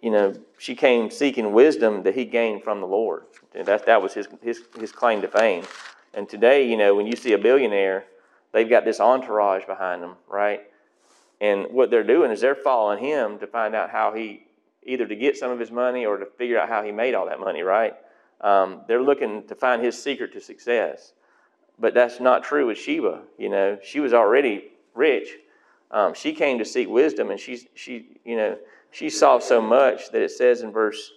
you 0.02 0.10
know, 0.10 0.34
she 0.58 0.74
came 0.74 1.10
seeking 1.10 1.52
wisdom 1.52 2.02
that 2.02 2.14
he 2.14 2.24
gained 2.24 2.64
from 2.64 2.80
the 2.80 2.86
Lord. 2.86 3.24
That, 3.54 3.86
that 3.86 4.02
was 4.02 4.14
his, 4.14 4.28
his, 4.42 4.62
his 4.78 4.92
claim 4.92 5.22
to 5.22 5.28
fame. 5.28 5.64
And 6.14 6.28
today, 6.28 6.68
you 6.68 6.76
know, 6.76 6.94
when 6.94 7.06
you 7.06 7.16
see 7.16 7.32
a 7.32 7.38
billionaire, 7.38 8.04
they've 8.52 8.68
got 8.68 8.84
this 8.84 8.98
entourage 8.98 9.64
behind 9.66 10.02
them, 10.02 10.16
right? 10.28 10.62
And 11.40 11.66
what 11.70 11.90
they're 11.90 12.04
doing 12.04 12.32
is 12.32 12.40
they're 12.40 12.56
following 12.56 13.02
him 13.02 13.38
to 13.38 13.46
find 13.46 13.74
out 13.74 13.90
how 13.90 14.12
he, 14.12 14.44
either 14.82 15.06
to 15.06 15.14
get 15.14 15.36
some 15.36 15.52
of 15.52 15.60
his 15.60 15.70
money 15.70 16.04
or 16.04 16.16
to 16.16 16.26
figure 16.26 16.58
out 16.58 16.68
how 16.68 16.82
he 16.82 16.90
made 16.90 17.14
all 17.14 17.26
that 17.26 17.38
money, 17.38 17.62
right? 17.62 17.94
Um, 18.40 18.82
they're 18.86 19.02
looking 19.02 19.46
to 19.48 19.54
find 19.54 19.82
his 19.82 20.00
secret 20.00 20.32
to 20.32 20.40
success. 20.40 21.12
But 21.78 21.94
that's 21.94 22.20
not 22.20 22.42
true 22.42 22.66
with 22.66 22.78
Sheba. 22.78 23.22
You 23.38 23.48
know, 23.48 23.78
she 23.82 24.00
was 24.00 24.12
already 24.12 24.72
rich. 24.94 25.28
Um, 25.90 26.14
she 26.14 26.32
came 26.32 26.58
to 26.58 26.64
seek 26.64 26.88
wisdom, 26.88 27.30
and 27.30 27.38
she, 27.38 27.68
she, 27.74 28.18
you 28.24 28.36
know, 28.36 28.58
she 28.90 29.10
saw 29.10 29.38
so 29.38 29.60
much 29.60 30.10
that 30.10 30.22
it 30.22 30.30
says 30.30 30.62
in 30.62 30.72
verse, 30.72 31.12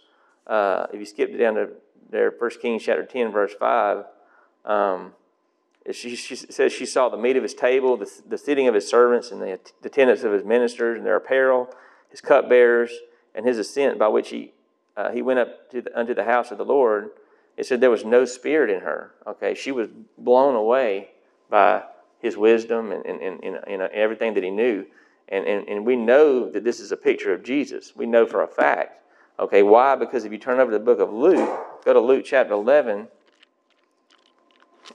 uh, 0.48 0.88
if 0.94 1.00
you 1.00 1.06
skip 1.06 1.38
down 1.38 1.56
to 1.56 1.70
there, 2.10 2.32
First 2.32 2.62
Kings 2.62 2.84
chapter 2.84 3.04
10, 3.04 3.32
verse 3.32 3.54
5, 3.60 4.06
um, 4.66 5.14
she, 5.92 6.16
she, 6.16 6.36
says 6.36 6.72
she 6.72 6.86
saw 6.86 7.10
the 7.10 7.18
meat 7.18 7.38
of 7.38 7.44
his 7.44 7.56
table, 7.56 7.98
the, 7.98 8.10
the 8.28 8.38
sitting 8.38 8.68
of 8.68 8.76
his 8.76 8.88
servants, 8.88 9.32
and 9.32 9.42
the, 9.42 9.60
the 9.82 10.02
of 10.24 10.32
his 10.32 10.44
ministers, 10.44 10.98
and 10.98 11.06
their 11.06 11.16
apparel, 11.16 11.74
his 12.10 12.22
cupbearers, 12.22 12.92
and 13.34 13.46
his 13.48 13.58
ascent 13.58 13.98
by 13.98 14.08
which 14.08 14.30
he 14.30 14.54
uh, 14.98 15.12
he 15.12 15.22
went 15.22 15.40
up 15.40 15.70
to 15.72 15.82
the, 15.82 16.00
unto 16.00 16.14
the 16.14 16.24
house 16.24 16.52
of 16.52 16.58
the 16.58 16.66
Lord, 16.66 17.12
it 17.58 17.66
said 17.66 17.82
there 17.82 17.90
was 17.90 18.06
no 18.06 18.26
spirit 18.26 18.70
in 18.70 18.82
her. 18.82 19.12
Okay, 19.28 19.54
she 19.54 19.72
was 19.72 19.90
blown 20.18 20.56
away 20.56 21.10
by 21.50 21.84
his 22.20 22.38
wisdom 22.38 22.92
and, 22.92 23.06
and, 23.06 23.44
and, 23.44 23.60
and 23.68 23.82
everything 23.82 24.34
that 24.36 24.44
he 24.44 24.52
knew. 24.52 24.86
And, 25.30 25.46
and, 25.46 25.68
and 25.68 25.86
we 25.86 25.96
know 25.96 26.50
that 26.50 26.64
this 26.64 26.80
is 26.80 26.92
a 26.92 26.98
picture 26.98 27.34
of 27.34 27.44
Jesus. 27.44 27.96
We 27.96 28.06
know 28.06 28.26
for 28.26 28.44
a 28.44 28.48
fact. 28.48 29.02
Okay, 29.40 29.64
why? 29.64 29.96
Because 29.96 30.26
if 30.26 30.32
you 30.32 30.38
turn 30.38 30.60
over 30.60 30.72
to 30.72 30.78
the 30.78 30.84
book 30.84 31.00
of 31.00 31.12
Luke, 31.12 31.84
go 31.84 31.94
to 31.94 32.00
Luke 32.00 32.26
chapter 32.26 32.54
11 32.54 33.08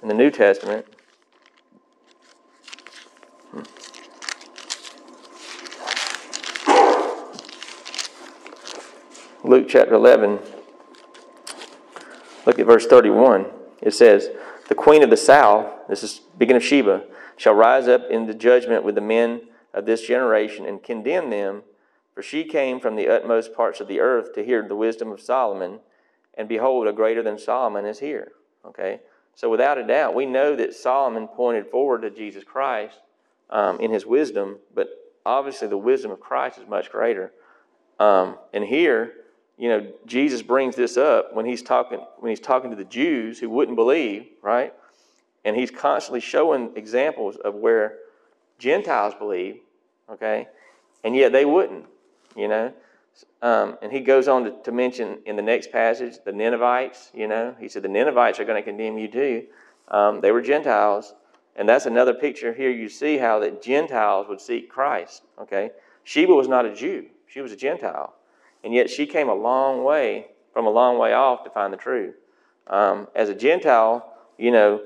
in 0.03 0.09
the 0.09 0.15
New 0.15 0.31
Testament. 0.31 0.87
Luke 9.47 9.69
chapter 9.69 9.95
11, 9.95 10.41
look 12.47 12.59
at 12.59 12.67
verse 12.67 12.85
31. 12.85 13.47
It 13.81 13.95
says, 13.95 14.29
The 14.67 14.75
queen 14.75 15.05
of 15.05 15.11
the 15.11 15.17
south, 15.17 15.73
this 15.89 16.03
is 16.03 16.11
speaking 16.11 16.57
of 16.57 16.65
Sheba, 16.65 17.05
shall 17.37 17.55
rise 17.55 17.87
up 17.87 18.11
in 18.11 18.27
the 18.27 18.35
judgment 18.35 18.83
with 18.83 18.97
the 18.97 19.01
men 19.01 19.43
of 19.73 19.87
this 19.87 20.05
generation 20.05 20.67
and 20.67 20.83
condemn 20.83 21.31
them, 21.31 21.63
for 22.13 22.23
she 22.23 22.43
came 22.43 22.81
from 22.81 22.97
the 22.97 23.07
utmost 23.07 23.55
parts 23.55 23.81
of 23.81 23.87
the 23.87 24.01
earth 24.01 24.35
to 24.35 24.45
hear 24.45 24.67
the 24.67 24.75
wisdom 24.75 25.13
of 25.13 25.21
Solomon, 25.21 25.79
and 26.35 26.49
behold, 26.49 26.89
a 26.89 26.93
greater 26.93 27.23
than 27.23 27.39
Solomon 27.39 27.87
is 27.87 28.01
here. 28.01 28.33
Okay? 28.65 28.99
So 29.37 29.49
without 29.49 29.79
a 29.79 29.87
doubt, 29.87 30.17
we 30.17 30.27
know 30.27 30.57
that 30.57 30.75
Solomon 30.75 31.29
pointed 31.29 31.69
forward 31.69 32.03
to 32.03 32.11
Jesus 32.11 32.43
Christ 32.43 32.99
um, 33.51 33.79
in 33.79 33.93
his 33.93 34.07
wisdom, 34.07 34.59
but 34.75 34.89
obviously 35.25 35.69
the 35.69 35.79
wisdom 35.79 36.11
of 36.11 36.19
Christ 36.19 36.59
is 36.59 36.67
much 36.67 36.91
greater. 36.91 37.31
Um, 38.01 38.39
and 38.53 38.65
here, 38.65 39.13
you 39.59 39.69
know, 39.71 39.87
Jesus 40.05 40.43
brings 40.43 40.77
this 40.77 40.97
up 40.97 41.35
when 41.35 41.47
he's 41.47 41.63
talking 41.63 42.01
when 42.19 42.31
he's 42.31 42.41
talking 42.41 42.71
to 42.71 42.77
the 42.77 42.85
Jews 42.85 43.39
who 43.39 43.49
wouldn't 43.49 43.77
believe, 43.77 44.27
right? 44.43 44.75
And 45.45 45.57
he's 45.57 45.71
constantly 45.71 46.21
showing 46.21 46.73
examples 46.77 47.37
of 47.37 47.55
where 47.55 47.99
Gentiles 48.59 49.15
believe, 49.15 49.61
okay, 50.11 50.49
and 51.05 51.17
yet 51.17 51.33
they 51.33 51.45
wouldn't, 51.45 51.87
you 52.37 52.49
know. 52.49 52.73
Um, 53.41 53.79
and 53.81 53.91
he 53.91 54.01
goes 54.01 54.29
on 54.29 54.45
to, 54.45 54.51
to, 54.65 54.73
mention 54.73 55.21
in 55.25 55.37
the 55.37 55.43
next 55.43 55.73
passage 55.73 56.17
the 56.23 56.33
Ninevites, 56.33 57.11
you 57.15 57.27
know. 57.27 57.55
He 57.59 57.69
said 57.69 57.83
the 57.83 57.89
Ninevites 57.89 58.39
are 58.39 58.45
going 58.45 58.63
to 58.63 58.69
condemn 58.69 58.99
you 58.99 59.09
too. 59.09 59.47
Um, 59.89 60.21
they 60.21 60.33
were 60.33 60.43
Gentiles, 60.43 61.15
and 61.55 61.67
that's 61.67 61.87
another 61.87 62.13
picture 62.13 62.53
here. 62.53 62.71
You 62.71 62.91
see 62.91 63.17
how 63.17 63.39
that 63.39 63.63
Gentiles 63.63 64.27
would 64.29 64.41
seek 64.41 64.69
Christ, 64.69 65.23
okay. 65.41 65.71
Sheba 66.05 66.35
was 66.35 66.47
not 66.47 66.67
a 66.67 66.75
Jew; 66.75 67.07
she 67.27 67.41
was 67.41 67.53
a 67.53 67.57
Gentile. 67.57 68.16
And 68.67 68.75
yet 68.75 68.91
she 68.91 69.07
came 69.07 69.29
a 69.29 69.35
long 69.35 69.85
way 69.85 70.27
from 70.53 70.67
a 70.67 70.71
long 70.71 70.99
way 70.99 71.13
off 71.13 71.45
to 71.45 71.51
find 71.51 71.73
the 71.73 71.77
truth. 71.77 72.17
Um, 72.67 73.07
as 73.15 73.29
a 73.29 73.35
Gentile, 73.35 74.13
you 74.39 74.51
know, 74.51 74.83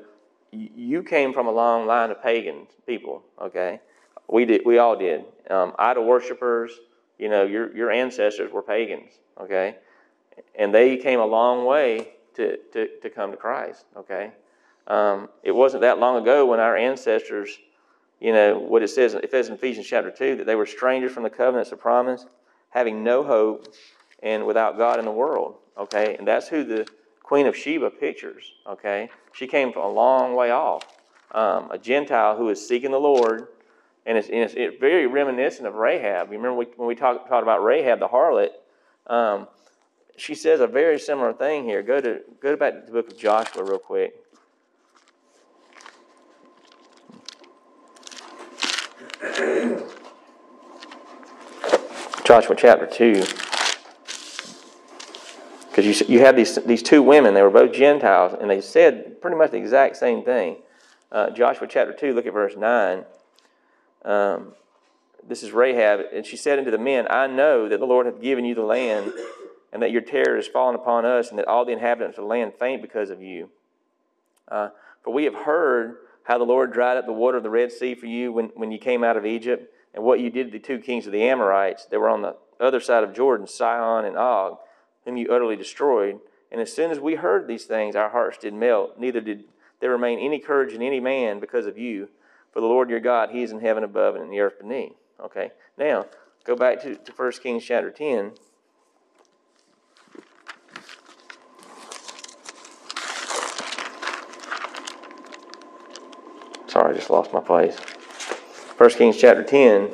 you 0.52 1.02
came 1.02 1.32
from 1.32 1.46
a 1.46 1.50
long 1.50 1.86
line 1.86 2.10
of 2.10 2.22
pagan 2.22 2.66
people, 2.86 3.22
okay? 3.40 3.80
We, 4.28 4.44
did, 4.44 4.66
we 4.66 4.76
all 4.76 4.96
did. 4.96 5.24
Um, 5.48 5.72
idol 5.78 6.04
worshippers, 6.04 6.72
you 7.18 7.30
know, 7.30 7.44
your, 7.44 7.74
your 7.74 7.90
ancestors 7.90 8.52
were 8.52 8.60
pagans, 8.60 9.12
okay? 9.40 9.76
And 10.54 10.74
they 10.74 10.98
came 10.98 11.18
a 11.18 11.24
long 11.24 11.64
way 11.64 12.08
to, 12.34 12.58
to, 12.74 12.86
to 13.00 13.08
come 13.08 13.30
to 13.30 13.38
Christ, 13.38 13.86
okay? 13.96 14.32
Um, 14.88 15.30
it 15.42 15.52
wasn't 15.52 15.80
that 15.80 15.98
long 15.98 16.20
ago 16.20 16.44
when 16.44 16.60
our 16.60 16.76
ancestors, 16.76 17.58
you 18.20 18.34
know, 18.34 18.58
what 18.58 18.82
it 18.82 18.88
says, 18.88 19.14
it 19.14 19.30
says 19.30 19.48
in 19.48 19.54
Ephesians 19.54 19.86
chapter 19.86 20.10
2 20.10 20.36
that 20.36 20.44
they 20.44 20.54
were 20.54 20.66
strangers 20.66 21.12
from 21.12 21.22
the 21.22 21.30
covenants 21.30 21.72
of 21.72 21.80
promise 21.80 22.26
having 22.70 23.04
no 23.04 23.22
hope 23.22 23.72
and 24.22 24.46
without 24.46 24.76
God 24.76 24.98
in 24.98 25.04
the 25.04 25.12
world. 25.12 25.56
Okay, 25.78 26.16
and 26.16 26.26
that's 26.26 26.48
who 26.48 26.64
the 26.64 26.86
Queen 27.22 27.46
of 27.46 27.56
Sheba 27.56 27.90
pictures. 27.90 28.52
Okay, 28.66 29.08
she 29.32 29.46
came 29.46 29.72
from 29.72 29.82
a 29.82 29.88
long 29.88 30.34
way 30.34 30.50
off, 30.50 30.82
um, 31.32 31.70
a 31.70 31.78
Gentile 31.78 32.36
who 32.36 32.48
is 32.48 32.66
seeking 32.66 32.90
the 32.90 32.98
Lord, 32.98 33.48
and 34.06 34.18
it's, 34.18 34.28
and 34.28 34.38
it's, 34.38 34.80
very 34.80 35.06
reminiscent 35.06 35.66
of 35.66 35.74
Rahab. 35.74 36.32
You 36.32 36.38
remember 36.38 36.58
we, 36.58 36.66
when 36.76 36.88
we 36.88 36.94
talked, 36.94 37.28
talked 37.28 37.42
about 37.42 37.62
Rahab 37.62 38.00
the 38.00 38.08
harlot? 38.08 38.50
Um, 39.06 39.46
she 40.16 40.34
says 40.34 40.60
a 40.60 40.66
very 40.66 40.98
similar 40.98 41.32
thing 41.32 41.64
here. 41.64 41.82
Go 41.82 42.00
to 42.00 42.20
go 42.40 42.56
back 42.56 42.74
to 42.74 42.80
the 42.86 42.92
book 42.92 43.12
of 43.12 43.18
Joshua 43.18 43.64
real 43.64 43.78
quick. 43.78 44.14
Joshua 52.30 52.54
chapter 52.54 52.86
2. 52.86 53.24
Because 55.68 55.84
you, 55.84 56.06
you 56.06 56.20
have 56.20 56.36
these, 56.36 56.54
these 56.64 56.80
two 56.80 57.02
women, 57.02 57.34
they 57.34 57.42
were 57.42 57.50
both 57.50 57.72
Gentiles, 57.72 58.36
and 58.40 58.48
they 58.48 58.60
said 58.60 59.20
pretty 59.20 59.36
much 59.36 59.50
the 59.50 59.56
exact 59.56 59.96
same 59.96 60.22
thing. 60.22 60.58
Uh, 61.10 61.30
Joshua 61.30 61.66
chapter 61.68 61.92
2, 61.92 62.14
look 62.14 62.26
at 62.26 62.32
verse 62.32 62.56
9. 62.56 63.04
Um, 64.04 64.52
this 65.28 65.42
is 65.42 65.50
Rahab, 65.50 66.02
and 66.14 66.24
she 66.24 66.36
said 66.36 66.60
unto 66.60 66.70
the 66.70 66.78
men, 66.78 67.08
I 67.10 67.26
know 67.26 67.68
that 67.68 67.80
the 67.80 67.84
Lord 67.84 68.06
hath 68.06 68.22
given 68.22 68.44
you 68.44 68.54
the 68.54 68.62
land, 68.62 69.12
and 69.72 69.82
that 69.82 69.90
your 69.90 70.02
terror 70.02 70.38
is 70.38 70.46
fallen 70.46 70.76
upon 70.76 71.04
us, 71.04 71.30
and 71.30 71.38
that 71.40 71.48
all 71.48 71.64
the 71.64 71.72
inhabitants 71.72 72.16
of 72.16 72.22
the 72.22 72.28
land 72.28 72.52
faint 72.60 72.80
because 72.80 73.10
of 73.10 73.20
you. 73.20 73.50
Uh, 74.46 74.68
for 75.02 75.12
we 75.12 75.24
have 75.24 75.34
heard 75.34 75.96
how 76.22 76.38
the 76.38 76.44
Lord 76.44 76.72
dried 76.72 76.96
up 76.96 77.06
the 77.06 77.12
water 77.12 77.38
of 77.38 77.42
the 77.42 77.50
Red 77.50 77.72
Sea 77.72 77.96
for 77.96 78.06
you 78.06 78.30
when, 78.30 78.52
when 78.54 78.70
you 78.70 78.78
came 78.78 79.02
out 79.02 79.16
of 79.16 79.26
Egypt, 79.26 79.74
and 79.94 80.04
what 80.04 80.20
you 80.20 80.30
did 80.30 80.46
to 80.46 80.52
the 80.52 80.58
two 80.58 80.78
kings 80.78 81.06
of 81.06 81.12
the 81.12 81.22
Amorites 81.22 81.86
that 81.86 81.98
were 81.98 82.08
on 82.08 82.22
the 82.22 82.36
other 82.60 82.80
side 82.80 83.04
of 83.04 83.14
Jordan, 83.14 83.46
Sihon 83.46 84.04
and 84.04 84.16
Og, 84.16 84.58
whom 85.04 85.16
you 85.16 85.28
utterly 85.30 85.56
destroyed. 85.56 86.20
And 86.52 86.60
as 86.60 86.72
soon 86.72 86.90
as 86.90 87.00
we 87.00 87.14
heard 87.16 87.46
these 87.46 87.64
things, 87.64 87.96
our 87.96 88.10
hearts 88.10 88.38
did 88.38 88.54
melt, 88.54 88.98
neither 88.98 89.20
did 89.20 89.44
there 89.80 89.90
remain 89.90 90.18
any 90.18 90.38
courage 90.38 90.74
in 90.74 90.82
any 90.82 91.00
man 91.00 91.40
because 91.40 91.66
of 91.66 91.78
you. 91.78 92.08
For 92.52 92.60
the 92.60 92.66
Lord 92.66 92.90
your 92.90 93.00
God, 93.00 93.30
He 93.30 93.42
is 93.42 93.52
in 93.52 93.60
heaven 93.60 93.84
above 93.84 94.14
and 94.14 94.24
in 94.24 94.30
the 94.30 94.40
earth 94.40 94.58
beneath. 94.58 94.92
Okay, 95.20 95.52
now 95.78 96.06
go 96.44 96.56
back 96.56 96.82
to, 96.82 96.96
to 96.96 97.12
1 97.12 97.32
Kings 97.42 97.64
chapter 97.64 97.90
10. 97.90 98.32
Sorry, 106.66 106.92
I 106.92 106.96
just 106.96 107.10
lost 107.10 107.32
my 107.32 107.40
place. 107.40 107.76
1 108.80 108.88
Kings 108.92 109.18
chapter 109.18 109.42
10, 109.42 109.90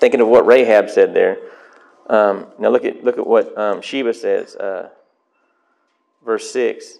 thinking 0.00 0.20
of 0.20 0.26
what 0.26 0.44
Rahab 0.46 0.90
said 0.90 1.14
there. 1.14 1.38
Um, 2.08 2.48
now 2.58 2.70
look 2.70 2.84
at 2.84 3.04
look 3.04 3.18
at 3.18 3.24
what 3.24 3.56
um, 3.56 3.80
Sheba 3.82 4.14
says, 4.14 4.56
uh, 4.56 4.88
verse 6.24 6.50
six. 6.50 6.98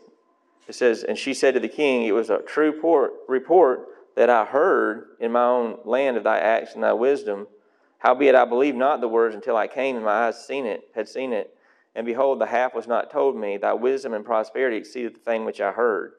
It 0.69 0.77
says, 0.77 1.03
"And 1.03 1.19
she 1.19 1.35
said 1.35 1.55
to 1.55 1.61
the 1.61 1.67
king, 1.67 2.05
It 2.05 2.13
was 2.13 2.31
a 2.31 2.39
true 2.43 2.71
report, 2.71 3.15
report 3.27 3.89
that 4.15 4.31
I 4.31 4.45
heard 4.45 5.17
in 5.19 5.33
my 5.33 5.43
own 5.43 5.79
land 5.85 6.17
of 6.17 6.23
thy 6.23 6.39
acts 6.39 6.75
and 6.75 6.85
thy 6.85 6.93
wisdom. 6.93 7.49
Howbeit 7.99 8.37
I 8.37 8.45
believed 8.45 8.77
not 8.77 9.01
the 9.01 9.09
words 9.09 9.35
until 9.35 9.57
I 9.57 9.67
came 9.67 9.97
and 9.97 10.05
my 10.05 10.29
eyes 10.29 10.47
seen 10.47 10.65
it, 10.65 10.89
had 10.95 11.09
seen 11.09 11.33
it. 11.33 11.59
And 11.97 12.07
behold, 12.07 12.41
the 12.41 12.47
half 12.47 12.73
was 12.73 12.87
not 12.87 13.11
told 13.11 13.37
me. 13.37 13.57
Thy 13.57 13.73
wisdom 13.73 14.15
and 14.15 14.25
prosperity 14.25 14.77
exceeded 14.77 15.17
the 15.17 15.19
thing 15.19 15.45
which 15.45 15.61
I 15.61 15.73
heard. 15.73 16.13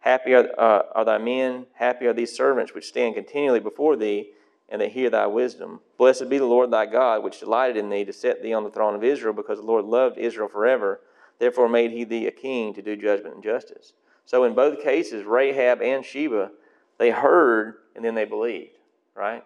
Happy 0.00 0.34
are, 0.34 0.48
uh, 0.58 0.82
are 0.94 1.04
thy 1.04 1.18
men, 1.18 1.66
happy 1.74 2.06
are 2.06 2.12
these 2.12 2.34
servants 2.34 2.74
which 2.74 2.88
stand 2.88 3.14
continually 3.14 3.60
before 3.60 3.96
thee, 3.96 4.30
and 4.68 4.80
that 4.80 4.92
hear 4.92 5.10
thy 5.10 5.26
wisdom. 5.26 5.80
Blessed 5.98 6.28
be 6.28 6.38
the 6.38 6.44
Lord 6.44 6.70
thy 6.70 6.86
God, 6.86 7.22
which 7.22 7.40
delighted 7.40 7.76
in 7.76 7.90
thee 7.90 8.04
to 8.04 8.12
set 8.12 8.42
thee 8.42 8.52
on 8.52 8.64
the 8.64 8.70
throne 8.70 8.94
of 8.94 9.04
Israel, 9.04 9.34
because 9.34 9.58
the 9.58 9.66
Lord 9.66 9.84
loved 9.84 10.16
Israel 10.16 10.48
forever. 10.48 11.00
Therefore 11.38 11.68
made 11.68 11.90
he 11.90 12.04
thee 12.04 12.26
a 12.26 12.30
king 12.30 12.72
to 12.74 12.82
do 12.82 12.96
judgment 12.96 13.34
and 13.34 13.44
justice. 13.44 13.94
So 14.24 14.44
in 14.44 14.54
both 14.54 14.82
cases, 14.82 15.24
Rahab 15.24 15.82
and 15.82 16.04
Sheba, 16.04 16.50
they 16.98 17.10
heard 17.10 17.74
and 17.96 18.04
then 18.04 18.14
they 18.14 18.24
believed, 18.24 18.76
right? 19.14 19.44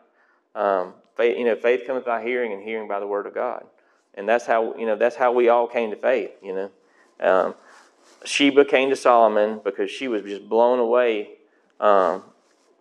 Um, 0.55 0.95
faith, 1.17 1.39
you 1.39 1.45
know, 1.45 1.57
faith 1.57 1.83
cometh 1.87 2.05
by 2.05 2.23
hearing, 2.23 2.53
and 2.53 2.63
hearing 2.63 2.87
by 2.87 3.01
the 3.01 3.07
word 3.07 3.27
of 3.27 3.35
God. 3.35 3.65
And 4.15 4.29
that's 4.29 4.47
how 4.47 4.77
you 4.77 4.87
know 4.87 4.95
that's 4.97 5.17
how 5.17 5.33
we 5.33 5.49
all 5.49 5.67
came 5.67 5.91
to 5.91 5.97
faith. 5.97 6.31
You 6.43 6.55
know, 6.55 6.71
um, 7.21 7.55
Sheba 8.25 8.65
came 8.65 8.91
to 8.91 8.97
Solomon 8.97 9.61
because 9.63 9.91
she 9.91 10.09
was 10.09 10.23
just 10.23 10.49
blown 10.49 10.79
away, 10.79 11.31
um, 11.81 12.23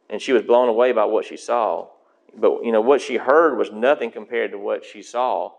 and 0.10 0.22
she 0.22 0.34
was 0.34 0.44
blown 0.44 0.70
away 0.70 0.92
by 0.92 1.06
what 1.06 1.26
she 1.26 1.38
saw. 1.38 1.88
But 2.36 2.64
you 2.64 2.72
know 2.72 2.82
what 2.82 3.02
she 3.02 3.18
heard 3.18 3.58
was 3.58 3.72
nothing 3.72 4.12
compared 4.12 4.52
to 4.52 4.58
what 4.58 4.84
she 4.84 5.04
saw. 5.04 5.52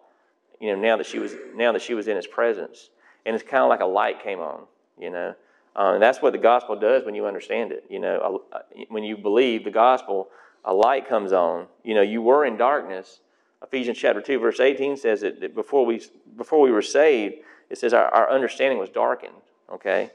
You 0.61 0.74
know 0.74 0.80
now 0.80 0.97
that 0.97 1.07
she 1.07 1.18
was 1.18 1.35
now 1.55 1.72
that 1.72 1.82
she 1.82 1.95
was 1.95 2.09
in 2.09 2.16
His 2.16 2.26
presence, 2.26 2.91
and 3.24 3.35
it's 3.35 3.45
kind 3.45 3.62
of 3.62 3.68
like 3.68 3.80
a 3.80 3.87
light 3.87 4.22
came 4.22 4.41
on. 4.41 4.64
You 4.99 5.11
know, 5.11 5.35
um, 5.76 5.95
and 5.95 6.03
that's 6.03 6.22
what 6.22 6.32
the 6.32 6.39
gospel 6.39 6.76
does 6.76 7.05
when 7.05 7.14
you 7.14 7.26
understand 7.26 7.72
it. 7.72 7.85
You 7.89 7.99
know, 7.99 8.43
when 8.89 9.05
you 9.05 9.16
believe 9.16 9.64
the 9.64 9.70
gospel, 9.70 10.28
a 10.64 10.72
light 10.74 11.09
comes 11.09 11.32
on. 11.32 11.66
You 11.82 11.95
know, 11.95 12.03
you 12.03 12.22
were 12.22 12.45
in 12.45 12.57
darkness. 12.57 13.20
Ephesians 13.62 13.99
chapter 13.99 14.20
two 14.20 14.39
verse 14.39 14.61
eighteen 14.61 14.97
says 14.97 15.20
that, 15.20 15.41
that 15.41 15.55
before 15.55 15.87
we 15.87 16.03
before 16.37 16.61
we 16.61 16.70
were 16.70 16.82
saved, 16.82 17.37
it 17.70 17.78
says 17.78 17.95
our, 17.95 18.07
our 18.07 18.30
understanding 18.30 18.78
was 18.78 18.91
darkened. 18.91 19.35
Okay. 19.72 20.10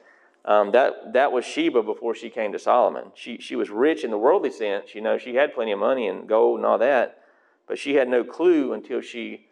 Um, 0.45 0.71
that, 0.71 1.13
that 1.13 1.31
was 1.31 1.45
Sheba 1.45 1.83
before 1.83 2.15
she 2.15 2.29
came 2.29 2.51
to 2.53 2.59
Solomon. 2.59 3.11
She, 3.13 3.37
she 3.37 3.55
was 3.55 3.69
rich 3.69 4.03
in 4.03 4.11
the 4.11 4.17
worldly 4.17 4.51
sense. 4.51 4.95
You 4.95 5.01
know, 5.01 5.17
she 5.17 5.35
had 5.35 5.53
plenty 5.53 5.71
of 5.71 5.79
money 5.79 6.07
and 6.07 6.27
gold 6.27 6.59
and 6.59 6.65
all 6.65 6.77
that, 6.77 7.23
but 7.67 7.77
she 7.77 7.95
had 7.95 8.07
no 8.07 8.23
clue 8.23 8.73
until 8.73 9.01
she, 9.01 9.47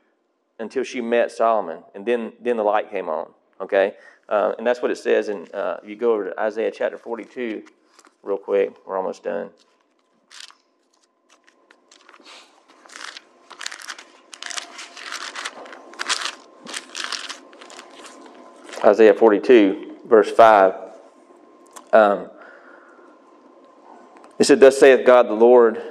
until 0.60 0.84
she 0.84 1.02
met 1.02 1.32
Solomon. 1.32 1.84
And 1.94 2.06
then, 2.06 2.34
then 2.42 2.58
the 2.58 2.64
light 2.64 2.90
came 2.90 3.10
on. 3.10 3.32
Okay? 3.60 3.94
Uh, 4.30 4.54
and 4.58 4.66
that's 4.66 4.82
what 4.82 4.92
it 4.92 4.98
says 4.98 5.30
in, 5.30 5.48
uh, 5.54 5.78
you 5.86 5.96
go 5.96 6.14
over 6.14 6.30
to 6.30 6.40
Isaiah 6.40 6.72
chapter 6.72 6.98
42 6.98 7.64
real 8.24 8.38
quick. 8.38 8.74
We're 8.86 8.98
almost 8.98 9.24
done. 9.24 9.50
Isaiah 18.84 19.14
42 19.14 19.87
verse 20.08 20.32
5. 20.32 20.74
Um, 21.94 22.30
it 24.40 24.46
said, 24.46 24.60
Thus 24.60 24.80
saith 24.80 25.06
God 25.06 25.28
the 25.28 25.34
Lord, 25.34 25.82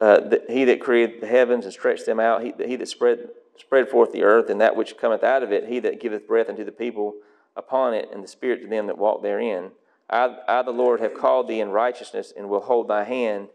uh, 0.00 0.20
that 0.20 0.50
He 0.50 0.64
that 0.64 0.80
created 0.80 1.20
the 1.20 1.26
heavens 1.26 1.64
and 1.64 1.72
stretched 1.72 2.06
them 2.06 2.18
out, 2.18 2.42
He, 2.42 2.52
he 2.66 2.76
that 2.76 2.88
spread, 2.88 3.28
spread 3.58 3.88
forth 3.88 4.12
the 4.12 4.22
earth, 4.22 4.50
and 4.50 4.60
that 4.60 4.76
which 4.76 4.96
cometh 4.96 5.22
out 5.22 5.42
of 5.42 5.52
it, 5.52 5.68
He 5.68 5.78
that 5.80 6.00
giveth 6.00 6.26
breath 6.26 6.48
unto 6.48 6.64
the 6.64 6.72
people 6.72 7.14
upon 7.56 7.94
it, 7.94 8.08
and 8.12 8.22
the 8.22 8.28
spirit 8.28 8.62
to 8.62 8.68
them 8.68 8.86
that 8.86 8.98
walk 8.98 9.22
therein. 9.22 9.70
I, 10.08 10.36
I, 10.46 10.62
the 10.62 10.70
Lord, 10.70 11.00
have 11.00 11.14
called 11.14 11.48
thee 11.48 11.60
in 11.60 11.70
righteousness, 11.70 12.32
and 12.36 12.48
will 12.48 12.60
hold 12.60 12.88
thy 12.88 13.04
hand, 13.04 13.48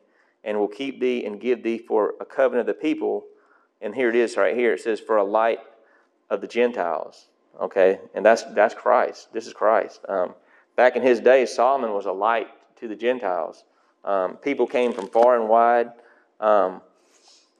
and 0.44 0.60
will 0.60 0.68
keep 0.68 1.00
thee, 1.00 1.26
and 1.26 1.40
give 1.40 1.64
thee 1.64 1.78
for 1.78 2.16
a 2.20 2.26
covenant 2.26 2.68
of 2.68 2.76
the 2.76 2.82
people. 2.82 3.26
And 3.80 3.96
here 3.96 4.10
it 4.10 4.16
is 4.16 4.38
right 4.38 4.56
here. 4.56 4.74
It 4.74 4.82
says, 4.82 5.00
For 5.00 5.18
a 5.18 5.24
light 5.24 5.60
of 6.30 6.42
the 6.42 6.48
Gentiles. 6.48 7.28
Okay, 7.60 8.00
and 8.14 8.26
that's 8.26 8.44
that's 8.54 8.74
Christ. 8.74 9.34
This 9.34 9.46
is 9.46 9.54
Christ. 9.54 10.02
Um, 10.08 10.34
back 10.76 10.96
in 10.96 11.02
his 11.02 11.20
day, 11.20 11.46
Solomon 11.46 11.94
was 11.94 12.06
a 12.06 12.12
light 12.12 12.48
to 12.80 12.88
the 12.88 12.96
Gentiles. 12.96 13.64
Um, 14.04 14.38
people 14.38 14.66
came 14.66 14.94
from 14.94 15.08
far 15.08 15.40
and 15.40 15.50
wide. 15.50 15.92
Um, 16.40 16.82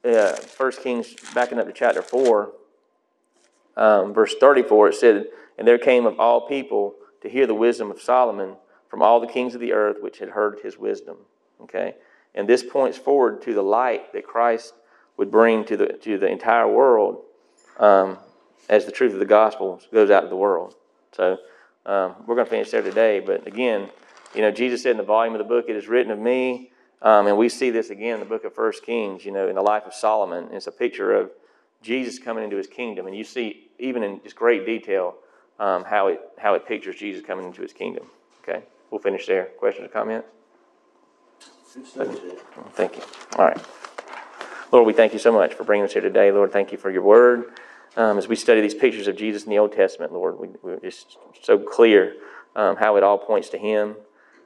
First 0.02 0.82
Kings, 0.82 1.14
backing 1.34 1.58
up 1.60 1.66
to 1.66 1.72
chapter 1.72 2.02
four, 2.02 2.52
um, 3.76 4.12
verse 4.12 4.34
thirty-four, 4.40 4.88
it 4.88 4.94
said, 4.94 5.26
"And 5.56 5.68
there 5.68 5.78
came 5.78 6.06
of 6.06 6.18
all 6.18 6.48
people 6.48 6.94
to 7.20 7.28
hear 7.28 7.46
the 7.46 7.54
wisdom 7.54 7.90
of 7.90 8.00
Solomon 8.00 8.56
from 8.88 9.02
all 9.02 9.20
the 9.20 9.28
kings 9.28 9.54
of 9.54 9.60
the 9.60 9.72
earth, 9.72 9.98
which 10.00 10.18
had 10.18 10.30
heard 10.30 10.58
his 10.64 10.76
wisdom." 10.76 11.18
Okay, 11.60 11.94
and 12.34 12.48
this 12.48 12.64
points 12.64 12.98
forward 12.98 13.42
to 13.42 13.54
the 13.54 13.62
light 13.62 14.12
that 14.12 14.26
Christ 14.26 14.74
would 15.16 15.30
bring 15.30 15.64
to 15.66 15.76
the 15.76 15.86
to 15.86 16.18
the 16.18 16.26
entire 16.26 16.66
world. 16.66 17.22
Um, 17.78 18.18
as 18.68 18.84
the 18.84 18.92
truth 18.92 19.12
of 19.12 19.18
the 19.18 19.26
gospel 19.26 19.80
goes 19.92 20.10
out 20.10 20.20
to 20.22 20.28
the 20.28 20.36
world. 20.36 20.74
So 21.12 21.38
um, 21.86 22.14
we're 22.26 22.34
going 22.34 22.46
to 22.46 22.50
finish 22.50 22.70
there 22.70 22.82
today. 22.82 23.20
But 23.20 23.46
again, 23.46 23.88
you 24.34 24.40
know, 24.40 24.50
Jesus 24.50 24.82
said 24.82 24.92
in 24.92 24.96
the 24.96 25.02
volume 25.02 25.34
of 25.34 25.38
the 25.38 25.44
book, 25.44 25.66
"It 25.68 25.76
is 25.76 25.88
written 25.88 26.12
of 26.12 26.18
me," 26.18 26.70
um, 27.02 27.26
and 27.26 27.36
we 27.36 27.48
see 27.48 27.70
this 27.70 27.90
again 27.90 28.14
in 28.14 28.20
the 28.20 28.26
book 28.26 28.44
of 28.44 28.54
First 28.54 28.84
Kings. 28.84 29.24
You 29.24 29.32
know, 29.32 29.48
in 29.48 29.54
the 29.54 29.62
life 29.62 29.84
of 29.84 29.94
Solomon, 29.94 30.48
it's 30.52 30.66
a 30.66 30.72
picture 30.72 31.14
of 31.14 31.30
Jesus 31.82 32.18
coming 32.18 32.44
into 32.44 32.56
His 32.56 32.66
kingdom, 32.66 33.06
and 33.06 33.16
you 33.16 33.24
see 33.24 33.70
even 33.78 34.02
in 34.02 34.20
just 34.22 34.36
great 34.36 34.64
detail 34.64 35.16
um, 35.58 35.84
how 35.84 36.08
it 36.08 36.20
how 36.38 36.54
it 36.54 36.66
pictures 36.66 36.96
Jesus 36.96 37.24
coming 37.24 37.44
into 37.44 37.62
His 37.62 37.72
kingdom. 37.72 38.06
Okay, 38.42 38.62
we'll 38.90 39.00
finish 39.00 39.26
there. 39.26 39.46
Questions 39.58 39.86
or 39.86 39.90
comments? 39.90 40.28
Thank 42.74 42.96
you. 42.96 43.02
All 43.36 43.46
right. 43.46 43.58
Lord, 44.70 44.86
we 44.86 44.92
thank 44.92 45.12
you 45.12 45.18
so 45.18 45.32
much 45.32 45.54
for 45.54 45.64
bringing 45.64 45.84
us 45.84 45.92
here 45.92 46.02
today. 46.02 46.32
Lord, 46.32 46.52
thank 46.52 46.72
you 46.72 46.78
for 46.78 46.90
your 46.90 47.02
word 47.02 47.52
um, 47.96 48.18
as 48.18 48.28
we 48.28 48.36
study 48.36 48.60
these 48.60 48.74
pictures 48.74 49.06
of 49.06 49.16
Jesus 49.16 49.44
in 49.44 49.50
the 49.50 49.58
Old 49.58 49.72
Testament, 49.72 50.12
Lord. 50.12 50.38
We, 50.38 50.48
we're 50.62 50.80
just 50.80 51.18
so 51.42 51.58
clear 51.58 52.14
um, 52.56 52.76
how 52.76 52.96
it 52.96 53.02
all 53.02 53.18
points 53.18 53.48
to 53.50 53.58
Him. 53.58 53.96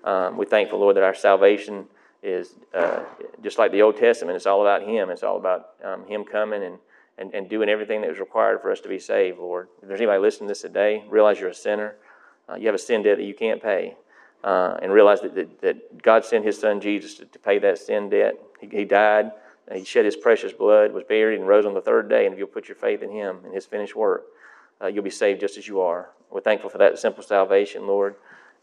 Um, 0.05 0.36
we're 0.36 0.47
thankful, 0.47 0.78
Lord, 0.78 0.97
that 0.97 1.05
our 1.05 1.14
salvation 1.14 1.86
is 2.22 2.55
uh, 2.74 3.05
just 3.42 3.59
like 3.59 3.72
the 3.72 3.82
Old 3.82 3.97
Testament. 3.97 4.36
It's 4.36 4.47
all 4.47 4.62
about 4.62 4.82
Him. 4.82 5.11
It's 5.11 5.22
all 5.22 5.36
about 5.36 5.70
um, 5.84 6.07
Him 6.07 6.24
coming 6.24 6.62
and, 6.62 6.78
and, 7.18 7.34
and 7.34 7.49
doing 7.49 7.68
everything 7.68 8.01
that 8.01 8.11
was 8.11 8.18
required 8.18 8.61
for 8.61 8.70
us 8.70 8.80
to 8.80 8.88
be 8.88 8.99
saved, 8.99 9.38
Lord. 9.38 9.68
If 9.80 9.88
there's 9.88 10.01
anybody 10.01 10.20
listening 10.20 10.49
to 10.49 10.53
this 10.53 10.62
today, 10.62 11.05
realize 11.09 11.38
you're 11.40 11.51
a 11.51 11.55
sinner. 11.55 11.97
Uh, 12.49 12.55
you 12.57 12.66
have 12.66 12.74
a 12.74 12.78
sin 12.78 13.03
debt 13.03 13.18
that 13.18 13.24
you 13.24 13.34
can't 13.34 13.62
pay. 13.62 13.97
Uh, 14.44 14.76
and 14.80 14.92
realize 14.92 15.20
that, 15.22 15.34
that, 15.34 15.61
that, 15.61 16.03
God 16.03 16.24
sent 16.24 16.44
His 16.44 16.59
Son 16.59 16.80
Jesus 16.80 17.14
to, 17.14 17.24
to 17.24 17.38
pay 17.38 17.59
that 17.59 17.78
sin 17.78 18.11
debt. 18.11 18.34
He, 18.61 18.68
he 18.68 18.84
died, 18.84 19.32
He 19.72 19.84
shed 19.84 20.04
His 20.04 20.16
precious 20.16 20.52
blood, 20.52 20.92
was 20.92 21.04
buried, 21.04 21.38
and 21.38 21.48
rose 21.48 21.66
on 21.66 21.74
the 21.74 21.80
third 21.80 22.08
day. 22.08 22.24
And 22.24 22.32
if 22.32 22.38
you'll 22.38 22.48
put 22.48 22.68
your 22.68 22.76
faith 22.76 23.02
in 23.02 23.10
Him 23.10 23.40
and 23.44 23.54
His 23.54 23.66
finished 23.66 23.96
work, 23.96 24.24
uh, 24.80 24.86
you'll 24.86 25.04
be 25.04 25.10
saved 25.10 25.40
just 25.40 25.58
as 25.58 25.66
you 25.66 25.80
are. 25.80 26.10
We're 26.30 26.40
thankful 26.40 26.70
for 26.70 26.78
that 26.78 26.98
simple 26.98 27.22
salvation, 27.22 27.86
Lord. 27.86 28.14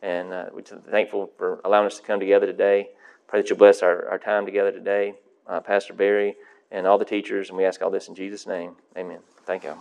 And 0.01 0.33
uh, 0.33 0.45
we're 0.53 0.61
thankful 0.61 1.31
for 1.37 1.61
allowing 1.63 1.87
us 1.87 1.97
to 1.97 2.03
come 2.03 2.19
together 2.19 2.45
today. 2.45 2.89
Pray 3.27 3.41
that 3.41 3.49
you'll 3.49 3.57
bless 3.57 3.81
our, 3.81 4.07
our 4.09 4.19
time 4.19 4.45
together 4.45 4.71
today, 4.71 5.15
uh, 5.47 5.59
Pastor 5.59 5.93
Barry 5.93 6.35
and 6.73 6.87
all 6.87 6.97
the 6.97 7.05
teachers. 7.05 7.47
And 7.49 7.57
we 7.57 7.63
ask 7.63 7.81
all 7.81 7.91
this 7.91 8.09
in 8.09 8.15
Jesus' 8.15 8.45
name. 8.45 8.75
Amen. 8.97 9.19
Thank 9.45 9.63
you. 9.63 9.77